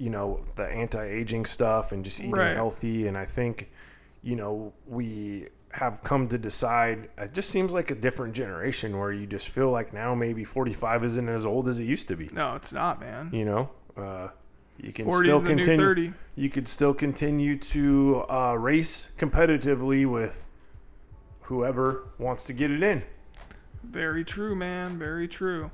you 0.00 0.08
know, 0.08 0.40
the 0.54 0.66
anti-aging 0.66 1.44
stuff 1.44 1.92
and 1.92 2.02
just 2.02 2.20
eating 2.20 2.32
Right. 2.32 2.56
healthy, 2.56 3.06
and 3.06 3.18
I 3.18 3.26
think, 3.26 3.70
you 4.22 4.34
know, 4.34 4.72
we 4.86 5.48
have 5.72 6.02
come 6.02 6.26
to 6.28 6.38
decide. 6.38 7.10
It 7.18 7.34
just 7.34 7.50
seems 7.50 7.74
like 7.74 7.90
a 7.90 7.94
different 7.94 8.34
generation 8.34 8.98
where 8.98 9.12
you 9.12 9.26
just 9.26 9.50
feel 9.50 9.70
like 9.70 9.92
now 9.92 10.14
maybe 10.14 10.42
45 10.42 11.04
isn't 11.04 11.28
as 11.28 11.44
old 11.44 11.68
as 11.68 11.80
it 11.80 11.84
used 11.84 12.08
to 12.08 12.16
be. 12.16 12.30
No, 12.32 12.54
it's 12.54 12.72
not, 12.72 12.98
man. 12.98 13.28
You 13.30 13.44
know, 13.44 13.70
uh, 13.94 14.28
you 14.78 14.90
can 14.92 15.04
40 15.04 15.26
still 15.26 15.36
is 15.36 15.42
the 15.42 15.48
new 15.50 15.54
continue. 15.56 15.84
30. 15.86 16.12
You 16.34 16.48
could 16.48 16.66
still 16.66 16.94
continue 16.94 17.58
to 17.58 18.24
uh, 18.30 18.54
race 18.54 19.12
competitively 19.18 20.06
with 20.10 20.46
whoever 21.42 22.04
wants 22.18 22.44
to 22.44 22.54
get 22.54 22.70
it 22.70 22.82
in. 22.82 23.02
Very 23.84 24.24
true, 24.24 24.54
man. 24.56 24.98
Very 24.98 25.28
true. 25.28 25.70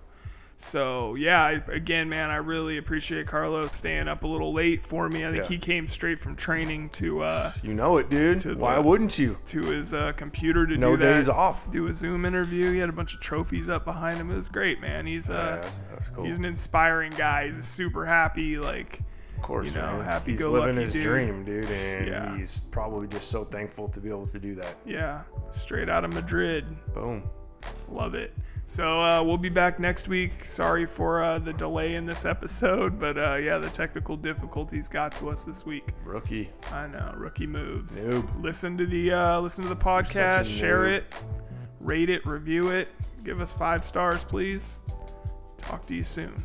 So 0.59 1.15
yeah, 1.17 1.43
I, 1.45 1.63
again, 1.71 2.09
man, 2.09 2.31
I 2.31 2.37
really 2.37 2.79
appreciate 2.79 3.27
Carlos 3.27 3.77
staying 3.77 4.09
up 4.09 4.25
a 4.25 4.27
little 4.27 4.55
late 4.55 4.83
for 4.83 5.09
me. 5.09 5.25
I 5.27 5.31
think 5.31 5.43
Yeah. 5.45 5.49
he 5.49 5.59
came 5.59 5.87
straight 5.87 6.19
from 6.19 6.35
training 6.35 6.89
to 6.91 7.23
uh, 7.25 7.53
You 7.63 7.75
know 7.75 7.99
it, 7.99 8.09
dude. 8.09 8.59
Why 8.59 8.79
wouldn't 8.79 9.19
you? 9.19 9.39
to 9.47 9.61
his 9.63 9.93
uh, 9.93 10.13
computer 10.13 10.67
to 10.67 10.77
No 10.79 10.97
do 10.97 11.05
that. 11.05 11.13
days 11.15 11.29
off. 11.29 11.71
Do 11.71 11.87
a 11.89 11.95
Zoom 11.95 12.25
interview. 12.25 12.73
He 12.73 12.79
had 12.79 12.89
a 12.89 12.93
bunch 12.93 13.13
of 13.15 13.21
trophies 13.21 13.69
up 13.69 13.85
behind 13.85 14.19
him. 14.19 14.31
It 14.31 14.37
was 14.37 14.49
great, 14.49 14.81
man. 14.81 15.05
He's 15.05 15.29
Yeah, 15.29 15.35
uh, 15.37 15.57
that's, 15.57 15.79
that's 15.81 16.09
cool. 16.09 16.25
he's 16.25 16.37
an 16.39 16.47
inspiring 16.47 17.13
guy. 17.17 17.45
He's 17.47 17.63
super 17.67 18.07
happy. 18.07 18.57
Like 18.59 19.01
of 19.37 19.43
course, 19.43 19.75
you 19.75 19.81
know, 19.83 19.93
man. 19.99 20.05
happy 20.05 20.31
he's 20.33 20.47
living 20.47 20.77
his 20.77 20.95
dude. 20.95 21.03
dream, 21.03 21.45
dude, 21.45 21.71
and 21.71 22.07
Yeah. 22.09 22.35
he's 22.39 22.61
probably 22.61 23.07
just 23.09 23.31
so 23.31 23.45
thankful 23.45 23.89
to 23.89 24.01
be 24.01 24.09
able 24.09 24.25
to 24.27 24.39
do 24.39 24.55
that. 24.55 24.75
yeah, 24.87 25.21
straight 25.51 25.91
out 25.91 26.07
of 26.07 26.15
Madrid. 26.15 26.65
Boom. 26.95 27.23
Love 27.91 28.15
it. 28.15 28.33
So 28.69 29.01
uh, 29.01 29.23
we'll 29.23 29.39
be 29.39 29.49
back 29.49 29.79
next 29.79 30.09
week. 30.09 30.45
Sorry 30.45 30.87
for 30.87 31.23
uh, 31.23 31.39
the 31.39 31.53
delay 31.53 31.95
in 31.95 32.05
this 32.05 32.25
episode, 32.25 32.99
but 32.99 33.17
uh, 33.17 33.37
yeah, 33.37 33.59
the 33.59 33.71
technical 33.71 34.17
difficulties 34.17 34.89
got 34.89 35.13
to 35.13 35.31
us 35.31 35.45
this 35.45 35.65
week. 35.65 35.91
Rookie. 36.05 36.51
I 36.73 36.89
know, 36.89 37.15
rookie 37.17 37.47
moves. 37.47 38.01
Noob. 38.01 38.43
Listen 38.43 38.77
to 38.77 38.85
the 38.85 39.13
uh, 39.13 39.41
listen 39.41 39.63
to 39.63 39.69
the 39.71 39.77
podcast, 39.77 40.59
share 40.59 40.83
noob. 40.83 40.97
it, 40.97 41.05
rate 41.81 42.11
it, 42.11 42.27
review 42.27 42.71
it, 42.71 42.89
give 43.23 43.41
us 43.41 43.55
five 43.55 43.85
stars, 43.85 44.25
please. 44.25 44.81
Talk 45.59 45.87
to 45.87 45.95
you 45.95 46.03
soon. 46.03 46.43